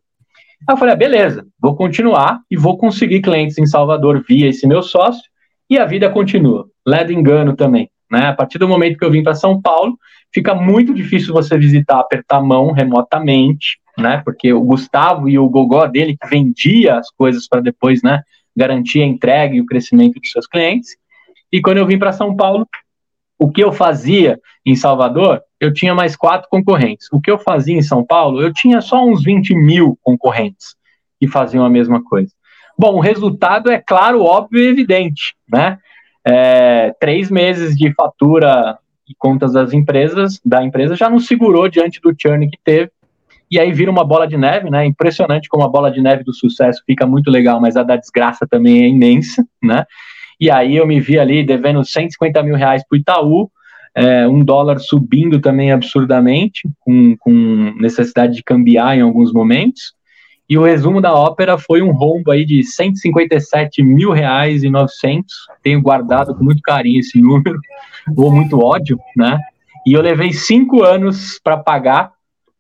Aí 0.68 0.74
eu 0.74 0.76
falei, 0.76 0.94
ah, 0.94 0.96
beleza, 0.96 1.46
vou 1.60 1.74
continuar 1.74 2.40
e 2.50 2.56
vou 2.56 2.76
conseguir 2.76 3.22
clientes 3.22 3.58
em 3.58 3.66
Salvador 3.66 4.22
via 4.26 4.48
esse 4.48 4.66
meu 4.66 4.82
sócio 4.82 5.22
e 5.68 5.78
a 5.78 5.84
vida 5.84 6.10
continua. 6.10 6.68
Ledo 6.86 7.12
engano 7.12 7.56
também. 7.56 7.90
Né? 8.10 8.26
A 8.26 8.34
partir 8.34 8.58
do 8.58 8.68
momento 8.68 8.98
que 8.98 9.04
eu 9.04 9.10
vim 9.10 9.22
para 9.22 9.34
São 9.34 9.60
Paulo, 9.60 9.96
fica 10.32 10.54
muito 10.54 10.92
difícil 10.92 11.32
você 11.32 11.56
visitar, 11.56 12.00
apertar 12.00 12.36
a 12.36 12.42
mão 12.42 12.72
remotamente, 12.72 13.78
né? 13.96 14.22
Porque 14.24 14.52
o 14.52 14.62
Gustavo 14.62 15.28
e 15.28 15.38
o 15.38 15.48
Gogó 15.48 15.86
dele 15.86 16.16
que 16.20 16.28
vendia 16.28 16.98
as 16.98 17.10
coisas 17.10 17.46
para 17.48 17.60
depois, 17.60 18.02
né, 18.02 18.22
garantir 18.56 19.02
a 19.02 19.06
entrega 19.06 19.54
e 19.54 19.60
o 19.60 19.66
crescimento 19.66 20.20
dos 20.20 20.30
seus 20.30 20.46
clientes. 20.46 20.96
E 21.52 21.60
quando 21.60 21.78
eu 21.78 21.86
vim 21.86 21.98
para 21.98 22.12
São 22.12 22.34
Paulo, 22.34 22.66
o 23.41 23.51
que 23.51 23.64
eu 23.64 23.72
fazia 23.72 24.38
em 24.66 24.76
Salvador, 24.76 25.41
eu 25.59 25.72
tinha 25.72 25.95
mais 25.95 26.14
quatro 26.14 26.47
concorrentes. 26.51 27.09
O 27.11 27.18
que 27.18 27.30
eu 27.30 27.38
fazia 27.38 27.74
em 27.74 27.82
São 27.82 28.05
Paulo, 28.05 28.43
eu 28.43 28.53
tinha 28.53 28.82
só 28.82 29.03
uns 29.03 29.24
20 29.24 29.55
mil 29.55 29.99
concorrentes 30.03 30.76
que 31.18 31.26
faziam 31.26 31.64
a 31.64 31.70
mesma 31.70 32.05
coisa. 32.05 32.30
Bom, 32.78 32.97
o 32.97 33.01
resultado 33.01 33.70
é 33.70 33.78
claro, 33.78 34.22
óbvio 34.22 34.62
e 34.62 34.68
evidente, 34.68 35.34
né? 35.51 35.78
É, 36.22 36.95
três 37.01 37.30
meses 37.30 37.76
de 37.76 37.93
fatura 37.95 38.78
e 39.09 39.14
contas 39.14 39.55
das 39.55 39.72
empresas, 39.72 40.38
da 40.45 40.62
empresa, 40.62 40.95
já 40.95 41.09
não 41.09 41.18
segurou 41.18 41.66
diante 41.66 41.99
do 41.99 42.14
churn 42.16 42.49
que 42.49 42.59
teve, 42.62 42.91
e 43.51 43.59
aí 43.59 43.72
vira 43.72 43.91
uma 43.91 44.05
bola 44.05 44.28
de 44.28 44.36
neve, 44.36 44.68
né? 44.68 44.84
Impressionante 44.84 45.49
como 45.49 45.64
a 45.64 45.68
bola 45.68 45.91
de 45.91 46.01
neve 46.03 46.22
do 46.22 46.34
sucesso 46.34 46.82
fica 46.86 47.07
muito 47.07 47.30
legal, 47.30 47.59
mas 47.59 47.74
a 47.76 47.82
da 47.82 47.97
desgraça 47.97 48.47
também 48.47 48.84
é 48.84 48.88
imensa, 48.88 49.45
né? 49.62 49.86
E 50.41 50.51
aí 50.51 50.76
eu 50.76 50.86
me 50.86 51.01
vi 51.01 51.18
ali 51.18 51.45
devendo 51.45 51.84
150 51.84 52.43
mil 52.43 52.57
reais 52.57 52.82
para 52.88 52.97
o 52.97 52.99
Itaú, 52.99 53.51
é, 53.95 54.26
um 54.26 54.43
dólar 54.43 54.78
subindo 54.78 55.41
também 55.41 55.72
absurdamente, 55.72 56.68
com, 56.80 57.16
com 57.18 57.74
necessidade 57.78 58.34
de 58.34 58.43
cambiar 58.43 58.97
em 58.97 59.03
alguns 59.03 59.32
momentos. 59.32 59.93
E 60.49 60.59
o 60.59 60.64
resumo 60.64 61.01
da 61.01 61.14
ópera 61.14 61.59
foi 61.59 61.82
um 61.82 61.93
rombo 61.93 62.30
aí 62.30 62.45
de 62.45 62.64
157 62.64 63.82
mil 63.82 64.11
reais 64.11 64.64
e 64.64 64.70
900. 64.70 65.32
Tenho 65.62 65.80
guardado 65.80 66.34
com 66.34 66.43
muito 66.43 66.62
carinho 66.62 66.99
esse 66.99 67.20
número, 67.20 67.59
ou 68.16 68.32
muito 68.32 68.59
ódio, 68.59 68.99
né? 69.16 69.38
E 69.86 69.93
eu 69.93 70.03
levei 70.03 70.32
cinco 70.32 70.82
anos 70.82 71.38
para 71.43 71.57
pagar, 71.57 72.12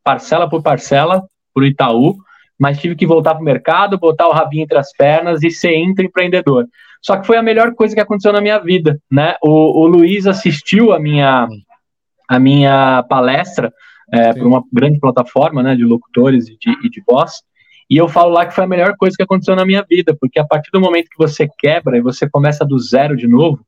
parcela 0.04 0.48
por 0.48 0.62
parcela, 0.62 1.24
para 1.52 1.62
o 1.62 1.66
Itaú, 1.66 2.16
mas 2.58 2.78
tive 2.78 2.94
que 2.94 3.06
voltar 3.06 3.34
para 3.34 3.42
o 3.42 3.44
mercado, 3.44 3.98
botar 3.98 4.28
o 4.28 4.32
rabinho 4.32 4.64
entre 4.64 4.78
as 4.78 4.92
pernas 4.92 5.42
e 5.42 5.50
ser 5.50 5.76
intraempreendedor. 5.76 6.66
Só 7.02 7.16
que 7.16 7.26
foi 7.26 7.36
a 7.36 7.42
melhor 7.42 7.74
coisa 7.74 7.94
que 7.94 8.00
aconteceu 8.00 8.32
na 8.32 8.40
minha 8.40 8.58
vida, 8.58 9.00
né? 9.10 9.34
O, 9.42 9.82
o 9.82 9.86
Luiz 9.86 10.26
assistiu 10.26 10.92
a 10.92 11.00
minha, 11.00 11.48
a 12.28 12.38
minha 12.38 13.02
palestra 13.08 13.72
é, 14.12 14.32
para 14.32 14.46
uma 14.46 14.62
grande 14.72 14.98
plataforma 14.98 15.62
né, 15.62 15.74
de 15.74 15.84
locutores 15.84 16.48
e 16.48 16.56
de, 16.58 16.70
e 16.84 16.90
de 16.90 17.02
voz, 17.06 17.42
e 17.90 17.96
eu 17.96 18.08
falo 18.08 18.32
lá 18.32 18.46
que 18.46 18.54
foi 18.54 18.62
a 18.62 18.68
melhor 18.68 18.94
coisa 18.96 19.16
que 19.16 19.22
aconteceu 19.22 19.56
na 19.56 19.66
minha 19.66 19.84
vida, 19.88 20.16
porque 20.18 20.38
a 20.38 20.44
partir 20.44 20.70
do 20.70 20.80
momento 20.80 21.10
que 21.10 21.18
você 21.18 21.48
quebra 21.58 21.98
e 21.98 22.00
você 22.00 22.30
começa 22.30 22.64
do 22.64 22.78
zero 22.78 23.16
de 23.16 23.26
novo, 23.26 23.66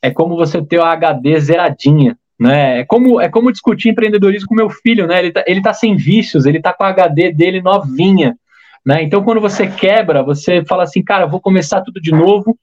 é 0.00 0.10
como 0.10 0.36
você 0.36 0.62
ter 0.62 0.78
o 0.78 0.84
HD 0.84 1.38
zeradinha, 1.38 2.16
né? 2.40 2.80
É 2.80 2.84
como, 2.84 3.20
é 3.20 3.28
como 3.28 3.52
discutir 3.52 3.90
empreendedorismo 3.90 4.48
com 4.48 4.54
meu 4.54 4.70
filho, 4.70 5.06
né? 5.06 5.18
Ele 5.18 5.32
tá, 5.32 5.44
ele 5.46 5.60
tá 5.60 5.74
sem 5.74 5.96
vícios, 5.96 6.46
ele 6.46 6.62
tá 6.62 6.72
com 6.72 6.82
a 6.82 6.88
HD 6.88 7.30
dele 7.32 7.60
novinha, 7.60 8.38
né? 8.88 9.02
Então, 9.02 9.22
quando 9.22 9.38
você 9.38 9.66
quebra, 9.66 10.22
você 10.22 10.64
fala 10.64 10.84
assim, 10.84 11.04
cara, 11.04 11.26
vou 11.26 11.42
começar 11.42 11.82
tudo 11.82 12.00
de 12.00 12.10
novo, 12.10 12.58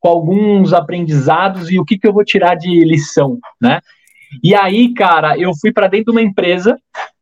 com 0.00 0.08
alguns 0.08 0.72
aprendizados 0.72 1.70
e 1.70 1.78
o 1.78 1.84
que, 1.84 1.96
que 1.96 2.04
eu 2.04 2.12
vou 2.12 2.24
tirar 2.24 2.56
de 2.56 2.80
lição, 2.80 3.38
né? 3.62 3.80
E 4.42 4.56
aí, 4.56 4.92
cara, 4.92 5.38
eu 5.38 5.52
fui 5.60 5.72
para 5.72 5.86
dentro 5.86 6.06
de 6.06 6.18
uma 6.18 6.20
empresa, 6.20 6.76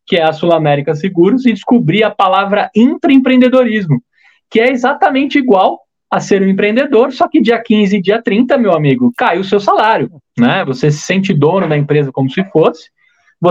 que 0.06 0.16
é 0.16 0.22
a 0.22 0.32
Sul 0.32 0.54
América 0.54 0.94
Seguros, 0.94 1.44
e 1.44 1.52
descobri 1.52 2.02
a 2.02 2.08
palavra 2.08 2.70
intraempreendedorismo, 2.74 4.02
que 4.50 4.58
é 4.58 4.70
exatamente 4.70 5.36
igual 5.36 5.82
a 6.10 6.18
ser 6.18 6.40
um 6.40 6.48
empreendedor, 6.48 7.12
só 7.12 7.28
que 7.28 7.42
dia 7.42 7.62
15 7.62 7.98
e 7.98 8.00
dia 8.00 8.22
30, 8.22 8.56
meu 8.56 8.72
amigo, 8.72 9.12
cai 9.18 9.38
o 9.38 9.44
seu 9.44 9.60
salário, 9.60 10.10
né? 10.38 10.64
Você 10.64 10.90
se 10.90 11.02
sente 11.02 11.34
dono 11.34 11.68
da 11.68 11.76
empresa 11.76 12.10
como 12.10 12.30
se 12.30 12.42
fosse, 12.44 12.88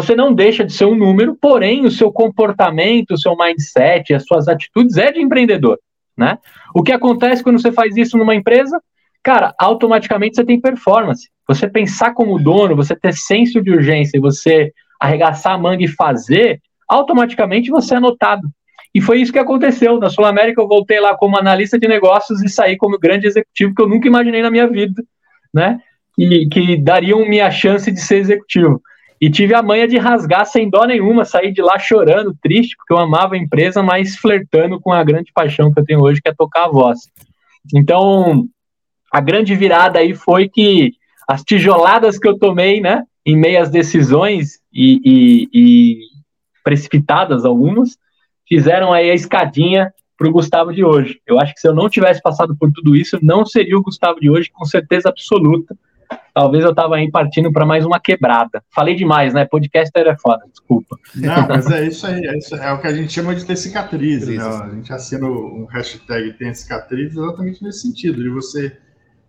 você 0.01 0.15
não 0.15 0.33
deixa 0.33 0.63
de 0.63 0.73
ser 0.73 0.85
um 0.85 0.95
número, 0.95 1.35
porém 1.35 1.85
o 1.85 1.91
seu 1.91 2.11
comportamento, 2.11 3.11
o 3.11 3.17
seu 3.17 3.35
mindset, 3.35 4.13
as 4.13 4.25
suas 4.25 4.47
atitudes 4.47 4.97
é 4.97 5.11
de 5.11 5.21
empreendedor, 5.21 5.79
né? 6.17 6.37
O 6.73 6.83
que 6.83 6.91
acontece 6.91 7.43
quando 7.43 7.59
você 7.59 7.71
faz 7.71 7.95
isso 7.97 8.17
numa 8.17 8.35
empresa? 8.35 8.79
cara, 9.25 9.55
automaticamente 9.57 10.35
você 10.35 10.45
tem 10.45 10.61
performance. 10.61 11.27
Você 11.47 11.67
pensar 11.67 12.13
como 12.13 12.37
dono, 12.37 12.75
você 12.75 12.95
ter 12.95 13.13
senso 13.13 13.59
de 13.59 13.71
urgência 13.71 14.21
você 14.21 14.71
arregaçar 14.99 15.53
a 15.53 15.57
manga 15.57 15.83
e 15.83 15.87
fazer, 15.87 16.61
automaticamente 16.87 17.71
você 17.71 17.95
é 17.95 17.99
notado. 17.99 18.47
E 18.93 19.01
foi 19.01 19.19
isso 19.19 19.33
que 19.33 19.39
aconteceu. 19.39 19.99
Na 19.99 20.11
Sul 20.11 20.25
América 20.25 20.61
eu 20.61 20.67
voltei 20.67 20.99
lá 20.99 21.17
como 21.17 21.39
analista 21.39 21.77
de 21.77 21.87
negócios 21.87 22.41
e 22.43 22.47
saí 22.47 22.77
como 22.77 22.99
grande 22.99 23.25
executivo 23.25 23.73
que 23.73 23.81
eu 23.81 23.89
nunca 23.89 24.07
imaginei 24.07 24.43
na 24.43 24.51
minha 24.51 24.67
vida, 24.67 25.03
né? 25.51 25.79
E 26.15 26.47
que 26.47 26.77
dariam 26.77 27.27
minha 27.27 27.49
chance 27.49 27.91
de 27.91 27.99
ser 27.99 28.17
executivo. 28.17 28.79
E 29.19 29.29
tive 29.29 29.53
a 29.53 29.63
manha 29.63 29.87
de 29.87 29.97
rasgar 29.97 30.45
sem 30.45 30.69
dó 30.69 30.85
nenhuma, 30.85 31.23
sair 31.23 31.51
de 31.51 31.61
lá 31.61 31.79
chorando, 31.79 32.35
triste, 32.41 32.75
porque 32.75 32.93
eu 32.93 32.97
amava 32.97 33.35
a 33.35 33.37
empresa, 33.37 33.81
mas 33.81 34.15
flertando 34.15 34.79
com 34.79 34.91
a 34.91 35.03
grande 35.03 35.31
paixão 35.33 35.71
que 35.71 35.79
eu 35.79 35.85
tenho 35.85 36.01
hoje, 36.01 36.21
que 36.21 36.29
é 36.29 36.33
tocar 36.33 36.65
a 36.65 36.69
voz. 36.69 36.99
Então, 37.73 38.47
a 39.11 39.21
grande 39.21 39.55
virada 39.55 39.99
aí 39.99 40.13
foi 40.13 40.49
que 40.49 40.93
as 41.27 41.43
tijoladas 41.43 42.19
que 42.19 42.27
eu 42.27 42.37
tomei, 42.37 42.81
né, 42.81 43.03
em 43.25 43.35
meias 43.35 43.69
decisões 43.69 44.59
e, 44.71 45.01
e, 45.03 45.49
e 45.53 45.99
precipitadas 46.63 47.45
algumas, 47.45 47.97
fizeram 48.47 48.93
aí 48.93 49.09
a 49.09 49.15
escadinha 49.15 49.91
para 50.17 50.27
o 50.27 50.31
Gustavo 50.31 50.73
de 50.73 50.83
hoje. 50.83 51.19
Eu 51.25 51.39
acho 51.39 51.53
que 51.53 51.59
se 51.59 51.67
eu 51.67 51.73
não 51.73 51.89
tivesse 51.89 52.21
passado 52.21 52.55
por 52.55 52.71
tudo 52.71 52.95
isso, 52.95 53.17
não 53.21 53.45
seria 53.45 53.77
o 53.77 53.81
Gustavo 53.81 54.19
de 54.19 54.29
hoje, 54.29 54.49
com 54.51 54.65
certeza 54.65 55.09
absoluta. 55.09 55.75
Talvez 56.33 56.65
eu 56.65 56.75
tava 56.75 56.97
aí 56.97 57.09
partindo 57.09 57.51
para 57.51 57.65
mais 57.65 57.85
uma 57.85 57.99
quebrada. 57.99 58.61
Falei 58.73 58.93
demais, 58.93 59.33
né? 59.33 59.45
Podcaster 59.45 60.05
é 60.05 60.17
foda, 60.17 60.43
desculpa. 60.51 60.97
Não, 61.15 61.47
mas 61.47 61.69
é 61.71 61.87
isso 61.87 62.05
aí, 62.05 62.25
é, 62.25 62.37
isso, 62.37 62.55
é 62.55 62.73
o 62.73 62.81
que 62.81 62.87
a 62.87 62.93
gente 62.93 63.13
chama 63.13 63.33
de 63.33 63.45
ter 63.45 63.55
cicatriz. 63.55 64.27
Né? 64.27 64.43
A 64.43 64.69
gente 64.69 64.91
assina 64.91 65.25
um 65.27 65.65
hashtag 65.71 66.33
tem 66.33 66.53
cicatriz 66.53 67.15
exatamente 67.15 67.63
nesse 67.63 67.81
sentido, 67.81 68.21
de 68.21 68.29
você 68.29 68.77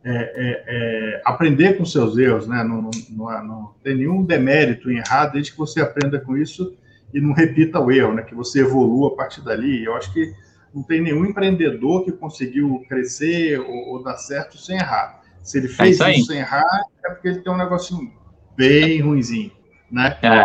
é, 0.04 0.12
é, 0.12 0.64
é, 0.66 1.22
aprender 1.24 1.76
com 1.76 1.84
seus 1.84 2.16
erros, 2.16 2.46
né? 2.46 2.62
Não, 2.62 2.82
não, 2.82 2.90
não, 3.10 3.44
não, 3.44 3.74
tem 3.82 3.96
nenhum 3.96 4.24
demérito 4.24 4.90
em 4.90 4.98
errar, 4.98 5.26
desde 5.26 5.52
que 5.52 5.58
você 5.58 5.80
aprenda 5.80 6.20
com 6.20 6.36
isso 6.36 6.76
e 7.12 7.20
não 7.20 7.32
repita 7.32 7.80
o 7.80 7.90
erro, 7.90 8.14
né? 8.14 8.22
Que 8.22 8.34
você 8.34 8.60
evolua 8.60 9.12
a 9.12 9.16
partir 9.16 9.42
dali. 9.42 9.84
Eu 9.84 9.94
acho 9.94 10.12
que 10.12 10.32
não 10.74 10.82
tem 10.82 11.00
nenhum 11.00 11.24
empreendedor 11.24 12.04
que 12.04 12.12
conseguiu 12.12 12.84
crescer 12.88 13.58
ou, 13.58 13.94
ou 13.94 14.02
dar 14.02 14.16
certo 14.16 14.58
sem 14.58 14.76
errar. 14.76 15.22
Se 15.46 15.58
ele 15.58 15.68
é 15.68 15.70
fez 15.70 16.00
é 16.00 16.10
isso, 16.10 16.20
isso, 16.20 16.26
sem 16.32 16.38
errar, 16.38 16.64
é 17.04 17.10
porque 17.10 17.28
ele 17.28 17.40
tem 17.40 17.52
um 17.52 17.56
negocinho 17.56 18.12
bem 18.56 19.00
ruinzinho, 19.00 19.52
né? 19.88 20.18
É. 20.20 20.44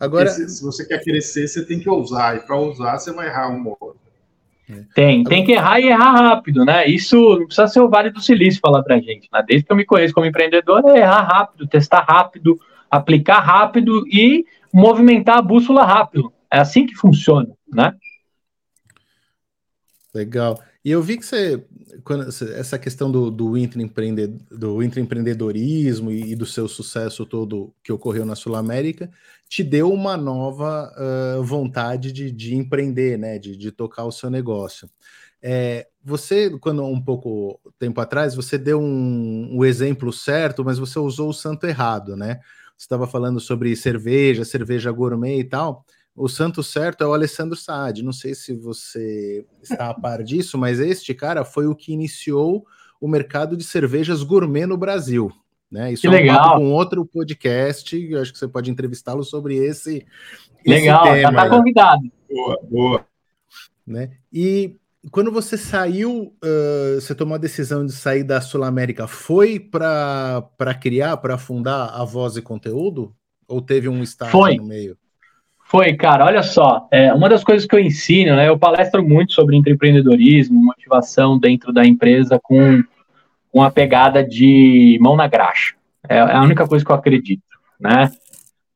Agora, 0.00 0.30
se, 0.30 0.48
se, 0.48 0.62
você 0.62 0.86
quer 0.86 1.02
crescer, 1.02 1.46
você 1.46 1.64
tem 1.64 1.78
que 1.78 1.88
ousar, 1.88 2.36
e 2.36 2.40
para 2.40 2.56
ousar, 2.56 2.98
você 2.98 3.12
vai 3.12 3.26
errar 3.26 3.50
um 3.50 3.66
ou 3.66 3.76
outro. 3.78 4.00
Tem, 4.94 5.22
tem 5.22 5.44
que 5.44 5.52
errar 5.52 5.78
e 5.80 5.88
errar 5.88 6.12
rápido, 6.12 6.64
né? 6.64 6.86
Isso 6.86 7.16
não 7.16 7.46
precisa 7.46 7.68
ser 7.68 7.80
o 7.80 7.90
Vale 7.90 8.10
do 8.10 8.22
Silício 8.22 8.60
falar 8.60 8.82
pra 8.82 8.98
gente, 8.98 9.28
né? 9.30 9.44
Desde 9.46 9.66
que 9.66 9.72
eu 9.72 9.76
me 9.76 9.84
conheço 9.84 10.14
como 10.14 10.26
empreendedor, 10.26 10.82
é 10.88 11.00
errar 11.00 11.22
rápido, 11.22 11.68
testar 11.68 12.00
rápido, 12.00 12.58
aplicar 12.90 13.40
rápido 13.40 14.02
e 14.08 14.46
movimentar 14.72 15.38
a 15.38 15.42
bússola 15.42 15.84
rápido. 15.84 16.32
É 16.50 16.58
assim 16.58 16.86
que 16.86 16.94
funciona, 16.94 17.48
né? 17.70 17.94
Legal. 20.14 20.58
E 20.82 20.90
eu 20.90 21.02
vi 21.02 21.18
que 21.18 21.26
você, 21.26 21.62
quando, 22.04 22.28
essa 22.28 22.78
questão 22.78 23.10
do, 23.10 23.30
do, 23.30 23.56
intraempreende, 23.56 24.28
do 24.50 24.82
intraempreendedorismo 24.82 26.10
e, 26.10 26.32
e, 26.32 26.36
do 26.36 26.46
seu 26.46 26.68
sucesso 26.68 27.26
todo 27.26 27.74
que 27.82 27.92
ocorreu 27.92 28.24
na 28.24 28.34
Sul 28.34 28.56
América, 28.56 29.10
te 29.48 29.62
deu 29.62 29.92
uma 29.92 30.16
nova 30.16 30.92
uh, 30.96 31.42
vontade 31.42 32.12
de, 32.12 32.30
de, 32.30 32.54
empreender, 32.54 33.18
né? 33.18 33.38
De, 33.38 33.56
de, 33.56 33.70
tocar 33.70 34.04
o 34.04 34.12
seu 34.12 34.30
negócio. 34.30 34.88
É, 35.42 35.86
você, 36.02 36.50
quando 36.58 36.84
um 36.84 37.00
pouco 37.00 37.60
tempo 37.78 38.00
atrás, 38.00 38.34
você 38.34 38.58
deu 38.58 38.80
um, 38.80 39.58
um 39.58 39.64
exemplo 39.64 40.12
certo, 40.12 40.64
mas 40.64 40.78
você 40.78 40.98
usou 40.98 41.28
o 41.30 41.34
santo 41.34 41.66
errado, 41.66 42.16
né? 42.16 42.40
Você 42.76 42.84
estava 42.84 43.06
falando 43.06 43.40
sobre 43.40 43.74
cerveja, 43.76 44.44
cerveja 44.44 44.90
gourmet 44.90 45.38
e 45.40 45.44
tal 45.44 45.84
o 46.16 46.28
santo 46.28 46.62
certo 46.62 47.04
é 47.04 47.06
o 47.06 47.12
Alessandro 47.12 47.56
Saad. 47.56 48.02
Não 48.02 48.12
sei 48.12 48.34
se 48.34 48.54
você 48.54 49.44
está 49.62 49.90
a 49.90 49.94
par 49.94 50.22
disso, 50.22 50.56
mas 50.56 50.80
este 50.80 51.12
cara 51.12 51.44
foi 51.44 51.66
o 51.66 51.74
que 51.74 51.92
iniciou 51.92 52.66
o 52.98 53.06
mercado 53.06 53.56
de 53.56 53.62
cervejas 53.62 54.22
gourmet 54.22 54.64
no 54.64 54.78
Brasil. 54.78 55.30
Né? 55.70 55.92
Isso 55.92 56.02
que 56.02 56.06
é 56.06 56.10
um 56.10 56.14
legal. 56.14 56.56
com 56.56 56.72
outro 56.72 57.04
podcast. 57.04 58.10
Eu 58.10 58.22
acho 58.22 58.32
que 58.32 58.38
você 58.38 58.48
pode 58.48 58.70
entrevistá-lo 58.70 59.22
sobre 59.22 59.56
esse. 59.56 60.06
Legal, 60.66 61.04
esse 61.04 61.14
tema, 61.16 61.20
já 61.20 61.28
está 61.28 61.48
convidado. 61.50 62.02
Boa, 62.30 62.60
boa. 62.62 63.06
Né? 63.86 64.12
E 64.32 64.76
quando 65.10 65.30
você 65.30 65.58
saiu, 65.58 66.34
uh, 66.42 67.00
você 67.00 67.14
tomou 67.14 67.34
a 67.34 67.38
decisão 67.38 67.84
de 67.84 67.92
sair 67.92 68.24
da 68.24 68.40
Sul 68.40 68.64
América, 68.64 69.06
foi 69.06 69.60
para 69.60 70.74
criar, 70.80 71.18
para 71.18 71.36
fundar 71.36 71.90
a 71.90 72.04
Voz 72.04 72.36
e 72.36 72.42
Conteúdo? 72.42 73.14
Ou 73.46 73.60
teve 73.60 73.88
um 73.88 74.02
estágio 74.02 74.32
foi. 74.32 74.56
no 74.56 74.64
meio? 74.64 74.96
Foi, 75.68 75.94
cara, 75.94 76.24
olha 76.24 76.44
só, 76.44 76.86
é, 76.92 77.12
uma 77.12 77.28
das 77.28 77.42
coisas 77.42 77.66
que 77.66 77.74
eu 77.74 77.80
ensino, 77.80 78.36
né, 78.36 78.48
eu 78.48 78.56
palestro 78.56 79.02
muito 79.02 79.32
sobre 79.32 79.56
empreendedorismo, 79.56 80.62
motivação 80.62 81.36
dentro 81.38 81.72
da 81.72 81.84
empresa 81.84 82.38
com 82.40 82.84
uma 83.52 83.70
pegada 83.70 84.22
de 84.22 84.96
mão 85.00 85.16
na 85.16 85.26
graxa. 85.26 85.74
É, 86.08 86.18
é, 86.18 86.20
a 86.20 86.42
única 86.42 86.68
coisa 86.68 86.84
que 86.84 86.90
eu 86.90 86.96
acredito, 86.96 87.42
né? 87.80 88.10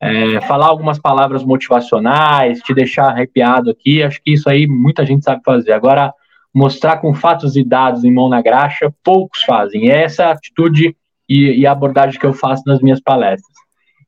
É, 0.01 0.41
falar 0.41 0.65
algumas 0.65 0.97
palavras 0.97 1.43
motivacionais, 1.43 2.59
te 2.59 2.73
deixar 2.73 3.09
arrepiado 3.09 3.69
aqui, 3.69 4.01
acho 4.01 4.19
que 4.21 4.33
isso 4.33 4.49
aí 4.49 4.65
muita 4.65 5.05
gente 5.05 5.23
sabe 5.23 5.43
fazer. 5.45 5.73
Agora, 5.73 6.11
mostrar 6.51 6.97
com 6.97 7.13
fatos 7.13 7.55
e 7.55 7.63
dados 7.63 8.03
em 8.03 8.11
mão 8.11 8.27
na 8.27 8.41
graxa, 8.41 8.91
poucos 9.03 9.43
fazem. 9.43 9.85
E 9.85 9.91
é 9.91 10.03
essa 10.03 10.31
atitude 10.31 10.95
e, 11.29 11.59
e 11.59 11.67
abordagem 11.67 12.19
que 12.19 12.25
eu 12.25 12.33
faço 12.33 12.63
nas 12.65 12.81
minhas 12.81 12.99
palestras. 12.99 13.55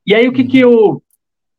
E 0.06 0.16
aí, 0.16 0.28
o 0.28 0.34
que, 0.34 0.44
que 0.44 0.60
eu 0.60 1.03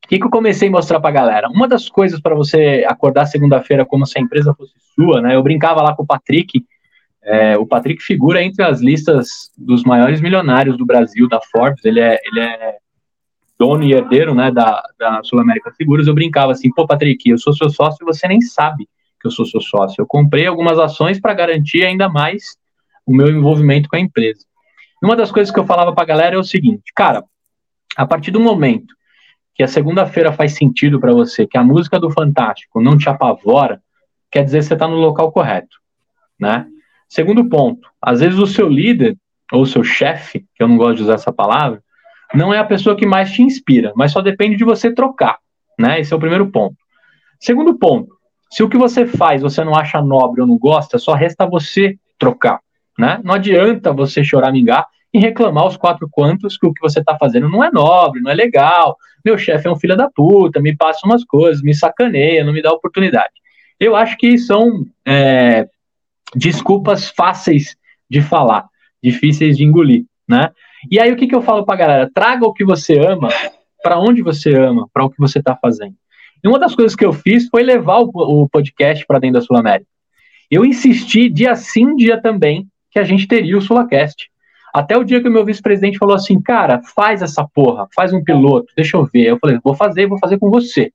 o 0.05 0.07
que, 0.07 0.19
que 0.19 0.25
eu 0.27 0.31
comecei 0.31 0.69
a 0.69 0.71
mostrar 0.71 1.01
para 1.01 1.09
a 1.09 1.13
galera? 1.13 1.49
Uma 1.49 1.67
das 1.67 1.89
coisas 1.89 2.21
para 2.21 2.35
você 2.35 2.85
acordar 2.87 3.25
segunda-feira 3.25 3.87
como 3.87 4.05
se 4.05 4.19
a 4.19 4.21
empresa 4.23 4.55
fosse 4.55 4.75
sua, 4.95 5.23
né? 5.23 5.35
Eu 5.35 5.43
brincava 5.43 5.83
lá 5.83 5.95
com 5.97 6.03
o 6.03 6.07
Patrick. 6.07 6.63
É, 7.23 7.57
o 7.57 7.67
Patrick 7.67 8.03
figura 8.03 8.43
entre 8.43 8.63
as 8.63 8.83
listas 8.83 9.51
dos 9.57 9.83
maiores 9.83 10.21
milionários 10.21 10.77
do 10.77 10.85
Brasil, 10.85 11.27
da 11.27 11.41
Forbes. 11.41 11.83
Ele 11.87 12.01
é, 12.01 12.19
ele 12.27 12.41
é 12.41 12.77
dono 13.59 13.83
e 13.83 13.95
herdeiro 13.95 14.35
né, 14.35 14.51
da, 14.51 14.83
da 14.99 15.23
Sul 15.23 15.41
América 15.41 15.73
Seguros. 15.73 16.07
Eu 16.07 16.15
brincava 16.15 16.53
assim: 16.53 16.71
pô, 16.71 16.87
Patrick, 16.87 17.31
eu 17.31 17.39
sou 17.39 17.55
seu 17.55 17.71
sócio 17.71 17.99
e 18.03 18.05
você 18.05 18.29
nem 18.29 18.43
sabe 18.43 18.87
que 19.19 19.27
eu 19.27 19.31
sou 19.31 19.47
seu 19.47 19.63
sócio. 19.63 20.03
Eu 20.03 20.07
comprei 20.07 20.47
algumas 20.47 20.79
ações 20.79 21.19
para 21.19 21.33
garantir 21.33 21.83
ainda 21.83 22.11
mais 22.11 22.59
o 23.07 23.15
meu 23.15 23.29
envolvimento 23.29 23.89
com 23.89 23.97
a 23.97 24.01
empresa. 24.01 24.45
Uma 25.03 25.17
das 25.17 25.33
coisas 25.33 25.53
que 25.53 25.59
eu 25.59 25.65
falava 25.65 25.95
para 25.95 26.03
a 26.03 26.07
galera 26.07 26.37
é 26.37 26.39
o 26.39 26.45
seguinte: 26.45 26.93
cara, 26.95 27.25
a 27.97 28.07
partir 28.07 28.31
do 28.31 28.39
momento 28.39 28.95
que 29.55 29.63
a 29.63 29.69
segunda-feira 29.69 30.33
faz 30.33 30.55
sentido 30.55 30.99
para 30.99 31.13
você, 31.13 31.47
que 31.47 31.57
a 31.57 31.63
música 31.63 31.99
do 31.99 32.11
Fantástico 32.11 32.81
não 32.81 32.99
te 32.99 33.09
apavora, 33.09 33.81
quer 34.31 34.45
dizer 34.45 34.59
que 34.59 34.65
você 34.65 34.75
está 34.75 34.89
no 34.89 34.97
local 34.97 35.31
correto, 35.31 35.79
né? 36.39 36.67
Segundo 37.09 37.49
ponto, 37.49 37.89
às 38.03 38.21
vezes 38.21 38.39
o 38.39 38.47
seu 38.47 38.69
líder 38.69 39.17
ou 39.53 39.65
seu 39.65 39.85
chefe, 39.85 40.45
que 40.55 40.63
eu 40.63 40.67
não 40.67 40.77
gosto 40.77 40.97
de 40.97 41.03
usar 41.05 41.15
essa 41.15 41.33
palavra, 41.33 41.81
não 42.35 42.53
é 42.53 42.59
a 42.59 42.65
pessoa 42.65 42.97
que 42.97 43.07
mais 43.07 43.31
te 43.31 43.43
inspira, 43.43 43.93
mas 43.95 44.11
só 44.11 44.21
depende 44.21 44.57
de 44.57 44.65
você 44.65 44.93
trocar, 44.93 45.39
né? 45.79 46.01
Esse 46.01 46.13
é 46.13 46.17
o 46.17 46.21
primeiro 46.21 46.51
ponto. 46.51 46.77
Segundo 47.39 47.79
ponto, 47.79 48.13
se 48.51 48.63
o 48.63 48.69
que 48.69 48.77
você 48.77 49.07
faz 49.07 49.43
você 49.43 49.63
não 49.63 49.77
acha 49.77 50.03
nobre 50.03 50.41
ou 50.41 50.47
não 50.47 50.59
gosta, 50.59 50.99
só 50.99 51.13
resta 51.13 51.47
você 51.47 51.97
trocar, 52.19 52.61
né? 52.99 53.21
Não 53.23 53.35
adianta 53.35 53.93
você 53.93 54.25
choramingar 54.25 54.89
e 55.13 55.19
reclamar 55.21 55.67
os 55.67 55.77
quatro 55.77 56.09
quantos 56.11 56.57
que 56.57 56.67
o 56.67 56.73
que 56.73 56.81
você 56.81 56.99
está 56.99 57.17
fazendo 57.17 57.49
não 57.49 57.63
é 57.63 57.71
nobre, 57.71 58.21
não 58.21 58.33
é 58.33 58.35
legal. 58.35 58.97
Meu 59.25 59.39
chefe 59.39 59.67
é 59.67 59.71
um 59.71 59.77
filho 59.77 59.97
da 59.97 60.11
puta, 60.11 60.61
me 60.61 60.77
passa 60.77 61.07
umas 61.07 61.25
coisas, 61.25 61.63
me 61.63 61.75
sacaneia, 61.75 62.45
não 62.45 62.53
me 62.53 62.63
dá 62.63 62.73
oportunidade. 62.73 63.33
Eu 63.81 63.97
acho 63.97 64.17
que 64.17 64.37
são 64.39 64.85
é, 65.07 65.67
desculpas 66.35 67.09
fáceis 67.09 67.77
de 68.09 68.21
falar, 68.21 68.67
difíceis 69.03 69.57
de 69.57 69.65
engolir, 69.65 70.05
né? 70.29 70.51
E 70.91 71.01
aí 71.01 71.11
o 71.11 71.17
que, 71.17 71.27
que 71.27 71.35
eu 71.35 71.43
falo 71.43 71.65
para 71.65 71.75
a 71.75 71.79
galera? 71.79 72.11
Traga 72.13 72.47
o 72.47 72.53
que 72.53 72.65
você 72.65 72.99
ama 72.99 73.29
para 73.83 73.99
onde 73.99 74.23
você 74.23 74.55
ama, 74.55 74.89
para 74.93 75.05
o 75.05 75.11
que 75.11 75.19
você 75.19 75.39
está 75.39 75.55
fazendo. 75.55 75.95
E 76.43 76.49
uma 76.49 76.59
das 76.59 76.75
coisas 76.75 76.97
que 76.97 77.05
eu 77.05 77.13
fiz 77.13 77.49
foi 77.49 77.63
levar 77.63 78.01
o, 78.01 78.11
o 78.15 78.49
podcast 78.49 79.05
para 79.07 79.19
dentro 79.19 79.41
da 79.41 79.47
Sul 79.47 79.57
América. 79.57 79.89
Eu 80.51 80.65
insisti 80.65 81.29
dia 81.29 81.55
sim, 81.55 81.95
dia 81.95 82.21
também, 82.21 82.67
que 82.91 82.99
a 82.99 83.05
gente 83.05 83.27
teria 83.27 83.59
o 83.59 83.61
Sulacast. 83.61 84.31
Até 84.75 84.99
o 84.99 85.05
dia 85.05 85.23
que 85.23 85.29
o 85.29 85.31
meu 85.31 85.45
vice-presidente 85.45 85.99
falou 85.99 86.17
assim, 86.17 86.43
cara, 86.43 86.83
faz 86.97 87.23
essa 87.23 87.47
porra, 87.55 87.87
faz 87.95 88.13
um 88.13 88.25
piloto, 88.25 88.73
deixa 88.77 88.97
eu 88.97 89.05
ver. 89.05 89.29
Eu 89.29 89.39
falei, 89.39 89.61
vou 89.63 89.77
fazer, 89.77 90.09
vou 90.09 90.19
fazer 90.19 90.37
com 90.37 90.51
você. 90.51 90.91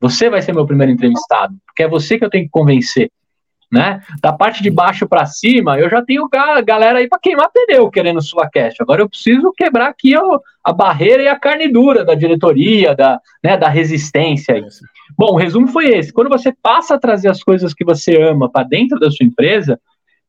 Você 0.00 0.30
vai 0.30 0.40
ser 0.40 0.54
meu 0.54 0.64
primeiro 0.64 0.92
entrevistado, 0.92 1.56
porque 1.66 1.82
é 1.82 1.88
você 1.88 2.16
que 2.16 2.24
eu 2.24 2.30
tenho 2.30 2.44
que 2.44 2.50
convencer. 2.50 3.10
Né? 3.72 4.00
Da 4.22 4.32
parte 4.32 4.62
de 4.62 4.70
baixo 4.70 5.08
para 5.08 5.26
cima, 5.26 5.76
eu 5.80 5.90
já 5.90 6.00
tenho 6.00 6.28
a 6.32 6.60
galera 6.60 7.00
aí 7.00 7.08
para 7.08 7.18
queimar 7.18 7.50
pneu 7.52 7.90
querendo 7.90 8.22
sua 8.22 8.48
cash. 8.48 8.76
Agora 8.78 9.02
eu 9.02 9.08
preciso 9.08 9.52
quebrar 9.56 9.88
aqui 9.88 10.14
a, 10.14 10.22
a 10.62 10.72
barreira 10.72 11.24
e 11.24 11.26
a 11.26 11.36
carne 11.36 11.66
dura 11.66 12.04
da 12.04 12.14
diretoria, 12.14 12.94
da, 12.94 13.20
né, 13.42 13.56
da 13.56 13.68
resistência. 13.68 14.54
Aí. 14.54 14.62
Bom, 15.18 15.32
o 15.32 15.36
resumo 15.36 15.66
foi 15.66 15.86
esse. 15.86 16.12
Quando 16.12 16.28
você 16.28 16.54
passa 16.62 16.94
a 16.94 17.00
trazer 17.00 17.30
as 17.30 17.42
coisas 17.42 17.74
que 17.74 17.84
você 17.84 18.16
ama 18.22 18.48
para 18.48 18.64
dentro 18.64 19.00
da 19.00 19.10
sua 19.10 19.26
empresa, 19.26 19.80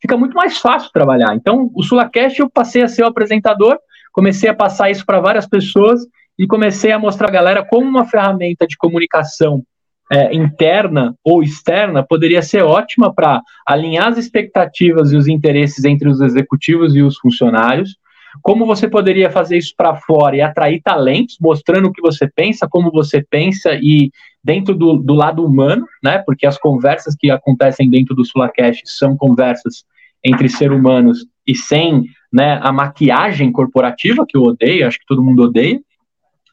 fica 0.05 0.15
muito 0.15 0.35
mais 0.35 0.59
fácil 0.59 0.91
trabalhar. 0.93 1.35
Então, 1.35 1.71
o 1.73 1.81
Sulacast 1.81 2.39
eu 2.39 2.49
passei 2.49 2.83
a 2.83 2.87
ser 2.87 3.03
o 3.03 3.07
apresentador, 3.07 3.77
comecei 4.13 4.47
a 4.47 4.53
passar 4.53 4.91
isso 4.91 5.03
para 5.03 5.19
várias 5.19 5.47
pessoas 5.47 6.01
e 6.37 6.45
comecei 6.45 6.91
a 6.91 6.99
mostrar 6.99 7.27
a 7.27 7.31
galera 7.31 7.65
como 7.65 7.89
uma 7.89 8.05
ferramenta 8.05 8.67
de 8.67 8.77
comunicação 8.77 9.63
é, 10.11 10.35
interna 10.35 11.15
ou 11.23 11.41
externa 11.41 12.05
poderia 12.07 12.43
ser 12.43 12.61
ótima 12.61 13.11
para 13.11 13.41
alinhar 13.65 14.07
as 14.09 14.19
expectativas 14.19 15.11
e 15.11 15.17
os 15.17 15.27
interesses 15.27 15.83
entre 15.83 16.07
os 16.07 16.21
executivos 16.21 16.95
e 16.95 17.01
os 17.01 17.17
funcionários. 17.17 17.97
Como 18.43 18.65
você 18.65 18.87
poderia 18.87 19.31
fazer 19.31 19.57
isso 19.57 19.73
para 19.75 19.95
fora 19.95 20.35
e 20.35 20.41
atrair 20.41 20.81
talentos, 20.83 21.37
mostrando 21.41 21.87
o 21.87 21.91
que 21.91 22.01
você 22.01 22.27
pensa, 22.27 22.67
como 22.69 22.91
você 22.91 23.25
pensa 23.27 23.73
e 23.73 24.11
dentro 24.43 24.75
do, 24.75 24.97
do 24.97 25.15
lado 25.15 25.43
humano, 25.43 25.87
né? 26.03 26.19
Porque 26.19 26.45
as 26.45 26.59
conversas 26.59 27.15
que 27.15 27.31
acontecem 27.31 27.89
dentro 27.89 28.13
do 28.13 28.23
Sulacast 28.23 28.83
são 28.85 29.17
conversas 29.17 29.83
entre 30.26 30.49
seres 30.49 30.76
humanos 30.76 31.19
e 31.47 31.55
sem 31.55 32.03
né, 32.34 32.59
a 32.61 32.71
maquiagem 32.71 33.51
corporativa, 33.51 34.26
que 34.28 34.36
eu 34.36 34.41
odeio, 34.41 34.88
acho 34.88 34.97
que 34.99 35.05
todo 35.07 35.23
mundo 35.23 35.43
odeia. 35.43 35.80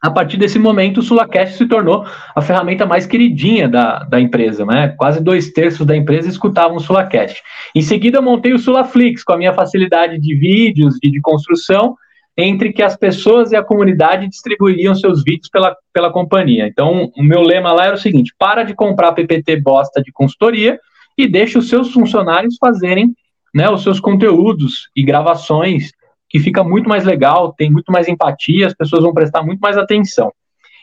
a 0.03 0.11
partir 0.11 0.37
desse 0.37 0.59
momento, 0.59 0.99
o 0.99 1.03
SulaCast 1.03 1.57
se 1.57 1.67
tornou 1.67 2.05
a 2.35 2.43
ferramenta 2.43 2.85
mais 2.85 3.07
queridinha 3.07 3.69
da, 3.69 4.01
da 4.01 4.21
empresa, 4.21 4.67
né? 4.67 4.89
Quase 4.99 5.23
dois 5.23 5.53
terços 5.53 5.87
da 5.87 5.97
empresa 5.97 6.29
escutavam 6.29 6.77
o 6.77 6.81
SulaCast. 6.81 7.41
Em 7.75 7.83
seguida, 7.83 8.19
eu 8.19 8.23
montei 8.23 8.53
o 8.53 8.59
SulaFlix, 8.59 9.23
com 9.23 9.33
a 9.33 9.39
minha 9.39 9.55
facilidade 9.55 10.19
de 10.19 10.35
vídeos 10.35 10.99
e 11.03 11.11
de 11.11 11.21
construção, 11.21 11.97
entre 12.37 12.73
que 12.73 12.83
as 12.83 12.97
pessoas 12.97 13.53
e 13.53 13.57
a 13.57 13.63
comunidade 13.63 14.29
distribuiriam 14.29 14.95
seus 14.95 15.23
vídeos 15.23 15.49
pela, 15.49 15.77
pela 15.93 16.13
companhia. 16.13 16.67
Então, 16.67 17.11
o 17.17 17.23
meu 17.23 17.43
lema 17.43 17.73
lá 17.73 17.87
era 17.87 17.95
o 17.95 17.99
seguinte: 17.99 18.35
para 18.39 18.65
de 18.65 18.75
comprar 18.75 19.13
PPT 19.13 19.57
bosta 19.61 20.03
de 20.03 20.11
consultoria 20.11 20.79
e 21.17 21.29
deixe 21.29 21.59
os 21.59 21.69
seus 21.69 21.93
funcionários 21.93 22.57
fazerem 22.59 23.15
né, 23.55 23.71
os 23.71 23.83
seus 23.83 24.01
conteúdos 24.01 24.89
e 24.97 25.03
gravações 25.03 25.93
que 26.29 26.39
fica 26.39 26.65
muito 26.65 26.89
mais 26.89 27.05
legal, 27.05 27.53
tem 27.53 27.71
muito 27.71 27.93
mais 27.93 28.09
empatia, 28.09 28.67
as 28.67 28.75
pessoas 28.75 29.03
vão 29.03 29.13
prestar 29.13 29.43
muito 29.43 29.61
mais 29.61 29.77
atenção. 29.77 30.33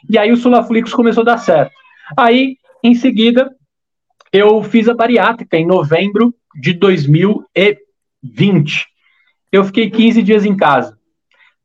E 0.07 0.17
aí 0.17 0.31
o 0.31 0.37
Sulaflix 0.37 0.93
começou 0.93 1.21
a 1.21 1.25
dar 1.25 1.39
certo. 1.39 1.73
Aí, 2.15 2.57
em 2.83 2.93
seguida, 2.93 3.51
eu 4.31 4.61
fiz 4.61 4.87
a 4.87 4.93
bariátrica 4.93 5.57
em 5.57 5.65
novembro 5.65 6.33
de 6.55 6.73
2020. 6.73 8.87
Eu 9.51 9.63
fiquei 9.63 9.89
15 9.89 10.21
dias 10.21 10.45
em 10.45 10.55
casa. 10.55 10.97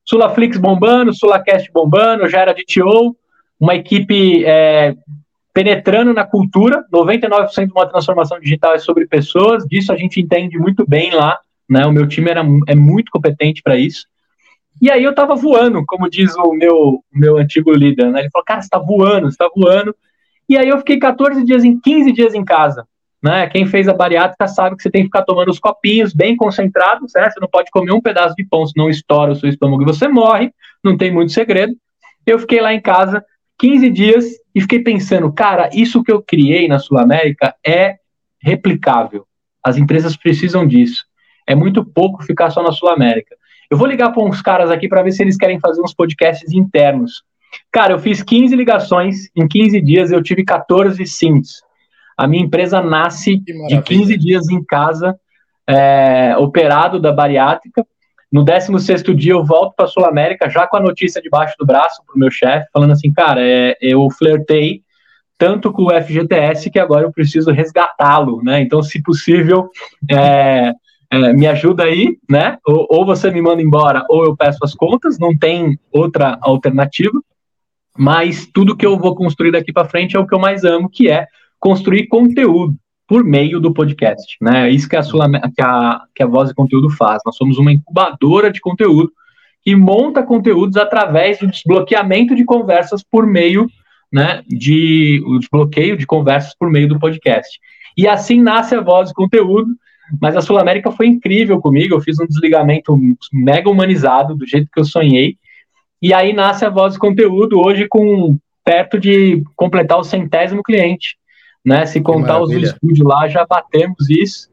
Sulaflix 0.04 0.56
bombando, 0.56 1.14
Sulacast 1.14 1.70
bombando, 1.72 2.28
já 2.28 2.40
era 2.40 2.54
de 2.54 2.64
TO, 2.64 3.16
uma 3.60 3.74
equipe 3.74 4.44
é, 4.44 4.94
penetrando 5.54 6.12
na 6.12 6.24
cultura. 6.24 6.84
99% 6.92 7.66
de 7.66 7.72
uma 7.72 7.88
transformação 7.88 8.38
digital 8.38 8.74
é 8.74 8.78
sobre 8.78 9.06
pessoas, 9.06 9.64
disso 9.64 9.92
a 9.92 9.96
gente 9.96 10.20
entende 10.20 10.58
muito 10.58 10.84
bem 10.86 11.12
lá 11.14 11.38
né? 11.68 11.86
O 11.86 11.92
meu 11.92 12.06
time 12.06 12.30
era, 12.30 12.44
é 12.68 12.74
muito 12.74 13.10
competente 13.10 13.62
para 13.62 13.76
isso. 13.76 14.06
E 14.82 14.90
aí 14.90 15.02
eu 15.02 15.10
estava 15.10 15.34
voando, 15.34 15.84
como 15.86 16.10
diz 16.10 16.34
o 16.36 16.52
meu, 16.52 17.02
meu 17.12 17.38
antigo 17.38 17.72
líder, 17.72 18.10
né? 18.10 18.20
Ele 18.20 18.30
falou, 18.30 18.44
cara, 18.44 18.60
você 18.60 18.66
está 18.66 18.78
voando, 18.78 19.26
você 19.26 19.34
está 19.34 19.48
voando. 19.54 19.94
E 20.48 20.58
aí 20.58 20.68
eu 20.68 20.78
fiquei 20.78 20.98
14 20.98 21.44
dias, 21.44 21.64
em 21.64 21.78
15 21.80 22.12
dias 22.12 22.34
em 22.34 22.44
casa. 22.44 22.86
Né? 23.22 23.46
Quem 23.46 23.66
fez 23.66 23.88
a 23.88 23.94
bariátrica 23.94 24.46
sabe 24.46 24.76
que 24.76 24.82
você 24.82 24.90
tem 24.90 25.02
que 25.02 25.06
ficar 25.06 25.22
tomando 25.22 25.50
os 25.50 25.58
copinhos 25.58 26.12
bem 26.12 26.36
concentrados, 26.36 27.12
né? 27.14 27.30
Você 27.30 27.40
não 27.40 27.48
pode 27.48 27.70
comer 27.70 27.92
um 27.92 28.00
pedaço 28.00 28.34
de 28.36 28.44
pão, 28.44 28.66
senão 28.66 28.90
estoura 28.90 29.32
o 29.32 29.36
seu 29.36 29.48
estômago 29.48 29.82
e 29.82 29.86
você 29.86 30.06
morre. 30.08 30.52
Não 30.82 30.96
tem 30.96 31.10
muito 31.10 31.32
segredo. 31.32 31.74
Eu 32.26 32.38
fiquei 32.38 32.60
lá 32.60 32.74
em 32.74 32.80
casa 32.80 33.24
15 33.58 33.88
dias 33.88 34.26
e 34.54 34.60
fiquei 34.60 34.80
pensando, 34.80 35.32
cara, 35.32 35.68
isso 35.72 36.02
que 36.02 36.12
eu 36.12 36.22
criei 36.22 36.68
na 36.68 36.78
Sul 36.78 36.98
América 36.98 37.54
é 37.66 37.96
replicável. 38.40 39.26
As 39.62 39.76
empresas 39.76 40.16
precisam 40.16 40.66
disso. 40.66 41.04
É 41.46 41.54
muito 41.54 41.84
pouco 41.84 42.22
ficar 42.22 42.50
só 42.50 42.62
na 42.62 42.72
Sul 42.72 42.88
América. 42.88 43.34
Eu 43.70 43.76
vou 43.76 43.86
ligar 43.86 44.12
para 44.12 44.22
uns 44.22 44.40
caras 44.40 44.70
aqui 44.70 44.88
para 44.88 45.02
ver 45.02 45.12
se 45.12 45.22
eles 45.22 45.36
querem 45.36 45.58
fazer 45.58 45.80
uns 45.80 45.94
podcasts 45.94 46.52
internos. 46.52 47.24
Cara, 47.72 47.94
eu 47.94 47.98
fiz 47.98 48.22
15 48.22 48.54
ligações, 48.54 49.28
em 49.34 49.48
15 49.48 49.80
dias 49.80 50.10
eu 50.12 50.22
tive 50.22 50.44
14 50.44 51.04
sims. 51.06 51.62
A 52.16 52.26
minha 52.26 52.44
empresa 52.44 52.80
nasce 52.80 53.38
de 53.38 53.82
15 53.82 54.16
dias 54.16 54.48
em 54.48 54.62
casa, 54.62 55.18
é, 55.66 56.36
operado 56.38 57.00
da 57.00 57.12
bariátrica. 57.12 57.84
No 58.34 58.42
16 58.42 59.04
dia 59.14 59.30
eu 59.30 59.44
volto 59.44 59.76
para 59.76 59.84
a 59.84 59.88
Sul 59.88 60.04
América, 60.04 60.50
já 60.50 60.66
com 60.66 60.76
a 60.76 60.80
notícia 60.80 61.22
debaixo 61.22 61.54
do 61.56 61.64
braço 61.64 62.02
para 62.04 62.16
o 62.16 62.18
meu 62.18 62.32
chefe, 62.32 62.66
falando 62.72 62.90
assim, 62.90 63.12
cara, 63.12 63.40
é, 63.40 63.76
eu 63.80 64.10
flertei 64.10 64.82
tanto 65.38 65.72
com 65.72 65.84
o 65.84 66.02
FGTS 66.02 66.68
que 66.68 66.80
agora 66.80 67.06
eu 67.06 67.12
preciso 67.12 67.52
resgatá-lo, 67.52 68.42
né? 68.42 68.60
Então, 68.60 68.82
se 68.82 69.00
possível, 69.00 69.70
é, 70.10 70.72
é, 71.12 71.32
me 71.32 71.46
ajuda 71.46 71.84
aí, 71.84 72.18
né? 72.28 72.58
Ou, 72.66 72.84
ou, 72.90 73.06
você 73.06 73.30
me 73.30 73.40
manda 73.40 73.62
embora, 73.62 74.04
ou 74.10 74.24
eu 74.24 74.36
peço 74.36 74.58
as 74.64 74.74
contas, 74.74 75.16
não 75.16 75.38
tem 75.38 75.78
outra 75.92 76.36
alternativa. 76.42 77.16
Mas 77.96 78.48
tudo 78.52 78.76
que 78.76 78.84
eu 78.84 78.98
vou 78.98 79.14
construir 79.14 79.52
daqui 79.52 79.72
para 79.72 79.88
frente 79.88 80.16
é 80.16 80.18
o 80.18 80.26
que 80.26 80.34
eu 80.34 80.40
mais 80.40 80.64
amo, 80.64 80.90
que 80.90 81.08
é 81.08 81.28
construir 81.60 82.08
conteúdo 82.08 82.74
por 83.06 83.22
meio 83.22 83.60
do 83.60 83.72
podcast, 83.72 84.36
né? 84.40 84.68
É 84.68 84.70
isso 84.70 84.88
que 84.88 84.96
a, 84.96 85.02
Sul 85.02 85.20
que 85.54 85.62
a, 85.62 86.02
que 86.14 86.22
a 86.22 86.26
Voz 86.26 86.50
e 86.50 86.54
Conteúdo 86.54 86.88
faz. 86.90 87.20
Nós 87.24 87.36
somos 87.36 87.58
uma 87.58 87.72
incubadora 87.72 88.50
de 88.50 88.60
conteúdo 88.60 89.12
que 89.62 89.74
monta 89.74 90.22
conteúdos 90.22 90.76
através 90.76 91.38
do 91.38 91.46
desbloqueamento 91.46 92.34
de 92.34 92.44
conversas 92.44 93.02
por 93.02 93.26
meio, 93.26 93.66
né, 94.12 94.42
de 94.46 95.22
o 95.26 95.38
desbloqueio 95.38 95.96
de 95.96 96.06
conversas 96.06 96.54
por 96.58 96.70
meio 96.70 96.88
do 96.88 96.98
podcast. 96.98 97.58
E 97.96 98.06
assim 98.06 98.40
nasce 98.40 98.74
a 98.74 98.80
Voz 98.80 99.10
e 99.10 99.14
Conteúdo, 99.14 99.74
mas 100.20 100.36
a 100.36 100.40
Sul 100.40 100.58
América 100.58 100.90
foi 100.90 101.06
incrível 101.06 101.60
comigo. 101.60 101.94
Eu 101.94 102.00
fiz 102.00 102.18
um 102.20 102.26
desligamento 102.26 102.98
mega 103.32 103.70
humanizado, 103.70 104.34
do 104.34 104.46
jeito 104.46 104.68
que 104.72 104.80
eu 104.80 104.84
sonhei. 104.84 105.36
E 106.00 106.12
aí 106.12 106.32
nasce 106.32 106.64
a 106.64 106.70
voz 106.70 106.94
de 106.94 106.98
conteúdo 106.98 107.58
hoje 107.58 107.88
com 107.88 108.36
perto 108.62 108.98
de 108.98 109.42
completar 109.56 109.98
o 109.98 110.04
centésimo 110.04 110.62
cliente. 110.62 111.16
Né? 111.64 111.86
Se 111.86 112.00
contar 112.00 112.40
os 112.40 112.50
estúdios 112.50 113.00
lá, 113.00 113.26
já 113.28 113.46
batemos 113.46 114.10
isso. 114.10 114.52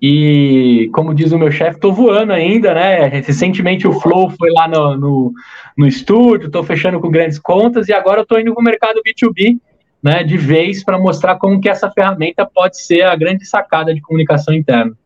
E 0.00 0.88
como 0.92 1.14
diz 1.14 1.32
o 1.32 1.38
meu 1.38 1.50
chefe, 1.50 1.76
estou 1.76 1.92
voando 1.92 2.32
ainda, 2.32 2.72
né? 2.72 3.06
Recentemente 3.06 3.86
o 3.86 3.92
Flow 3.92 4.30
foi 4.30 4.50
lá 4.50 4.68
no, 4.68 4.96
no, 4.96 5.32
no 5.76 5.86
estúdio, 5.86 6.46
estou 6.46 6.62
fechando 6.62 7.00
com 7.00 7.10
grandes 7.10 7.38
contas 7.38 7.88
e 7.88 7.92
agora 7.92 8.22
estou 8.22 8.38
indo 8.38 8.54
para 8.54 8.60
o 8.60 8.64
mercado 8.64 9.00
B2B 9.02 9.58
né, 10.02 10.22
de 10.22 10.36
vez 10.36 10.84
para 10.84 10.98
mostrar 10.98 11.36
como 11.36 11.60
que 11.60 11.68
essa 11.68 11.90
ferramenta 11.90 12.46
pode 12.46 12.80
ser 12.80 13.02
a 13.02 13.16
grande 13.16 13.44
sacada 13.44 13.92
de 13.92 14.00
comunicação 14.00 14.54
interna. 14.54 14.96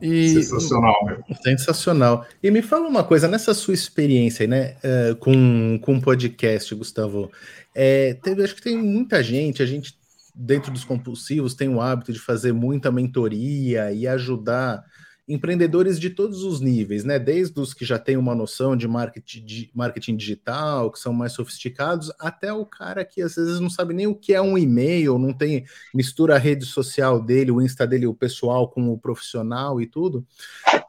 E, 0.00 0.42
sensacional, 0.42 1.04
meu. 1.04 1.22
Sensacional. 1.42 2.26
E 2.42 2.50
me 2.50 2.62
fala 2.62 2.88
uma 2.88 3.04
coisa, 3.04 3.28
nessa 3.28 3.54
sua 3.54 3.74
experiência 3.74 4.46
né, 4.46 4.76
uh, 4.84 5.16
com, 5.16 5.78
com 5.82 6.00
podcast, 6.00 6.74
Gustavo, 6.74 7.30
é, 7.74 8.14
teve, 8.14 8.42
acho 8.42 8.54
que 8.54 8.62
tem 8.62 8.76
muita 8.76 9.22
gente, 9.22 9.62
a 9.62 9.66
gente 9.66 9.98
dentro 10.34 10.72
dos 10.72 10.84
compulsivos 10.84 11.54
tem 11.54 11.68
o 11.68 11.80
hábito 11.80 12.12
de 12.12 12.18
fazer 12.18 12.52
muita 12.52 12.90
mentoria 12.90 13.92
e 13.92 14.06
ajudar 14.06 14.82
empreendedores 15.30 16.00
de 16.00 16.10
todos 16.10 16.42
os 16.42 16.60
níveis, 16.60 17.04
né? 17.04 17.16
Desde 17.16 17.58
os 17.60 17.72
que 17.72 17.84
já 17.84 18.00
têm 18.00 18.16
uma 18.16 18.34
noção 18.34 18.76
de 18.76 18.88
marketing, 18.88 19.44
de 19.44 19.70
marketing 19.72 20.16
digital, 20.16 20.90
que 20.90 20.98
são 20.98 21.12
mais 21.12 21.32
sofisticados, 21.32 22.12
até 22.18 22.52
o 22.52 22.66
cara 22.66 23.04
que 23.04 23.22
às 23.22 23.36
vezes 23.36 23.60
não 23.60 23.70
sabe 23.70 23.94
nem 23.94 24.08
o 24.08 24.14
que 24.14 24.34
é 24.34 24.42
um 24.42 24.58
e-mail, 24.58 25.18
não 25.18 25.32
tem 25.32 25.64
mistura 25.94 26.34
a 26.34 26.38
rede 26.38 26.66
social 26.66 27.22
dele, 27.22 27.52
o 27.52 27.62
Insta 27.62 27.86
dele, 27.86 28.08
o 28.08 28.14
pessoal 28.14 28.68
com 28.68 28.88
o 28.88 28.98
profissional 28.98 29.80
e 29.80 29.86
tudo. 29.86 30.26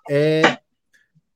É, 0.09 0.41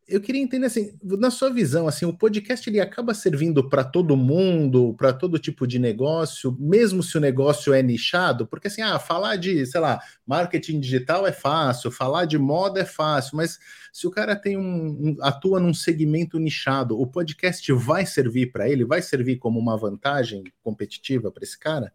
eu 0.07 0.21
queria 0.21 0.41
entender 0.41 0.67
assim, 0.67 0.91
na 1.03 1.31
sua 1.31 1.49
visão, 1.49 1.87
assim, 1.87 2.05
o 2.05 2.15
podcast 2.15 2.69
ele 2.69 2.79
acaba 2.79 3.13
servindo 3.13 3.67
para 3.67 3.83
todo 3.83 4.15
mundo, 4.15 4.93
para 4.95 5.11
todo 5.11 5.39
tipo 5.39 5.65
de 5.65 5.79
negócio, 5.79 6.55
mesmo 6.59 7.01
se 7.01 7.17
o 7.17 7.21
negócio 7.21 7.73
é 7.73 7.81
nichado, 7.81 8.45
porque 8.45 8.67
assim, 8.67 8.83
ah, 8.83 8.99
falar 8.99 9.35
de, 9.35 9.65
sei 9.65 9.81
lá, 9.81 9.99
marketing 10.25 10.79
digital 10.79 11.25
é 11.25 11.31
fácil, 11.31 11.89
falar 11.89 12.25
de 12.25 12.37
moda 12.37 12.81
é 12.81 12.85
fácil, 12.85 13.35
mas 13.35 13.57
se 13.91 14.05
o 14.05 14.11
cara 14.11 14.35
tem 14.35 14.57
um, 14.57 14.61
um 14.61 15.17
atua 15.21 15.59
num 15.59 15.73
segmento 15.73 16.37
nichado, 16.37 16.99
o 16.99 17.07
podcast 17.07 17.71
vai 17.73 18.05
servir 18.05 18.51
para 18.51 18.69
ele, 18.69 18.85
vai 18.85 19.01
servir 19.01 19.37
como 19.37 19.59
uma 19.59 19.75
vantagem 19.75 20.43
competitiva 20.61 21.31
para 21.31 21.43
esse 21.43 21.59
cara? 21.59 21.91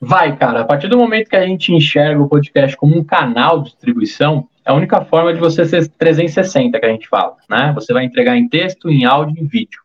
Vai, 0.00 0.36
cara. 0.36 0.62
A 0.62 0.64
partir 0.64 0.88
do 0.88 0.98
momento 0.98 1.28
que 1.28 1.36
a 1.36 1.46
gente 1.46 1.72
enxerga 1.72 2.20
o 2.20 2.28
podcast 2.28 2.76
como 2.76 2.98
um 2.98 3.04
canal 3.04 3.62
de 3.62 3.70
distribuição, 3.70 4.48
é 4.64 4.70
a 4.70 4.74
única 4.74 5.04
forma 5.04 5.32
de 5.32 5.40
você 5.40 5.64
ser 5.64 5.88
360 5.88 6.78
que 6.78 6.86
a 6.86 6.90
gente 6.90 7.08
fala, 7.08 7.36
né? 7.48 7.72
Você 7.74 7.92
vai 7.92 8.04
entregar 8.04 8.36
em 8.36 8.48
texto, 8.48 8.88
em 8.88 9.04
áudio, 9.04 9.42
em 9.42 9.46
vídeo, 9.46 9.80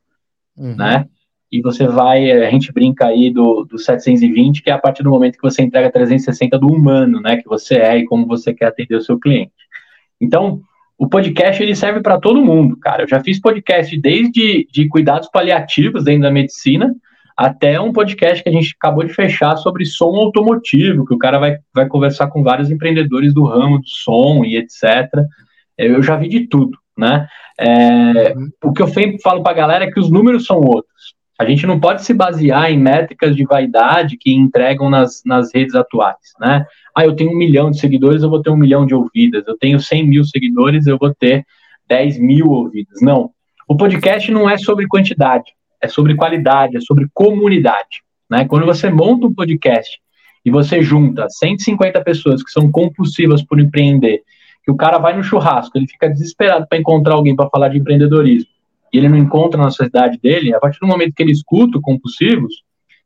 uhum. 0.58 0.76
né? 0.76 1.06
E 1.52 1.62
você 1.62 1.88
vai, 1.88 2.30
a 2.32 2.50
gente 2.50 2.74
brinca 2.74 3.08
aí 3.08 3.32
do, 3.32 3.64
do 3.64 3.80
720, 3.80 4.62
que 4.62 4.70
é 4.70 4.74
a 4.74 4.78
partir 4.78 5.02
do 5.02 5.10
momento 5.10 5.38
que 5.38 5.42
você 5.42 5.62
entrega 5.62 5.92
360 5.92 6.60
do 6.60 6.68
humano, 6.68 7.22
né? 7.22 7.38
Que 7.38 7.48
você 7.48 7.76
é 7.76 7.98
e 7.98 8.06
como 8.06 8.28
você 8.28 8.54
quer 8.54 8.68
atender 8.68 8.96
o 8.96 9.02
seu 9.02 9.18
cliente. 9.18 9.54
Então, 10.20 10.62
o 10.98 11.08
podcast 11.08 11.62
ele 11.62 11.76
serve 11.76 12.02
para 12.02 12.20
todo 12.20 12.44
mundo, 12.44 12.76
cara. 12.78 13.04
Eu 13.04 13.08
já 13.08 13.24
fiz 13.24 13.40
podcast 13.40 13.96
desde 13.98 14.68
de 14.72 14.88
cuidados 14.90 15.30
paliativos 15.30 16.04
dentro 16.04 16.24
da 16.24 16.32
medicina, 16.32 16.94
até 17.38 17.80
um 17.80 17.94
podcast 17.94 18.42
que 18.42 18.50
a 18.50 18.52
gente 18.52 18.76
acabou 18.80 19.04
de 19.06 19.14
fechar 19.14 19.56
sobre 19.58 19.86
som 19.86 20.16
automotivo, 20.16 21.06
que 21.06 21.14
o 21.14 21.20
cara 21.20 21.38
vai, 21.38 21.58
vai 21.72 21.88
conversar 21.88 22.28
com 22.28 22.42
vários 22.42 22.72
empreendedores 22.72 23.32
do 23.32 23.46
ramo 23.46 23.78
do 23.78 23.88
som 23.88 24.44
e 24.44 24.58
etc. 24.58 25.08
Eu 25.78 26.02
já 26.02 26.16
vi 26.16 26.28
de 26.30 26.48
tudo, 26.48 26.76
né? 26.98 27.28
É. 27.60 28.34
O 28.64 28.74
que 28.74 28.82
eu 28.82 28.88
sempre 28.88 29.22
falo 29.22 29.44
para 29.44 29.52
a 29.52 29.56
galera 29.56 29.86
é 29.86 29.92
que 29.92 30.00
os 30.00 30.10
números 30.10 30.46
são 30.46 30.58
outros. 30.58 31.16
A 31.40 31.46
gente 31.46 31.68
não 31.68 31.80
pode 31.80 32.04
se 32.04 32.12
basear 32.16 32.72
em 32.72 32.80
métricas 32.80 33.36
de 33.36 33.46
vaidade 33.46 34.18
que 34.18 34.34
entregam 34.34 34.90
nas, 34.90 35.22
nas 35.24 35.54
redes 35.54 35.76
atuais, 35.76 36.18
né? 36.40 36.66
Ah, 36.96 37.06
eu 37.06 37.16
tenho 37.16 37.32
um 37.32 37.38
milhão 37.38 37.70
de 37.70 37.80
seguidores, 37.80 38.24
eu 38.24 38.30
vou 38.32 38.42
ter 38.42 38.50
um 38.50 38.58
milhão 38.58 38.88
de 38.88 38.96
ouvidas. 38.96 39.46
Eu 39.48 39.56
tenho 39.56 39.80
100 39.80 40.08
mil 40.08 40.24
seguidores, 40.26 40.88
eu 40.88 40.98
vou 40.98 41.14
ter 41.14 41.46
10 41.88 42.18
mil 42.18 42.50
ouvidas. 42.50 43.00
Não. 43.00 43.30
O 43.68 43.78
podcast 43.78 44.32
não 44.32 44.50
é 44.50 44.58
sobre 44.58 44.88
quantidade 44.88 45.57
é 45.82 45.88
sobre 45.88 46.16
qualidade, 46.16 46.78
é 46.78 46.82
sobre 46.82 47.08
comunidade. 47.14 48.02
Né? 48.30 48.46
Quando 48.46 48.66
você 48.66 48.90
monta 48.90 49.28
um 49.28 49.34
podcast 49.34 50.00
e 50.44 50.52
você 50.52 50.82
junta 50.82 51.28
150 51.30 52.04
pessoas 52.04 52.44
que 52.44 52.52
são 52.52 52.72
compulsivas 52.72 53.44
por 53.44 53.60
empreender, 53.60 54.24
que 54.64 54.72
o 54.72 54.76
cara 54.76 54.98
vai 54.98 55.16
no 55.16 55.24
churrasco, 55.24 55.78
ele 55.78 55.88
fica 55.88 56.10
desesperado 56.10 56.66
para 56.68 56.78
encontrar 56.78 57.14
alguém 57.14 57.36
para 57.36 57.50
falar 57.50 57.70
de 57.70 57.78
empreendedorismo, 57.78 58.50
e 58.92 58.98
ele 58.98 59.10
não 59.10 59.18
encontra 59.18 59.62
na 59.62 59.70
sociedade 59.70 60.18
dele, 60.22 60.54
a 60.54 60.60
partir 60.60 60.80
do 60.80 60.88
momento 60.88 61.14
que 61.14 61.24
ele 61.24 61.32
escuta 61.32 61.78
o 61.78 61.82
compulsivos, 61.82 62.64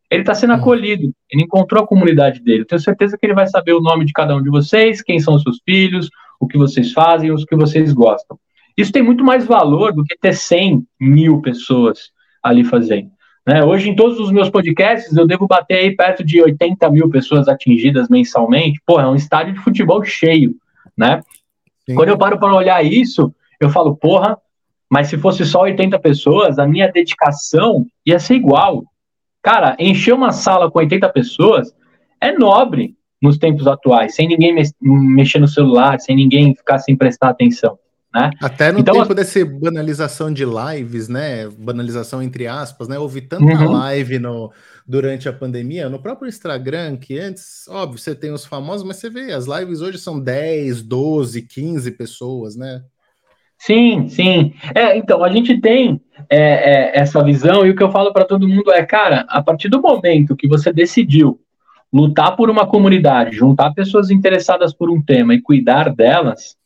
ele 0.10 0.22
está 0.22 0.34
sendo 0.34 0.54
hum. 0.54 0.58
acolhido, 0.58 1.14
ele 1.30 1.44
encontrou 1.44 1.84
a 1.84 1.88
comunidade 1.88 2.42
dele. 2.42 2.66
tenho 2.66 2.82
certeza 2.82 3.18
que 3.18 3.26
ele 3.26 3.34
vai 3.34 3.48
saber 3.48 3.74
o 3.74 3.82
nome 3.82 4.06
de 4.06 4.12
cada 4.12 4.36
um 4.36 4.42
de 4.42 4.50
vocês, 4.50 5.02
quem 5.02 5.20
são 5.20 5.36
os 5.36 5.44
seus 5.44 5.60
filhos, 5.64 6.10
o 6.40 6.48
que 6.48 6.58
vocês 6.58 6.92
fazem, 6.92 7.32
os 7.32 7.46
que 7.46 7.56
vocês 7.56 7.94
gostam. 7.94 8.38
Isso 8.76 8.92
tem 8.92 9.02
muito 9.02 9.24
mais 9.24 9.46
valor 9.46 9.94
do 9.94 10.04
que 10.04 10.18
ter 10.18 10.34
100 10.34 10.86
mil 11.00 11.42
pessoas 11.42 12.12
ali 12.42 12.64
fazendo. 12.64 13.12
Né? 13.46 13.64
Hoje, 13.64 13.90
em 13.90 13.96
todos 13.96 14.20
os 14.20 14.32
meus 14.32 14.50
podcasts, 14.50 15.16
eu 15.16 15.26
devo 15.26 15.48
bater 15.48 15.76
aí 15.76 15.96
perto 15.96 16.24
de 16.24 16.42
80 16.42 16.90
mil 16.90 17.10
pessoas 17.10 17.48
atingidas 17.48 18.08
mensalmente. 18.10 18.82
Pô, 18.86 19.00
é 19.00 19.08
um 19.08 19.16
estádio 19.16 19.54
de 19.54 19.60
futebol 19.60 20.04
cheio, 20.04 20.56
né? 20.98 21.22
Quando 21.96 22.10
eu 22.10 22.18
paro 22.18 22.40
para 22.40 22.54
olhar 22.54 22.86
isso, 22.86 23.34
eu 23.60 23.70
falo, 23.70 23.96
porra, 23.96 24.38
mas 24.90 25.08
se 25.08 25.18
fosse 25.18 25.46
só 25.46 25.62
80 25.62 25.98
pessoas, 26.00 26.60
a 26.60 26.68
minha 26.68 26.92
dedicação 26.92 27.86
ia 28.06 28.20
ser 28.20 28.36
igual. 28.36 28.84
Cara, 29.42 29.76
encher 29.80 30.14
uma 30.14 30.32
sala 30.32 30.70
com 30.70 30.80
80 30.80 31.10
pessoas 31.10 31.74
é 32.20 32.32
nobre 32.32 32.96
nos 33.22 33.38
tempos 33.38 33.68
atuais, 33.68 34.16
sem 34.16 34.28
ninguém 34.28 34.56
mexer 34.82 35.40
no 35.40 35.48
celular, 35.48 36.00
sem 36.00 36.16
ninguém 36.16 36.56
ficar 36.56 36.80
sem 36.80 36.96
prestar 36.96 37.30
atenção. 37.30 37.78
Né? 38.14 38.30
Até 38.42 38.72
no 38.72 38.80
então, 38.80 38.94
tempo 38.94 39.16
dessa 39.16 39.44
banalização 39.46 40.34
de 40.34 40.44
lives, 40.44 41.08
né? 41.08 41.48
Banalização 41.48 42.22
entre 42.22 42.46
aspas, 42.46 42.88
né? 42.88 43.00
Houve 43.00 43.22
tanta 43.22 43.46
uhum. 43.46 43.72
live 43.72 44.20
no, 44.20 44.52
durante 44.86 45.30
a 45.30 45.34
pandemia, 45.34 45.90
no 45.90 46.02
próprio 46.02 46.28
Instagram, 46.28 46.98
que 46.98 47.18
antes, 47.18 47.66
óbvio, 47.70 47.98
você 47.98 48.14
tem 48.14 48.32
os 48.32 48.46
famosos, 48.46 48.86
mas 48.86 48.98
você 48.98 49.10
vê, 49.10 49.32
as 49.32 49.46
lives 49.46 49.82
hoje 49.82 49.98
são 49.98 50.20
10, 50.20 50.84
12, 50.84 51.42
15 51.44 51.92
pessoas, 51.92 52.56
né? 52.58 52.84
Sim, 53.58 54.10
sim. 54.10 54.54
É, 54.76 54.98
então, 54.98 55.24
a 55.24 55.30
gente 55.30 55.62
tem 55.62 56.02
é, 56.30 56.40
é, 56.40 57.00
essa 57.00 57.24
visão, 57.24 57.66
e 57.66 57.70
o 57.70 57.76
que 57.76 57.84
eu 57.84 57.92
falo 57.92 58.12
para 58.12 58.26
todo 58.26 58.48
mundo 58.48 58.72
é, 58.72 58.84
cara, 58.84 59.26
a 59.30 59.42
partir 59.42 59.70
do 59.70 59.80
momento 59.80 60.36
que 60.36 60.48
você 60.48 60.74
decidiu 60.74 61.40
lutar 61.94 62.36
por 62.36 62.50
uma 62.50 62.66
comunidade, 62.66 63.36
juntar 63.36 63.74
pessoas 63.74 64.10
interessadas 64.10 64.74
por 64.74 64.90
um 64.90 65.02
tema 65.02 65.34
e 65.34 65.42
cuidar 65.42 65.94
delas, 65.94 66.58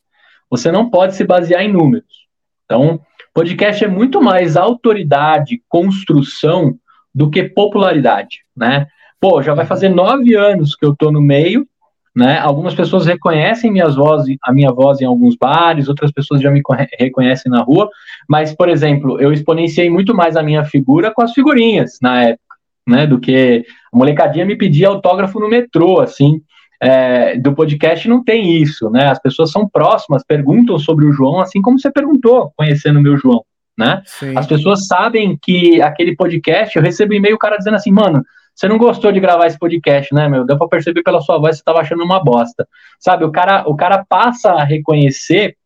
você 0.55 0.71
não 0.71 0.89
pode 0.89 1.15
se 1.15 1.23
basear 1.23 1.61
em 1.61 1.71
números. 1.71 2.25
Então, 2.65 2.99
podcast 3.33 3.83
é 3.83 3.87
muito 3.87 4.21
mais 4.21 4.55
autoridade, 4.55 5.61
construção 5.67 6.75
do 7.13 7.29
que 7.29 7.43
popularidade, 7.43 8.39
né? 8.55 8.87
Pô, 9.19 9.41
já 9.41 9.53
vai 9.53 9.65
fazer 9.65 9.89
nove 9.89 10.35
anos 10.35 10.75
que 10.75 10.85
eu 10.85 10.95
tô 10.95 11.11
no 11.11 11.21
meio, 11.21 11.67
né? 12.15 12.39
Algumas 12.39 12.73
pessoas 12.73 13.05
reconhecem 13.05 13.71
minhas 13.71 13.95
vozes, 13.95 14.37
a 14.41 14.53
minha 14.53 14.71
voz 14.71 15.01
em 15.01 15.05
alguns 15.05 15.35
bares, 15.35 15.89
outras 15.89 16.11
pessoas 16.11 16.41
já 16.41 16.49
me 16.49 16.61
reconhecem 16.97 17.51
na 17.51 17.61
rua, 17.61 17.89
mas, 18.27 18.55
por 18.55 18.69
exemplo, 18.69 19.19
eu 19.19 19.33
exponenciei 19.33 19.89
muito 19.89 20.15
mais 20.15 20.37
a 20.37 20.43
minha 20.43 20.63
figura 20.63 21.13
com 21.13 21.21
as 21.21 21.33
figurinhas 21.33 21.97
na 22.01 22.23
época, 22.23 22.55
né? 22.87 23.05
Do 23.05 23.19
que 23.19 23.65
a 23.93 23.97
molecadinha 23.97 24.45
me 24.45 24.55
pedia 24.55 24.87
autógrafo 24.87 25.39
no 25.39 25.49
metrô, 25.49 25.99
assim 25.99 26.41
é, 26.85 27.35
do 27.35 27.51
podcast 27.55 28.07
não 28.07 28.23
tem 28.23 28.61
isso, 28.61 28.91
né? 28.91 29.07
As 29.07 29.19
pessoas 29.19 29.49
são 29.49 29.67
próximas, 29.67 30.23
perguntam 30.23 30.77
sobre 30.77 31.07
o 31.07 31.11
João, 31.11 31.39
assim 31.39 31.59
como 31.59 31.79
você 31.79 31.91
perguntou, 31.91 32.53
conhecendo 32.55 32.99
o 32.99 33.01
meu 33.01 33.17
João, 33.17 33.43
né? 33.75 34.03
Sim. 34.05 34.37
As 34.37 34.45
pessoas 34.45 34.85
sabem 34.85 35.35
que 35.41 35.81
aquele 35.81 36.15
podcast, 36.15 36.77
eu 36.77 36.83
recebo 36.83 37.15
e-mail, 37.15 37.35
o 37.35 37.39
cara 37.39 37.57
dizendo 37.57 37.73
assim, 37.73 37.91
mano, 37.91 38.23
você 38.53 38.67
não 38.67 38.77
gostou 38.77 39.11
de 39.11 39.19
gravar 39.19 39.47
esse 39.47 39.57
podcast, 39.57 40.13
né, 40.13 40.29
meu? 40.29 40.45
Deu 40.45 40.59
pra 40.59 40.67
perceber 40.67 41.01
pela 41.01 41.21
sua 41.21 41.39
voz 41.39 41.55
que 41.55 41.57
você 41.57 41.63
tava 41.63 41.79
achando 41.79 42.03
uma 42.03 42.23
bosta. 42.23 42.67
Sabe, 42.99 43.25
o 43.25 43.31
cara, 43.31 43.67
o 43.67 43.75
cara 43.75 44.05
passa 44.07 44.51
a 44.51 44.63
reconhecer 44.63 45.57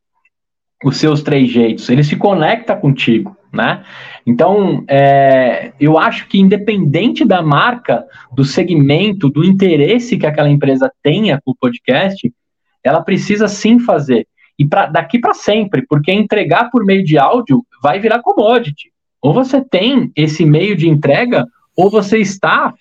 os 0.86 0.96
seus 0.96 1.22
três 1.22 1.52
jeitos, 1.52 1.90
ele 1.90 2.02
se 2.02 2.16
conecta 2.16 2.74
contigo, 2.78 3.36
né? 3.52 3.84
Então, 4.26 4.84
é, 4.88 5.74
eu 5.80 5.98
acho 5.98 6.28
que 6.28 6.40
independente 6.40 7.26
da 7.26 7.42
marca, 7.42 8.06
do 8.32 8.44
segmento, 8.44 9.30
do 9.30 9.44
interesse 9.44 10.18
que 10.18 10.26
aquela 10.26 10.50
empresa 10.50 10.92
tenha 11.02 11.40
com 11.44 11.52
o 11.52 11.56
podcast, 11.56 12.32
ela 12.84 13.02
precisa 13.02 13.48
sim 13.48 13.80
fazer. 13.80 14.28
E 14.58 14.66
pra, 14.66 14.88
daqui 14.88 15.20
para 15.20 15.34
sempre, 15.34 15.86
porque 15.88 16.12
entregar 16.12 16.70
por 16.70 16.86
meio 16.86 17.04
de 17.04 17.18
áudio 17.18 17.64
vai 17.82 18.00
virar 18.00 18.22
commodity. 18.22 18.92
Ou 19.22 19.34
você 19.34 19.62
tem 19.62 20.12
esse 20.16 20.46
meio 20.46 20.76
de 20.76 20.88
entrega, 20.88 21.46
ou 21.76 21.90
você 21.90 22.20
está 22.20 22.74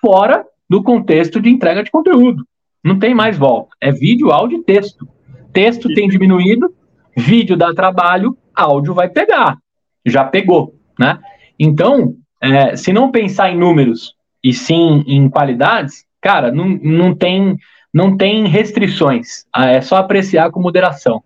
fora 0.00 0.44
do 0.68 0.82
contexto 0.82 1.40
de 1.40 1.48
entrega 1.48 1.82
de 1.82 1.90
conteúdo. 1.90 2.44
Não 2.82 2.98
tem 2.98 3.14
mais 3.14 3.38
volta. 3.38 3.74
É 3.80 3.90
vídeo, 3.90 4.30
áudio 4.30 4.58
e 4.58 4.62
texto. 4.62 5.08
Texto 5.52 5.88
tem 5.94 6.08
diminuído, 6.08 6.74
Vídeo 7.16 7.56
dá 7.56 7.72
trabalho, 7.72 8.36
áudio 8.54 8.92
vai 8.92 9.08
pegar. 9.08 9.56
Já 10.04 10.24
pegou, 10.24 10.74
né? 10.98 11.18
Então, 11.58 12.16
é, 12.42 12.76
se 12.76 12.92
não 12.92 13.10
pensar 13.10 13.50
em 13.50 13.58
números 13.58 14.14
e 14.42 14.52
sim 14.52 15.02
em 15.06 15.28
qualidades, 15.28 16.04
cara, 16.20 16.52
não, 16.52 16.68
não, 16.68 17.14
tem, 17.14 17.56
não 17.92 18.16
tem 18.16 18.46
restrições. 18.46 19.44
Ah, 19.52 19.70
é 19.70 19.80
só 19.80 19.96
apreciar 19.96 20.50
com 20.50 20.60
moderação. 20.60 21.22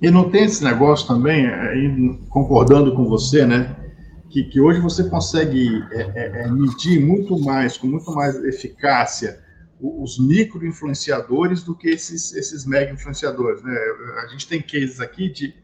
E 0.00 0.10
não 0.10 0.30
tem 0.30 0.44
esse 0.44 0.64
negócio 0.64 1.06
também, 1.06 1.46
aí, 1.46 2.18
concordando 2.30 2.94
com 2.94 3.04
você, 3.04 3.44
né? 3.44 3.76
Que, 4.30 4.44
que 4.44 4.60
hoje 4.60 4.80
você 4.80 5.04
consegue 5.10 5.84
é, 5.92 6.00
é, 6.14 6.42
é 6.44 6.50
medir 6.50 7.04
muito 7.04 7.38
mais, 7.38 7.76
com 7.76 7.86
muito 7.88 8.10
mais 8.14 8.36
eficácia, 8.44 9.40
os 9.80 10.18
micro-influenciadores 10.18 11.62
do 11.62 11.74
que 11.74 11.88
esses, 11.88 12.32
esses 12.34 12.66
mega-influenciadores. 12.66 13.62
Né? 13.62 13.74
A 14.22 14.26
gente 14.28 14.46
tem 14.46 14.60
cases 14.60 15.00
aqui 15.00 15.30
de, 15.30 15.54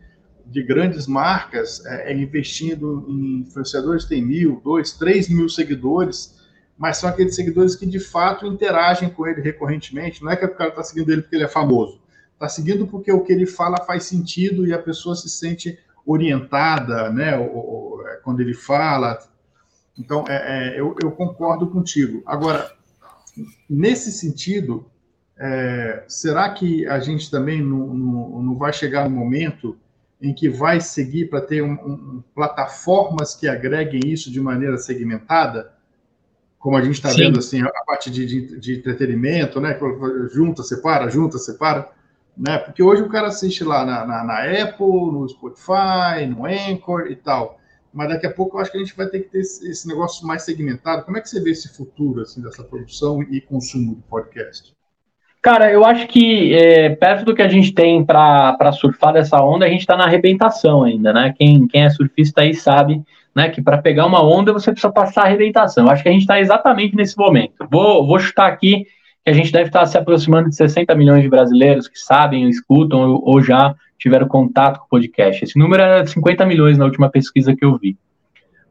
de 0.46 0.62
grandes 0.62 1.06
marcas 1.06 1.84
é, 1.84 2.12
é, 2.12 2.16
investindo 2.16 3.04
em 3.08 3.40
influenciadores 3.40 4.04
têm 4.04 4.24
mil, 4.24 4.60
dois, 4.64 4.92
três 4.92 5.28
mil 5.28 5.48
seguidores, 5.48 6.36
mas 6.78 6.98
são 6.98 7.08
aqueles 7.08 7.34
seguidores 7.34 7.74
que 7.74 7.86
de 7.86 7.98
fato 7.98 8.46
interagem 8.46 9.10
com 9.10 9.26
ele 9.26 9.40
recorrentemente. 9.40 10.22
Não 10.22 10.30
é 10.30 10.36
que 10.36 10.44
o 10.44 10.54
cara 10.54 10.70
está 10.70 10.82
seguindo 10.82 11.10
ele 11.10 11.22
porque 11.22 11.36
ele 11.36 11.44
é 11.44 11.48
famoso, 11.48 12.00
está 12.32 12.48
seguindo 12.48 12.86
porque 12.86 13.10
o 13.10 13.22
que 13.22 13.32
ele 13.32 13.46
fala 13.46 13.84
faz 13.84 14.04
sentido 14.04 14.66
e 14.66 14.72
a 14.72 14.78
pessoa 14.78 15.16
se 15.16 15.28
sente 15.28 15.78
orientada, 16.04 17.10
né? 17.10 17.36
Ou, 17.36 17.56
ou, 17.56 18.08
é, 18.08 18.16
quando 18.16 18.40
ele 18.40 18.54
fala. 18.54 19.18
Então, 19.98 20.24
é, 20.28 20.76
é, 20.76 20.80
eu, 20.80 20.94
eu 21.02 21.10
concordo 21.10 21.66
contigo. 21.68 22.22
Agora, 22.26 22.70
nesse 23.68 24.12
sentido, 24.12 24.86
é, 25.38 26.04
será 26.06 26.50
que 26.50 26.86
a 26.86 27.00
gente 27.00 27.30
também 27.30 27.62
não, 27.62 27.94
não, 27.94 28.42
não, 28.42 28.56
vai 28.56 28.72
chegar 28.72 29.08
no 29.08 29.16
momento 29.16 29.76
em 30.20 30.34
que 30.34 30.48
vai 30.48 30.80
seguir 30.80 31.28
para 31.28 31.40
ter 31.40 31.62
um, 31.62 31.72
um, 31.72 32.24
plataformas 32.34 33.34
que 33.34 33.46
agreguem 33.46 34.00
isso 34.04 34.30
de 34.30 34.40
maneira 34.40 34.78
segmentada? 34.78 35.72
Como 36.58 36.76
a 36.76 36.82
gente 36.82 36.94
está 36.94 37.10
vendo 37.10 37.38
assim, 37.38 37.62
a 37.62 37.84
parte 37.86 38.10
de, 38.10 38.26
de, 38.26 38.60
de, 38.60 38.78
entretenimento, 38.78 39.60
né? 39.60 39.78
Junta, 40.32 40.62
separa, 40.62 41.08
junta, 41.08 41.38
separa. 41.38 41.88
Né? 42.36 42.58
Porque 42.58 42.82
hoje 42.82 43.02
o 43.02 43.08
cara 43.08 43.28
assiste 43.28 43.62
lá 43.62 43.84
na, 43.84 44.06
na, 44.06 44.24
na 44.24 44.62
Apple, 44.62 44.86
no 44.86 45.28
Spotify, 45.28 46.26
no 46.28 46.44
Anchor 46.44 47.06
e 47.10 47.16
tal 47.16 47.60
mas 47.96 48.10
daqui 48.10 48.26
a 48.26 48.32
pouco 48.32 48.58
eu 48.58 48.60
acho 48.60 48.70
que 48.70 48.76
a 48.76 48.80
gente 48.80 48.94
vai 48.94 49.08
ter 49.08 49.20
que 49.20 49.30
ter 49.30 49.38
esse, 49.38 49.66
esse 49.66 49.88
negócio 49.88 50.26
mais 50.26 50.42
segmentado. 50.42 51.02
Como 51.06 51.16
é 51.16 51.20
que 51.22 51.30
você 51.30 51.40
vê 51.40 51.52
esse 51.52 51.74
futuro 51.74 52.20
assim, 52.20 52.42
dessa 52.42 52.62
produção 52.62 53.22
e 53.22 53.40
consumo 53.40 53.94
de 53.94 54.02
podcast? 54.02 54.75
Cara, 55.42 55.70
eu 55.70 55.84
acho 55.84 56.08
que 56.08 56.54
é, 56.54 56.90
perto 56.90 57.24
do 57.24 57.34
que 57.34 57.42
a 57.42 57.48
gente 57.48 57.72
tem 57.72 58.04
para 58.04 58.72
surfar 58.72 59.12
dessa 59.12 59.40
onda, 59.40 59.64
a 59.64 59.68
gente 59.68 59.80
está 59.80 59.96
na 59.96 60.04
arrebentação 60.04 60.82
ainda, 60.82 61.12
né? 61.12 61.34
Quem, 61.38 61.68
quem 61.68 61.84
é 61.84 61.90
surfista 61.90 62.40
aí 62.40 62.52
sabe 62.52 63.02
né, 63.36 63.50
que 63.50 63.60
para 63.60 63.76
pegar 63.76 64.06
uma 64.06 64.24
onda 64.24 64.50
você 64.50 64.72
precisa 64.72 64.90
passar 64.90 65.22
a 65.22 65.24
arrebentação. 65.26 65.84
Eu 65.84 65.90
acho 65.90 66.02
que 66.02 66.08
a 66.08 66.12
gente 66.12 66.22
está 66.22 66.40
exatamente 66.40 66.96
nesse 66.96 67.18
momento. 67.18 67.68
Vou, 67.70 68.06
vou 68.06 68.18
chutar 68.18 68.46
aqui 68.46 68.86
que 69.22 69.30
a 69.30 69.32
gente 69.34 69.52
deve 69.52 69.68
estar 69.68 69.80
tá 69.80 69.86
se 69.86 69.98
aproximando 69.98 70.48
de 70.48 70.56
60 70.56 70.94
milhões 70.94 71.22
de 71.22 71.28
brasileiros 71.28 71.86
que 71.86 71.98
sabem, 71.98 72.48
escutam 72.48 72.98
ou, 73.00 73.22
ou 73.22 73.42
já 73.42 73.74
tiveram 73.98 74.26
contato 74.26 74.78
com 74.78 74.86
o 74.86 74.88
podcast. 74.88 75.44
Esse 75.44 75.58
número 75.58 75.82
era 75.82 76.02
de 76.02 76.12
50 76.12 76.46
milhões 76.46 76.78
na 76.78 76.86
última 76.86 77.10
pesquisa 77.10 77.54
que 77.54 77.62
eu 77.62 77.76
vi. 77.76 77.98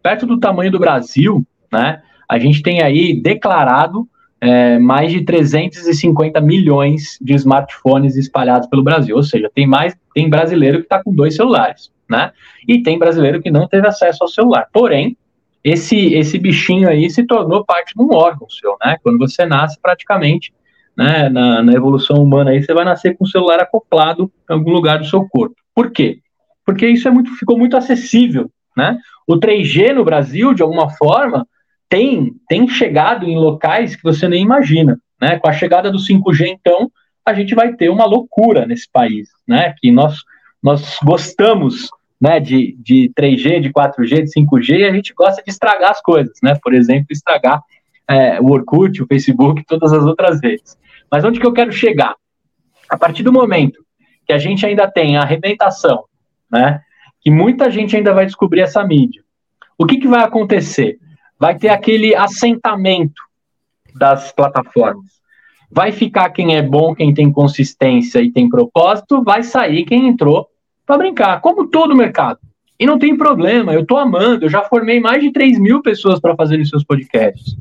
Perto 0.01 0.25
do 0.25 0.39
tamanho 0.39 0.71
do 0.71 0.79
Brasil, 0.79 1.45
né, 1.71 2.01
a 2.27 2.39
gente 2.39 2.63
tem 2.63 2.81
aí 2.81 3.21
declarado 3.21 4.07
é, 4.45 4.77
mais 4.77 5.11
de 5.11 5.21
350 5.23 6.39
milhões 6.39 7.17
de 7.19 7.33
smartphones 7.33 8.15
espalhados 8.15 8.67
pelo 8.67 8.83
Brasil. 8.83 9.15
Ou 9.15 9.23
seja, 9.23 9.49
tem 9.53 9.65
mais, 9.65 9.97
tem 10.13 10.29
brasileiro 10.29 10.77
que 10.77 10.83
está 10.83 11.03
com 11.03 11.11
dois 11.11 11.35
celulares, 11.35 11.91
né? 12.07 12.31
E 12.67 12.83
tem 12.83 12.99
brasileiro 12.99 13.41
que 13.41 13.49
não 13.49 13.67
teve 13.67 13.87
acesso 13.87 14.23
ao 14.23 14.29
celular. 14.29 14.67
Porém, 14.71 15.17
esse, 15.63 16.13
esse 16.13 16.37
bichinho 16.37 16.87
aí 16.87 17.09
se 17.09 17.23
tornou 17.23 17.65
parte 17.65 17.95
de 17.95 18.03
um 18.03 18.13
órgão 18.13 18.47
seu, 18.47 18.77
né? 18.85 18.97
Quando 19.01 19.17
você 19.17 19.47
nasce, 19.47 19.79
praticamente, 19.81 20.53
né, 20.95 21.27
na, 21.27 21.63
na, 21.63 21.73
evolução 21.73 22.21
humana 22.21 22.51
aí, 22.51 22.63
você 22.63 22.73
vai 22.73 22.85
nascer 22.85 23.17
com 23.17 23.25
o 23.25 23.27
celular 23.27 23.59
acoplado 23.59 24.31
em 24.47 24.53
algum 24.53 24.71
lugar 24.71 24.99
do 24.99 25.05
seu 25.05 25.27
corpo. 25.27 25.55
Por 25.73 25.89
quê? 25.89 26.19
Porque 26.63 26.87
isso 26.87 27.07
é 27.07 27.11
muito, 27.11 27.35
ficou 27.35 27.57
muito 27.57 27.75
acessível, 27.75 28.49
né? 28.77 28.99
O 29.27 29.37
3G 29.39 29.91
no 29.91 30.05
Brasil, 30.05 30.53
de 30.53 30.61
alguma 30.61 30.91
forma, 30.91 31.47
tem, 31.89 32.33
tem 32.47 32.67
chegado 32.67 33.25
em 33.25 33.37
locais 33.37 33.95
que 33.95 34.03
você 34.03 34.27
nem 34.27 34.43
imagina, 34.43 34.99
né? 35.21 35.37
Com 35.39 35.47
a 35.47 35.53
chegada 35.53 35.91
do 35.91 35.97
5G, 35.97 36.47
então, 36.47 36.91
a 37.25 37.33
gente 37.33 37.55
vai 37.55 37.73
ter 37.73 37.89
uma 37.89 38.05
loucura 38.05 38.65
nesse 38.65 38.89
país, 38.91 39.29
né? 39.47 39.73
Que 39.79 39.91
nós, 39.91 40.17
nós 40.61 40.97
gostamos 41.03 41.89
né, 42.19 42.39
de, 42.39 42.75
de 42.79 43.11
3G, 43.19 43.59
de 43.59 43.71
4G, 43.71 44.23
de 44.23 44.31
5G, 44.39 44.79
e 44.79 44.85
a 44.85 44.93
gente 44.93 45.13
gosta 45.13 45.41
de 45.43 45.51
estragar 45.51 45.91
as 45.91 46.01
coisas, 46.01 46.33
né? 46.41 46.57
Por 46.61 46.73
exemplo, 46.73 47.07
estragar 47.11 47.61
é, 48.07 48.39
o 48.39 48.51
Orkut, 48.51 49.01
o 49.01 49.07
Facebook, 49.07 49.63
todas 49.65 49.91
as 49.91 50.03
outras 50.03 50.39
redes. 50.41 50.77
Mas 51.11 51.23
onde 51.23 51.39
que 51.39 51.45
eu 51.45 51.53
quero 51.53 51.71
chegar? 51.71 52.15
A 52.89 52.97
partir 52.97 53.23
do 53.23 53.33
momento 53.33 53.83
que 54.25 54.33
a 54.33 54.37
gente 54.37 54.65
ainda 54.65 54.89
tem 54.89 55.17
a 55.17 55.21
arrebentação, 55.21 56.05
né? 56.51 56.81
Que 57.21 57.31
muita 57.31 57.69
gente 57.69 57.95
ainda 57.95 58.13
vai 58.13 58.25
descobrir 58.25 58.61
essa 58.61 58.83
mídia. 58.83 59.23
O 59.77 59.85
que, 59.85 59.97
que 59.97 60.07
vai 60.07 60.23
acontecer? 60.23 60.97
Vai 61.45 61.55
ter 61.59 61.69
aquele 61.69 62.15
assentamento 62.15 63.21
das 63.93 64.31
plataformas. 64.31 65.05
Vai 65.71 65.91
ficar 65.91 66.31
quem 66.31 66.55
é 66.55 66.61
bom, 66.63 66.95
quem 66.95 67.13
tem 67.13 67.31
consistência 67.31 68.19
e 68.19 68.31
tem 68.31 68.49
propósito, 68.49 69.23
vai 69.23 69.43
sair 69.43 69.85
quem 69.85 70.07
entrou 70.07 70.47
para 70.87 70.97
brincar, 70.97 71.41
como 71.41 71.67
todo 71.67 71.95
mercado. 71.95 72.39
E 72.79 72.85
não 72.87 72.97
tem 72.97 73.15
problema, 73.15 73.75
eu 73.75 73.81
estou 73.81 73.99
amando, 73.99 74.45
eu 74.45 74.49
já 74.49 74.63
formei 74.63 74.99
mais 74.99 75.21
de 75.21 75.31
3 75.31 75.59
mil 75.59 75.83
pessoas 75.83 76.19
para 76.19 76.35
fazerem 76.35 76.65
seus 76.65 76.83
podcasts. 76.83 77.55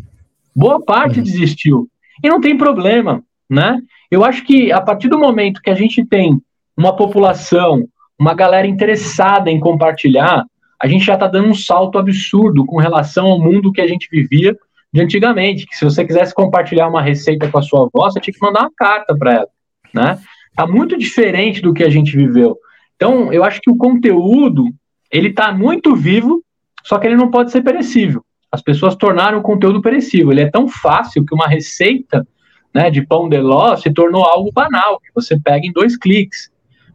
Boa 0.57 0.83
parte 0.83 1.19
uhum. 1.19 1.23
desistiu. 1.23 1.87
E 2.23 2.29
não 2.31 2.41
tem 2.41 2.57
problema, 2.57 3.23
né? 3.51 3.79
Eu 4.11 4.25
acho 4.25 4.45
que 4.45 4.73
a 4.73 4.81
partir 4.81 5.11
do 5.11 5.19
momento 5.19 5.61
que 5.61 5.69
a 5.69 5.75
gente 5.75 6.03
tem 6.07 6.41
uma 6.75 6.97
população, 6.97 7.87
uma 8.19 8.33
galera 8.33 8.67
interessada 8.67 9.51
em 9.51 9.61
compartilhar, 9.61 10.47
a 10.85 10.87
gente 10.87 11.07
já 11.07 11.15
está 11.15 11.27
dando 11.27 11.49
um 11.49 11.55
salto 11.55 11.99
absurdo 11.99 12.67
com 12.67 12.77
relação 12.77 13.29
ao 13.29 13.41
mundo 13.41 13.73
que 13.73 13.81
a 13.81 13.87
gente 13.87 14.07
vivia 14.13 14.55
de 14.93 15.01
antigamente, 15.01 15.67
que 15.67 15.75
se 15.75 15.83
você 15.83 16.05
quisesse 16.05 16.35
compartilhar 16.35 16.89
uma 16.89 17.01
receita 17.01 17.49
com 17.51 17.57
a 17.57 17.63
sua 17.63 17.85
avó, 17.85 18.11
você 18.11 18.21
tinha 18.21 18.35
que 18.35 18.45
mandar 18.45 18.61
uma 18.61 18.73
carta 18.77 19.17
para 19.17 19.33
ela, 19.33 19.49
né? 19.95 20.19
Tá 20.55 20.67
muito 20.67 20.99
diferente 20.99 21.63
do 21.63 21.73
que 21.73 21.83
a 21.83 21.89
gente 21.89 22.15
viveu. 22.15 22.59
Então, 22.97 23.33
eu 23.33 23.43
acho 23.43 23.63
que 23.63 23.71
o 23.71 23.79
conteúdo, 23.79 24.67
ele 25.11 25.29
está 25.29 25.55
muito 25.55 25.97
vivo, 25.97 26.45
só 26.83 26.99
que 26.99 27.07
ele 27.07 27.17
não 27.17 27.31
pode 27.31 27.51
ser 27.51 27.63
perecível. 27.63 28.23
As 28.53 28.61
pessoas 28.61 28.95
tornaram 28.95 29.39
o 29.39 29.43
conteúdo 29.43 29.81
perecível. 29.81 30.33
Ele 30.33 30.43
é 30.43 30.51
tão 30.51 30.69
fácil 30.69 31.25
que 31.25 31.35
uma 31.35 31.49
receita 31.49 32.29
né, 32.75 32.91
de 32.91 33.01
pão 33.07 33.27
de 33.27 33.41
ló 33.41 33.75
se 33.75 33.91
tornou 33.91 34.23
algo 34.23 34.53
banal, 34.53 35.01
que 35.01 35.09
você 35.15 35.41
pega 35.41 35.67
em 35.67 35.73
dois 35.73 35.97
cliques. 35.97 36.51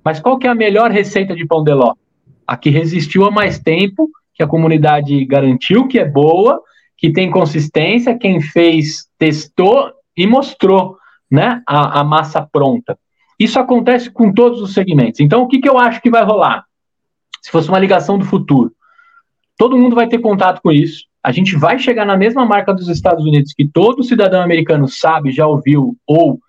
Mas 0.05 0.19
qual 0.19 0.37
que 0.37 0.45
é 0.45 0.51
a 0.51 0.55
melhor 0.55 0.91
receita 0.91 1.35
de 1.35 1.43
pão 1.47 1.63
de 1.63 1.73
ló? 1.73 1.95
A 2.49 2.57
que 2.57 2.71
resistiu 2.71 3.25
há 3.25 3.31
mais 3.31 3.59
tempo, 3.59 4.09
que 4.33 4.41
a 4.41 4.47
comunidade 4.47 5.23
garantiu 5.25 5.87
que 5.87 5.99
é 5.99 6.05
boa, 6.05 6.59
que 6.97 7.13
tem 7.13 7.29
consistência, 7.29 8.17
quem 8.17 8.41
fez 8.41 9.07
testou 9.19 9.91
e 10.17 10.25
mostrou 10.25 10.97
né, 11.29 11.61
a, 11.67 11.99
a 11.99 12.03
massa 12.03 12.41
pronta. 12.41 12.97
Isso 13.39 13.59
acontece 13.59 14.09
com 14.09 14.33
todos 14.33 14.61
os 14.61 14.73
segmentos. 14.73 15.19
Então, 15.19 15.43
o 15.43 15.47
que, 15.47 15.59
que 15.59 15.69
eu 15.69 15.77
acho 15.77 16.01
que 16.01 16.09
vai 16.09 16.23
rolar? 16.23 16.65
Se 17.39 17.51
fosse 17.51 17.69
uma 17.69 17.77
ligação 17.77 18.17
do 18.17 18.25
futuro, 18.25 18.73
todo 19.55 19.77
mundo 19.77 19.95
vai 19.95 20.07
ter 20.07 20.17
contato 20.17 20.59
com 20.59 20.71
isso. 20.71 21.03
A 21.23 21.31
gente 21.31 21.55
vai 21.55 21.77
chegar 21.77 22.05
na 22.05 22.17
mesma 22.17 22.47
marca 22.47 22.73
dos 22.73 22.87
Estados 22.87 23.23
Unidos 23.23 23.53
que 23.53 23.67
todo 23.67 24.03
cidadão 24.03 24.41
americano 24.41 24.87
sabe, 24.87 25.31
já 25.31 25.45
ouviu 25.45 25.95
ou 26.07 26.39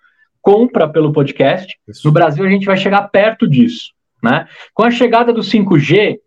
compra 0.41 0.89
pelo 0.89 1.13
podcast. 1.13 1.77
Isso. 1.87 2.07
No 2.07 2.11
Brasil, 2.11 2.43
a 2.43 2.49
gente 2.49 2.65
vai 2.65 2.75
chegar 2.75 3.03
perto 3.09 3.47
disso. 3.47 3.91
Né? 4.23 4.47
Com 4.73 4.83
a 4.83 4.91
chegada 4.91 5.33
do 5.33 5.41
5G, 5.41 6.17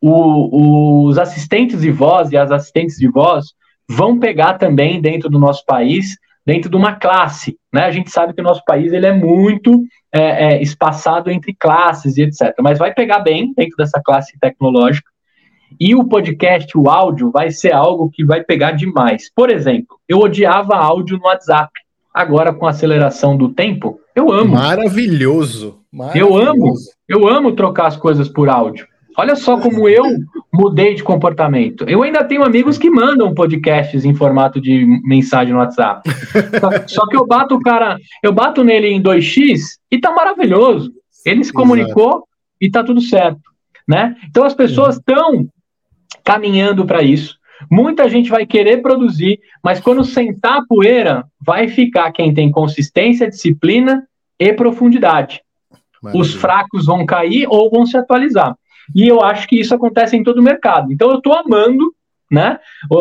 o, 0.00 1.06
os 1.06 1.18
assistentes 1.18 1.80
de 1.80 1.90
voz 1.90 2.30
e 2.30 2.36
as 2.36 2.50
assistentes 2.50 2.96
de 2.96 3.08
voz 3.08 3.54
vão 3.88 4.18
pegar 4.18 4.54
também 4.54 5.00
dentro 5.00 5.28
do 5.28 5.38
nosso 5.38 5.64
país 5.64 6.16
dentro 6.46 6.70
de 6.70 6.76
uma 6.76 6.94
classe. 6.94 7.58
Né? 7.72 7.84
A 7.84 7.90
gente 7.90 8.10
sabe 8.10 8.32
que 8.32 8.40
o 8.40 8.44
nosso 8.44 8.62
país 8.64 8.92
ele 8.92 9.06
é 9.06 9.12
muito 9.12 9.82
é, 10.12 10.54
é, 10.54 10.62
espaçado 10.62 11.28
entre 11.28 11.52
classes 11.52 12.16
e 12.16 12.22
etc. 12.22 12.54
Mas 12.60 12.78
vai 12.78 12.94
pegar 12.94 13.18
bem 13.18 13.52
dentro 13.54 13.76
dessa 13.76 14.00
classe 14.02 14.38
tecnológica. 14.38 15.10
E 15.78 15.94
o 15.96 16.04
podcast, 16.04 16.78
o 16.78 16.88
áudio, 16.88 17.32
vai 17.32 17.50
ser 17.50 17.72
algo 17.72 18.08
que 18.08 18.24
vai 18.24 18.44
pegar 18.44 18.70
demais. 18.70 19.30
Por 19.34 19.50
exemplo, 19.50 19.98
eu 20.08 20.18
odiava 20.18 20.76
áudio 20.76 21.18
no 21.18 21.24
WhatsApp. 21.24 21.70
Agora, 22.16 22.50
com 22.50 22.66
a 22.66 22.70
aceleração 22.70 23.36
do 23.36 23.50
tempo, 23.50 24.00
eu 24.14 24.32
amo. 24.32 24.54
Maravilhoso. 24.54 25.80
Maravilhoso. 25.92 26.32
Eu 26.32 26.48
amo. 26.48 26.74
Eu 27.06 27.28
amo 27.28 27.52
trocar 27.52 27.88
as 27.88 27.96
coisas 27.98 28.26
por 28.26 28.48
áudio. 28.48 28.86
Olha 29.18 29.36
só 29.36 29.60
como 29.60 29.86
eu 29.86 30.02
mudei 30.50 30.94
de 30.94 31.02
comportamento. 31.02 31.84
Eu 31.86 32.02
ainda 32.02 32.24
tenho 32.24 32.42
amigos 32.42 32.78
que 32.78 32.88
mandam 32.88 33.34
podcasts 33.34 34.06
em 34.06 34.14
formato 34.14 34.58
de 34.62 34.86
mensagem 35.04 35.52
no 35.52 35.60
WhatsApp. 35.60 36.08
Só, 36.58 36.70
só 36.86 37.06
que 37.06 37.16
eu 37.18 37.26
bato 37.26 37.54
o 37.54 37.60
cara, 37.60 37.98
eu 38.22 38.32
bato 38.32 38.64
nele 38.64 38.88
em 38.88 39.02
2x 39.02 39.76
e 39.90 40.00
tá 40.00 40.10
maravilhoso. 40.10 40.90
Ele 41.22 41.44
se 41.44 41.52
comunicou 41.52 42.08
Exato. 42.08 42.28
e 42.62 42.70
tá 42.70 42.82
tudo 42.82 43.02
certo, 43.02 43.42
né? 43.86 44.16
Então 44.30 44.42
as 44.42 44.54
pessoas 44.54 44.96
estão 44.96 45.46
caminhando 46.24 46.86
para 46.86 47.02
isso. 47.02 47.36
Muita 47.70 48.08
gente 48.08 48.30
vai 48.30 48.46
querer 48.46 48.82
produzir, 48.82 49.40
mas 49.62 49.80
quando 49.80 50.04
sentar 50.04 50.58
a 50.58 50.64
poeira, 50.66 51.24
vai 51.40 51.68
ficar 51.68 52.12
quem 52.12 52.32
tem 52.32 52.50
consistência, 52.50 53.28
disciplina 53.28 54.06
e 54.38 54.52
profundidade. 54.52 55.40
Maravilha. 56.02 56.22
Os 56.22 56.34
fracos 56.34 56.86
vão 56.86 57.06
cair 57.06 57.46
ou 57.48 57.70
vão 57.70 57.86
se 57.86 57.96
atualizar. 57.96 58.56
E 58.94 59.06
eu 59.08 59.22
acho 59.22 59.48
que 59.48 59.58
isso 59.58 59.74
acontece 59.74 60.16
em 60.16 60.22
todo 60.22 60.38
o 60.38 60.42
mercado. 60.42 60.92
Então 60.92 61.10
eu 61.10 61.16
estou 61.16 61.34
amando, 61.34 61.92
né? 62.30 62.58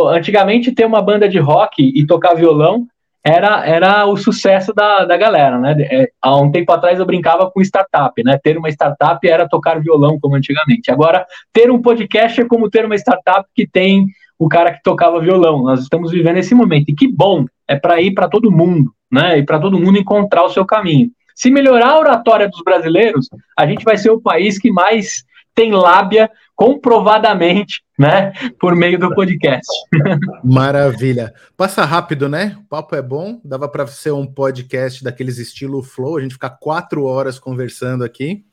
Antigamente 0.10 0.72
ter 0.72 0.86
uma 0.86 1.01
banda 1.01 1.28
de 1.28 1.38
rock 1.38 1.91
e 1.95 2.06
tocar 2.06 2.34
violão 2.34 2.88
era, 3.24 3.66
era 3.66 4.06
o 4.06 4.16
sucesso 4.16 4.72
da, 4.72 5.03
da 5.03 5.18
galera, 5.18 5.58
né? 5.58 5.76
É, 5.80 6.10
há 6.22 6.38
um 6.38 6.51
tempo 6.51 6.72
atrás 6.72 6.99
eu 6.99 7.06
brincava 7.08 7.49
com 7.49 7.60
startup, 7.60 8.24
né? 8.24 8.39
Ter 8.41 8.56
uma 8.56 8.70
startup 8.70 9.28
era 9.28 9.49
tocar 9.49 9.82
violão, 9.82 10.20
como 10.20 10.36
antigamente. 10.36 10.91
Agora, 10.91 11.26
ter 11.51 11.72
um 11.72 11.82
podcast 11.82 12.39
é 12.39 12.47
como 12.47 12.70
ter 12.70 12.86
uma 12.86 12.95
startup 12.95 13.47
que 13.56 13.68
tem 13.68 14.06
o 14.38 14.47
cara 14.47 14.73
que 14.73 14.83
tocava 14.83 15.19
violão. 15.19 15.63
Nós 15.63 15.81
estamos 15.81 16.11
vivendo 16.11 16.38
esse 16.38 16.53
momento. 16.53 16.89
E 16.89 16.95
que 16.95 17.07
bom, 17.07 17.45
é 17.67 17.75
para 17.75 18.01
ir 18.01 18.13
para 18.13 18.29
todo 18.29 18.51
mundo, 18.51 18.91
né? 19.11 19.39
E 19.39 19.43
para 19.43 19.59
todo 19.59 19.79
mundo 19.79 19.97
encontrar 19.97 20.43
o 20.43 20.49
seu 20.49 20.65
caminho. 20.65 21.09
Se 21.36 21.51
melhorar 21.51 21.89
a 21.89 21.99
oratória 21.99 22.47
dos 22.47 22.61
brasileiros, 22.63 23.27
a 23.57 23.67
gente 23.67 23.83
vai 23.83 23.97
ser 23.97 24.09
o 24.09 24.21
país 24.21 24.57
que 24.57 24.71
mais 24.71 25.23
tem 25.53 25.71
lábia 25.71 26.29
comprovadamente, 26.55 27.81
né, 27.97 28.31
por 28.59 28.75
meio 28.75 28.97
do 28.97 29.13
podcast. 29.13 29.67
Maravilha. 30.43 31.33
Passa 31.57 31.83
rápido, 31.83 32.29
né? 32.29 32.57
O 32.59 32.63
papo 32.67 32.95
é 32.95 33.01
bom, 33.01 33.39
dava 33.43 33.67
para 33.67 33.88
ser 33.88 34.11
um 34.11 34.25
podcast 34.25 35.03
daqueles 35.03 35.38
estilo 35.38 35.83
flow, 35.83 36.17
a 36.17 36.21
gente 36.21 36.33
ficar 36.33 36.51
quatro 36.51 37.03
horas 37.05 37.39
conversando 37.39 38.03
aqui, 38.03 38.45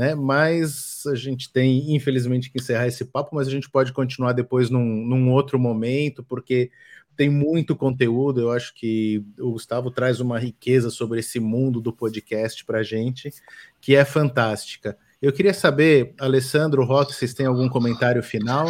né? 0.00 0.14
Mas 0.14 1.02
a 1.06 1.14
gente 1.14 1.52
tem, 1.52 1.94
infelizmente, 1.94 2.50
que 2.50 2.58
encerrar 2.58 2.86
esse 2.86 3.04
papo, 3.04 3.36
mas 3.36 3.46
a 3.46 3.50
gente 3.50 3.68
pode 3.68 3.92
continuar 3.92 4.32
depois 4.32 4.70
num, 4.70 4.82
num 4.82 5.30
outro 5.30 5.58
momento, 5.58 6.24
porque 6.24 6.70
tem 7.14 7.28
muito 7.28 7.76
conteúdo. 7.76 8.40
Eu 8.40 8.50
acho 8.50 8.72
que 8.74 9.22
o 9.38 9.52
Gustavo 9.52 9.90
traz 9.90 10.18
uma 10.18 10.38
riqueza 10.38 10.88
sobre 10.88 11.20
esse 11.20 11.38
mundo 11.38 11.82
do 11.82 11.92
podcast 11.92 12.64
para 12.64 12.82
gente, 12.82 13.30
que 13.78 13.94
é 13.94 14.02
fantástica. 14.02 14.96
Eu 15.20 15.34
queria 15.34 15.52
saber, 15.52 16.14
Alessandro, 16.18 16.82
Rock, 16.82 17.12
vocês 17.12 17.34
têm 17.34 17.44
algum 17.44 17.68
comentário 17.68 18.22
final? 18.22 18.68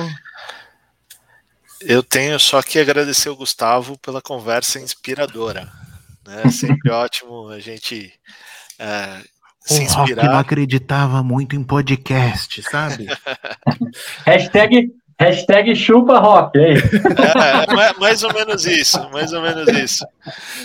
Eu 1.81 2.03
tenho 2.03 2.41
só 2.41 2.61
que 2.61 2.77
agradecer 2.77 3.29
o 3.29 3.37
Gustavo 3.37 3.97
pela 3.99 4.21
conversa 4.21 4.81
inspiradora. 4.81 5.71
É 6.27 6.51
sempre 6.51 6.91
ótimo 6.91 7.51
a 7.51 7.61
gente 7.61 8.13
é, 8.81 9.23
se 9.75 9.83
inspirar. 9.83 10.05
O 10.05 10.07
Rock 10.07 10.25
não 10.27 10.39
acreditava 10.39 11.23
muito 11.23 11.57
em 11.57 11.63
podcast, 11.63 12.63
sabe? 12.63 13.07
Hashtag 14.25 14.93
Hashtag 15.21 15.77
chupa 15.77 16.19
rock, 16.19 16.59
é, 16.59 16.73
é, 16.73 17.99
mais 18.01 18.23
ou 18.23 18.33
menos 18.33 18.65
isso, 18.65 18.99
mais 19.11 19.35
ou 19.35 19.43
menos 19.43 19.69
isso. 19.69 20.07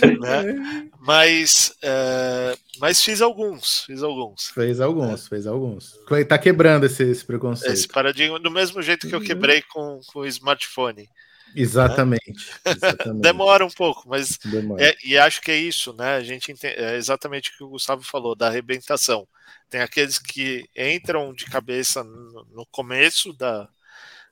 Né? 0.00 0.88
Mas, 0.98 1.74
é, 1.82 2.56
mas 2.80 3.02
fiz 3.02 3.20
alguns, 3.20 3.82
fiz 3.84 4.02
alguns. 4.02 4.48
Fez 4.48 4.80
alguns, 4.80 5.26
é. 5.26 5.28
fez 5.28 5.46
alguns. 5.46 5.98
Tá 6.26 6.38
quebrando 6.38 6.86
esse, 6.86 7.02
esse, 7.04 7.22
preconceito. 7.22 7.70
Esse 7.70 7.86
paradigma, 7.86 8.38
do 8.38 8.50
mesmo 8.50 8.80
jeito 8.80 9.06
que 9.06 9.14
eu 9.14 9.20
quebrei 9.20 9.60
com, 9.60 10.00
com 10.10 10.20
o 10.20 10.26
smartphone. 10.26 11.06
Exatamente. 11.54 12.50
Né? 12.64 12.72
exatamente. 12.76 13.22
Demora 13.22 13.64
um 13.64 13.70
pouco, 13.70 14.08
mas 14.08 14.38
é, 14.78 14.96
e 15.04 15.16
acho 15.16 15.40
que 15.40 15.50
é 15.50 15.56
isso, 15.56 15.92
né? 15.94 16.16
A 16.16 16.22
gente 16.22 16.52
entende, 16.52 16.74
é 16.74 16.96
exatamente 16.96 17.50
o 17.50 17.56
que 17.56 17.64
o 17.64 17.68
Gustavo 17.70 18.02
falou 18.02 18.34
da 18.34 18.48
arrebentação. 18.48 19.26
Tem 19.68 19.80
aqueles 19.80 20.18
que 20.18 20.68
entram 20.76 21.32
de 21.32 21.46
cabeça 21.46 22.04
no, 22.04 22.46
no 22.52 22.66
começo 22.66 23.32
da, 23.32 23.68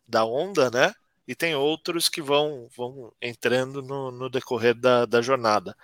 da 0.06 0.24
onda, 0.24 0.70
né? 0.70 0.94
E 1.26 1.34
tem 1.34 1.54
outros 1.54 2.08
que 2.08 2.20
vão, 2.20 2.68
vão 2.76 3.12
entrando 3.20 3.82
no, 3.82 4.10
no 4.10 4.28
decorrer 4.28 4.74
da, 4.74 5.06
da 5.06 5.22
jornada. 5.22 5.74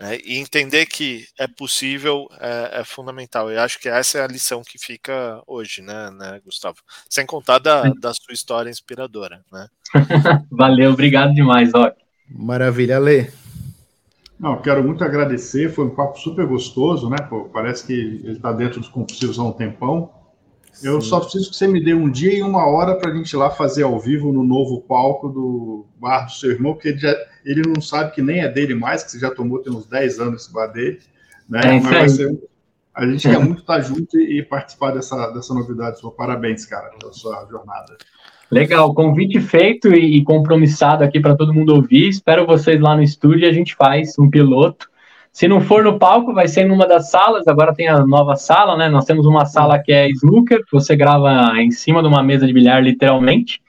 Né? 0.00 0.18
E 0.24 0.38
entender 0.38 0.86
que 0.86 1.26
é 1.38 1.46
possível 1.46 2.26
é, 2.40 2.80
é, 2.80 2.84
fundamental. 2.84 3.52
E 3.52 3.58
acho 3.58 3.78
que 3.78 3.88
essa 3.88 4.18
é 4.18 4.24
a 4.24 4.26
lição 4.26 4.62
que 4.62 4.78
fica 4.78 5.42
hoje, 5.46 5.82
né, 5.82 6.10
né 6.10 6.40
Gustavo? 6.44 6.78
Sem 7.08 7.26
contar 7.26 7.58
da, 7.58 7.82
da 8.00 8.14
sua 8.14 8.32
história 8.32 8.70
inspiradora. 8.70 9.42
Né? 9.52 9.68
Valeu, 10.50 10.92
obrigado 10.92 11.34
demais, 11.34 11.70
Rock. 11.72 11.96
Maravilha, 12.28 12.98
Lê. 12.98 13.30
Não, 14.38 14.62
quero 14.62 14.82
muito 14.82 15.04
agradecer, 15.04 15.70
foi 15.70 15.84
um 15.84 15.94
papo 15.94 16.18
super 16.18 16.46
gostoso, 16.46 17.10
né? 17.10 17.18
Pô, 17.28 17.50
parece 17.52 17.86
que 17.86 17.92
ele 17.92 18.32
está 18.32 18.50
dentro 18.52 18.80
dos 18.80 18.88
compulsivos 18.88 19.38
há 19.38 19.42
um 19.42 19.52
tempão. 19.52 20.10
Eu 20.82 20.98
Sim. 21.00 21.08
só 21.08 21.20
preciso 21.20 21.50
que 21.50 21.56
você 21.56 21.66
me 21.66 21.82
dê 21.82 21.92
um 21.92 22.10
dia 22.10 22.32
e 22.32 22.42
uma 22.42 22.64
hora 22.64 22.96
para 22.96 23.10
a 23.10 23.14
gente 23.14 23.30
ir 23.30 23.36
lá 23.36 23.50
fazer 23.50 23.82
ao 23.82 24.00
vivo 24.00 24.32
no 24.32 24.42
novo 24.42 24.80
palco 24.80 25.28
do 25.28 25.84
bar 25.96 26.24
do 26.24 26.32
seu 26.32 26.52
irmão, 26.52 26.72
porque 26.72 26.88
ele, 26.88 26.98
já, 26.98 27.14
ele 27.44 27.62
não 27.66 27.80
sabe 27.80 28.12
que 28.12 28.22
nem 28.22 28.40
é 28.40 28.48
dele 28.48 28.74
mais, 28.74 29.02
que 29.02 29.12
você 29.12 29.18
já 29.18 29.30
tomou 29.30 29.60
tem 29.60 29.72
uns 29.72 29.86
10 29.86 30.20
anos 30.20 30.42
esse 30.42 30.52
bar 30.52 30.66
dele. 30.68 31.00
Né? 31.48 31.60
É, 31.64 31.80
Mas 31.80 31.90
vai 31.90 32.08
ser, 32.08 32.38
a 32.94 33.06
gente 33.06 33.28
quer 33.28 33.38
muito 33.38 33.60
estar 33.60 33.80
junto 33.80 34.18
e, 34.18 34.42
participar 34.42 34.90
dessa, 34.90 35.30
dessa 35.30 35.54
novidade 35.54 35.98
sua. 35.98 36.12
Parabéns, 36.12 36.66
cara, 36.66 36.90
pela 36.98 37.12
sua 37.12 37.46
jornada. 37.50 37.96
Legal, 38.50 38.92
convite 38.92 39.40
feito 39.40 39.94
e 39.94 40.22
compromissado 40.24 41.04
aqui 41.04 41.20
para 41.20 41.36
todo 41.36 41.54
mundo 41.54 41.74
ouvir. 41.74 42.08
Espero 42.08 42.46
vocês 42.46 42.80
lá 42.80 42.96
no 42.96 43.02
estúdio 43.02 43.46
e 43.46 43.48
a 43.48 43.52
gente 43.52 43.76
faz 43.76 44.18
um 44.18 44.28
piloto. 44.28 44.90
Se 45.32 45.46
não 45.46 45.60
for 45.60 45.84
no 45.84 45.98
palco, 45.98 46.34
vai 46.34 46.48
ser 46.48 46.66
em 46.66 46.70
uma 46.72 46.86
das 46.86 47.10
salas. 47.10 47.46
Agora 47.46 47.72
tem 47.72 47.86
a 47.86 48.04
nova 48.04 48.34
sala, 48.34 48.76
né? 48.76 48.88
Nós 48.88 49.04
temos 49.04 49.24
uma 49.24 49.46
sala 49.46 49.78
que 49.78 49.92
é 49.92 50.10
snooker, 50.10 50.64
que 50.64 50.72
você 50.72 50.96
grava 50.96 51.56
em 51.60 51.70
cima 51.70 52.02
de 52.02 52.08
uma 52.08 52.22
mesa 52.24 52.44
de 52.44 52.52
bilhar, 52.52 52.82
literalmente. 52.82 53.62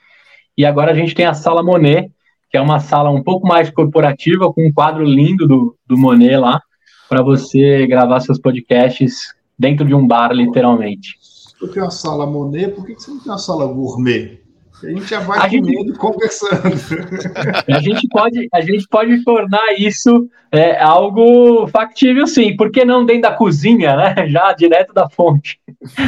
E 0.58 0.66
agora 0.66 0.90
a 0.90 0.94
gente 0.94 1.14
tem 1.14 1.26
a 1.26 1.32
sala 1.32 1.62
Monet, 1.62 2.10
que 2.52 2.58
é 2.58 2.60
uma 2.60 2.80
sala 2.80 3.08
um 3.08 3.22
pouco 3.22 3.48
mais 3.48 3.70
corporativa, 3.70 4.52
com 4.52 4.66
um 4.66 4.72
quadro 4.72 5.02
lindo 5.02 5.48
do, 5.48 5.74
do 5.86 5.96
Monet 5.96 6.36
lá, 6.36 6.60
para 7.08 7.22
você 7.22 7.86
gravar 7.86 8.20
seus 8.20 8.38
podcasts 8.38 9.34
dentro 9.58 9.86
de 9.86 9.94
um 9.94 10.06
bar, 10.06 10.32
literalmente. 10.32 11.16
Eu 11.60 11.68
tenho 11.68 11.86
uma 11.86 11.90
sala 11.90 12.26
Monet, 12.26 12.72
por 12.72 12.84
que 12.84 12.94
você 12.94 13.10
não 13.10 13.20
tem 13.20 13.32
uma 13.32 13.38
sala 13.38 13.64
gourmet? 13.64 14.42
A 14.84 14.88
gente 14.88 15.06
já 15.06 15.20
vai 15.20 15.38
a 15.38 15.48
comendo 15.48 15.68
gente... 15.68 15.98
conversando. 15.98 16.62
A 17.72 17.78
gente 17.78 18.08
pode, 18.08 18.48
a 18.52 18.60
gente 18.60 18.86
pode 18.88 19.24
tornar 19.24 19.78
isso 19.78 20.28
é, 20.50 20.82
algo 20.82 21.66
factível, 21.68 22.26
sim. 22.26 22.54
Por 22.56 22.70
que 22.70 22.84
não 22.84 23.06
dentro 23.06 23.22
da 23.22 23.32
cozinha, 23.32 23.96
né? 23.96 24.28
Já 24.28 24.52
direto 24.52 24.92
da 24.92 25.08
fonte. 25.08 25.58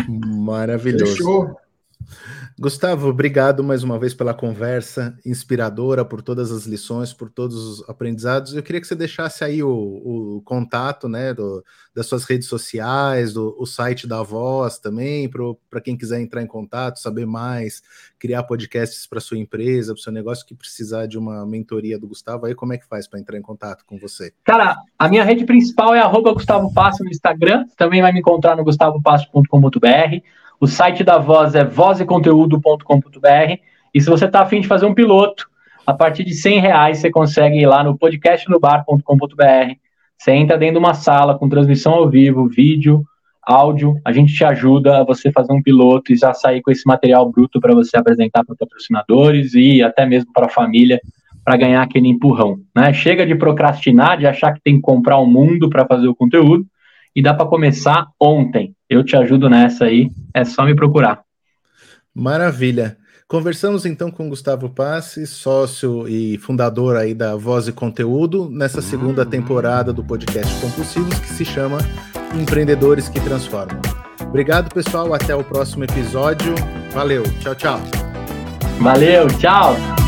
Maravilhoso. 0.08 1.16
Fechou. 1.16 1.56
Gustavo, 2.56 3.08
obrigado 3.08 3.64
mais 3.64 3.82
uma 3.82 3.98
vez 3.98 4.14
pela 4.14 4.32
conversa 4.32 5.18
inspiradora, 5.26 6.04
por 6.04 6.22
todas 6.22 6.52
as 6.52 6.66
lições, 6.66 7.12
por 7.12 7.28
todos 7.28 7.56
os 7.56 7.88
aprendizados. 7.90 8.54
Eu 8.54 8.62
queria 8.62 8.80
que 8.80 8.86
você 8.86 8.94
deixasse 8.94 9.42
aí 9.42 9.60
o, 9.60 10.36
o 10.36 10.42
contato, 10.44 11.08
né, 11.08 11.34
do, 11.34 11.64
das 11.92 12.06
suas 12.06 12.24
redes 12.24 12.46
sociais, 12.46 13.32
do, 13.32 13.56
o 13.58 13.66
site 13.66 14.06
da 14.06 14.22
Voz 14.22 14.78
também, 14.78 15.28
para 15.68 15.80
quem 15.80 15.96
quiser 15.96 16.20
entrar 16.20 16.42
em 16.42 16.46
contato, 16.46 17.00
saber 17.00 17.26
mais, 17.26 17.82
criar 18.20 18.44
podcasts 18.44 19.04
para 19.04 19.18
sua 19.18 19.36
empresa, 19.36 19.92
para 19.92 20.00
o 20.00 20.02
seu 20.02 20.12
negócio, 20.12 20.46
que 20.46 20.54
precisar 20.54 21.06
de 21.06 21.18
uma 21.18 21.44
mentoria 21.44 21.98
do 21.98 22.06
Gustavo, 22.06 22.46
aí 22.46 22.54
como 22.54 22.72
é 22.72 22.78
que 22.78 22.86
faz 22.86 23.08
para 23.08 23.18
entrar 23.18 23.36
em 23.36 23.42
contato 23.42 23.84
com 23.84 23.98
você? 23.98 24.32
Cara, 24.44 24.76
a 24.96 25.08
minha 25.08 25.24
rede 25.24 25.44
principal 25.44 25.92
é 25.92 25.98
arroba 25.98 26.32
Gustavo 26.32 26.72
Passo 26.72 27.02
no 27.02 27.10
Instagram, 27.10 27.64
também 27.76 28.00
vai 28.00 28.12
me 28.12 28.20
encontrar 28.20 28.56
no 28.56 28.62
gustavopasso.com.br. 28.62 30.43
O 30.64 30.66
site 30.66 31.04
da 31.04 31.18
Voz 31.18 31.54
é 31.54 31.62
vozeconteúdo.com.br. 31.62 33.58
E 33.92 34.00
se 34.00 34.08
você 34.08 34.24
está 34.24 34.40
afim 34.40 34.62
de 34.62 34.66
fazer 34.66 34.86
um 34.86 34.94
piloto, 34.94 35.46
a 35.86 35.92
partir 35.92 36.24
de 36.24 36.32
100 36.32 36.58
reais 36.58 36.98
você 37.00 37.10
consegue 37.10 37.58
ir 37.58 37.66
lá 37.66 37.84
no 37.84 37.98
podcastnobar.com.br. 37.98 39.74
Você 40.16 40.32
entra 40.32 40.56
dentro 40.56 40.76
de 40.76 40.78
uma 40.78 40.94
sala 40.94 41.38
com 41.38 41.50
transmissão 41.50 41.92
ao 41.92 42.08
vivo, 42.08 42.48
vídeo, 42.48 43.04
áudio. 43.42 44.00
A 44.02 44.10
gente 44.10 44.32
te 44.32 44.42
ajuda 44.42 45.00
a 45.00 45.04
você 45.04 45.30
fazer 45.30 45.52
um 45.52 45.62
piloto 45.62 46.14
e 46.14 46.16
já 46.16 46.32
sair 46.32 46.62
com 46.62 46.70
esse 46.70 46.86
material 46.86 47.30
bruto 47.30 47.60
para 47.60 47.74
você 47.74 47.98
apresentar 47.98 48.42
para 48.42 48.56
patrocinadores 48.58 49.52
e 49.52 49.82
até 49.82 50.06
mesmo 50.06 50.32
para 50.32 50.46
a 50.46 50.50
família 50.50 50.98
para 51.44 51.58
ganhar 51.58 51.82
aquele 51.82 52.08
empurrão. 52.08 52.56
Né? 52.74 52.90
Chega 52.94 53.26
de 53.26 53.34
procrastinar, 53.34 54.16
de 54.16 54.26
achar 54.26 54.54
que 54.54 54.62
tem 54.62 54.76
que 54.76 54.80
comprar 54.80 55.18
o 55.18 55.24
um 55.24 55.30
mundo 55.30 55.68
para 55.68 55.84
fazer 55.84 56.08
o 56.08 56.14
conteúdo 56.14 56.64
e 57.14 57.20
dá 57.20 57.34
para 57.34 57.44
começar 57.44 58.06
ontem. 58.18 58.73
Eu 58.88 59.04
te 59.04 59.16
ajudo 59.16 59.48
nessa 59.48 59.86
aí, 59.86 60.10
é 60.32 60.44
só 60.44 60.64
me 60.64 60.74
procurar. 60.74 61.22
Maravilha. 62.14 62.96
Conversamos 63.26 63.86
então 63.86 64.10
com 64.10 64.28
Gustavo 64.28 64.68
Passi, 64.68 65.26
sócio 65.26 66.06
e 66.06 66.36
fundador 66.38 66.96
aí 66.96 67.14
da 67.14 67.34
Voz 67.34 67.66
e 67.66 67.72
Conteúdo, 67.72 68.48
nessa 68.50 68.82
segunda 68.82 69.22
hum. 69.22 69.26
temporada 69.26 69.92
do 69.92 70.04
podcast 70.04 70.60
Compulsivos, 70.60 71.18
que 71.18 71.28
se 71.28 71.44
chama 71.44 71.78
Empreendedores 72.38 73.08
que 73.08 73.20
Transformam. 73.20 73.80
Obrigado, 74.20 74.72
pessoal. 74.72 75.14
Até 75.14 75.34
o 75.34 75.42
próximo 75.42 75.84
episódio. 75.84 76.54
Valeu. 76.92 77.22
Tchau, 77.40 77.54
tchau. 77.54 77.80
Valeu. 78.80 79.26
Tchau. 79.38 80.03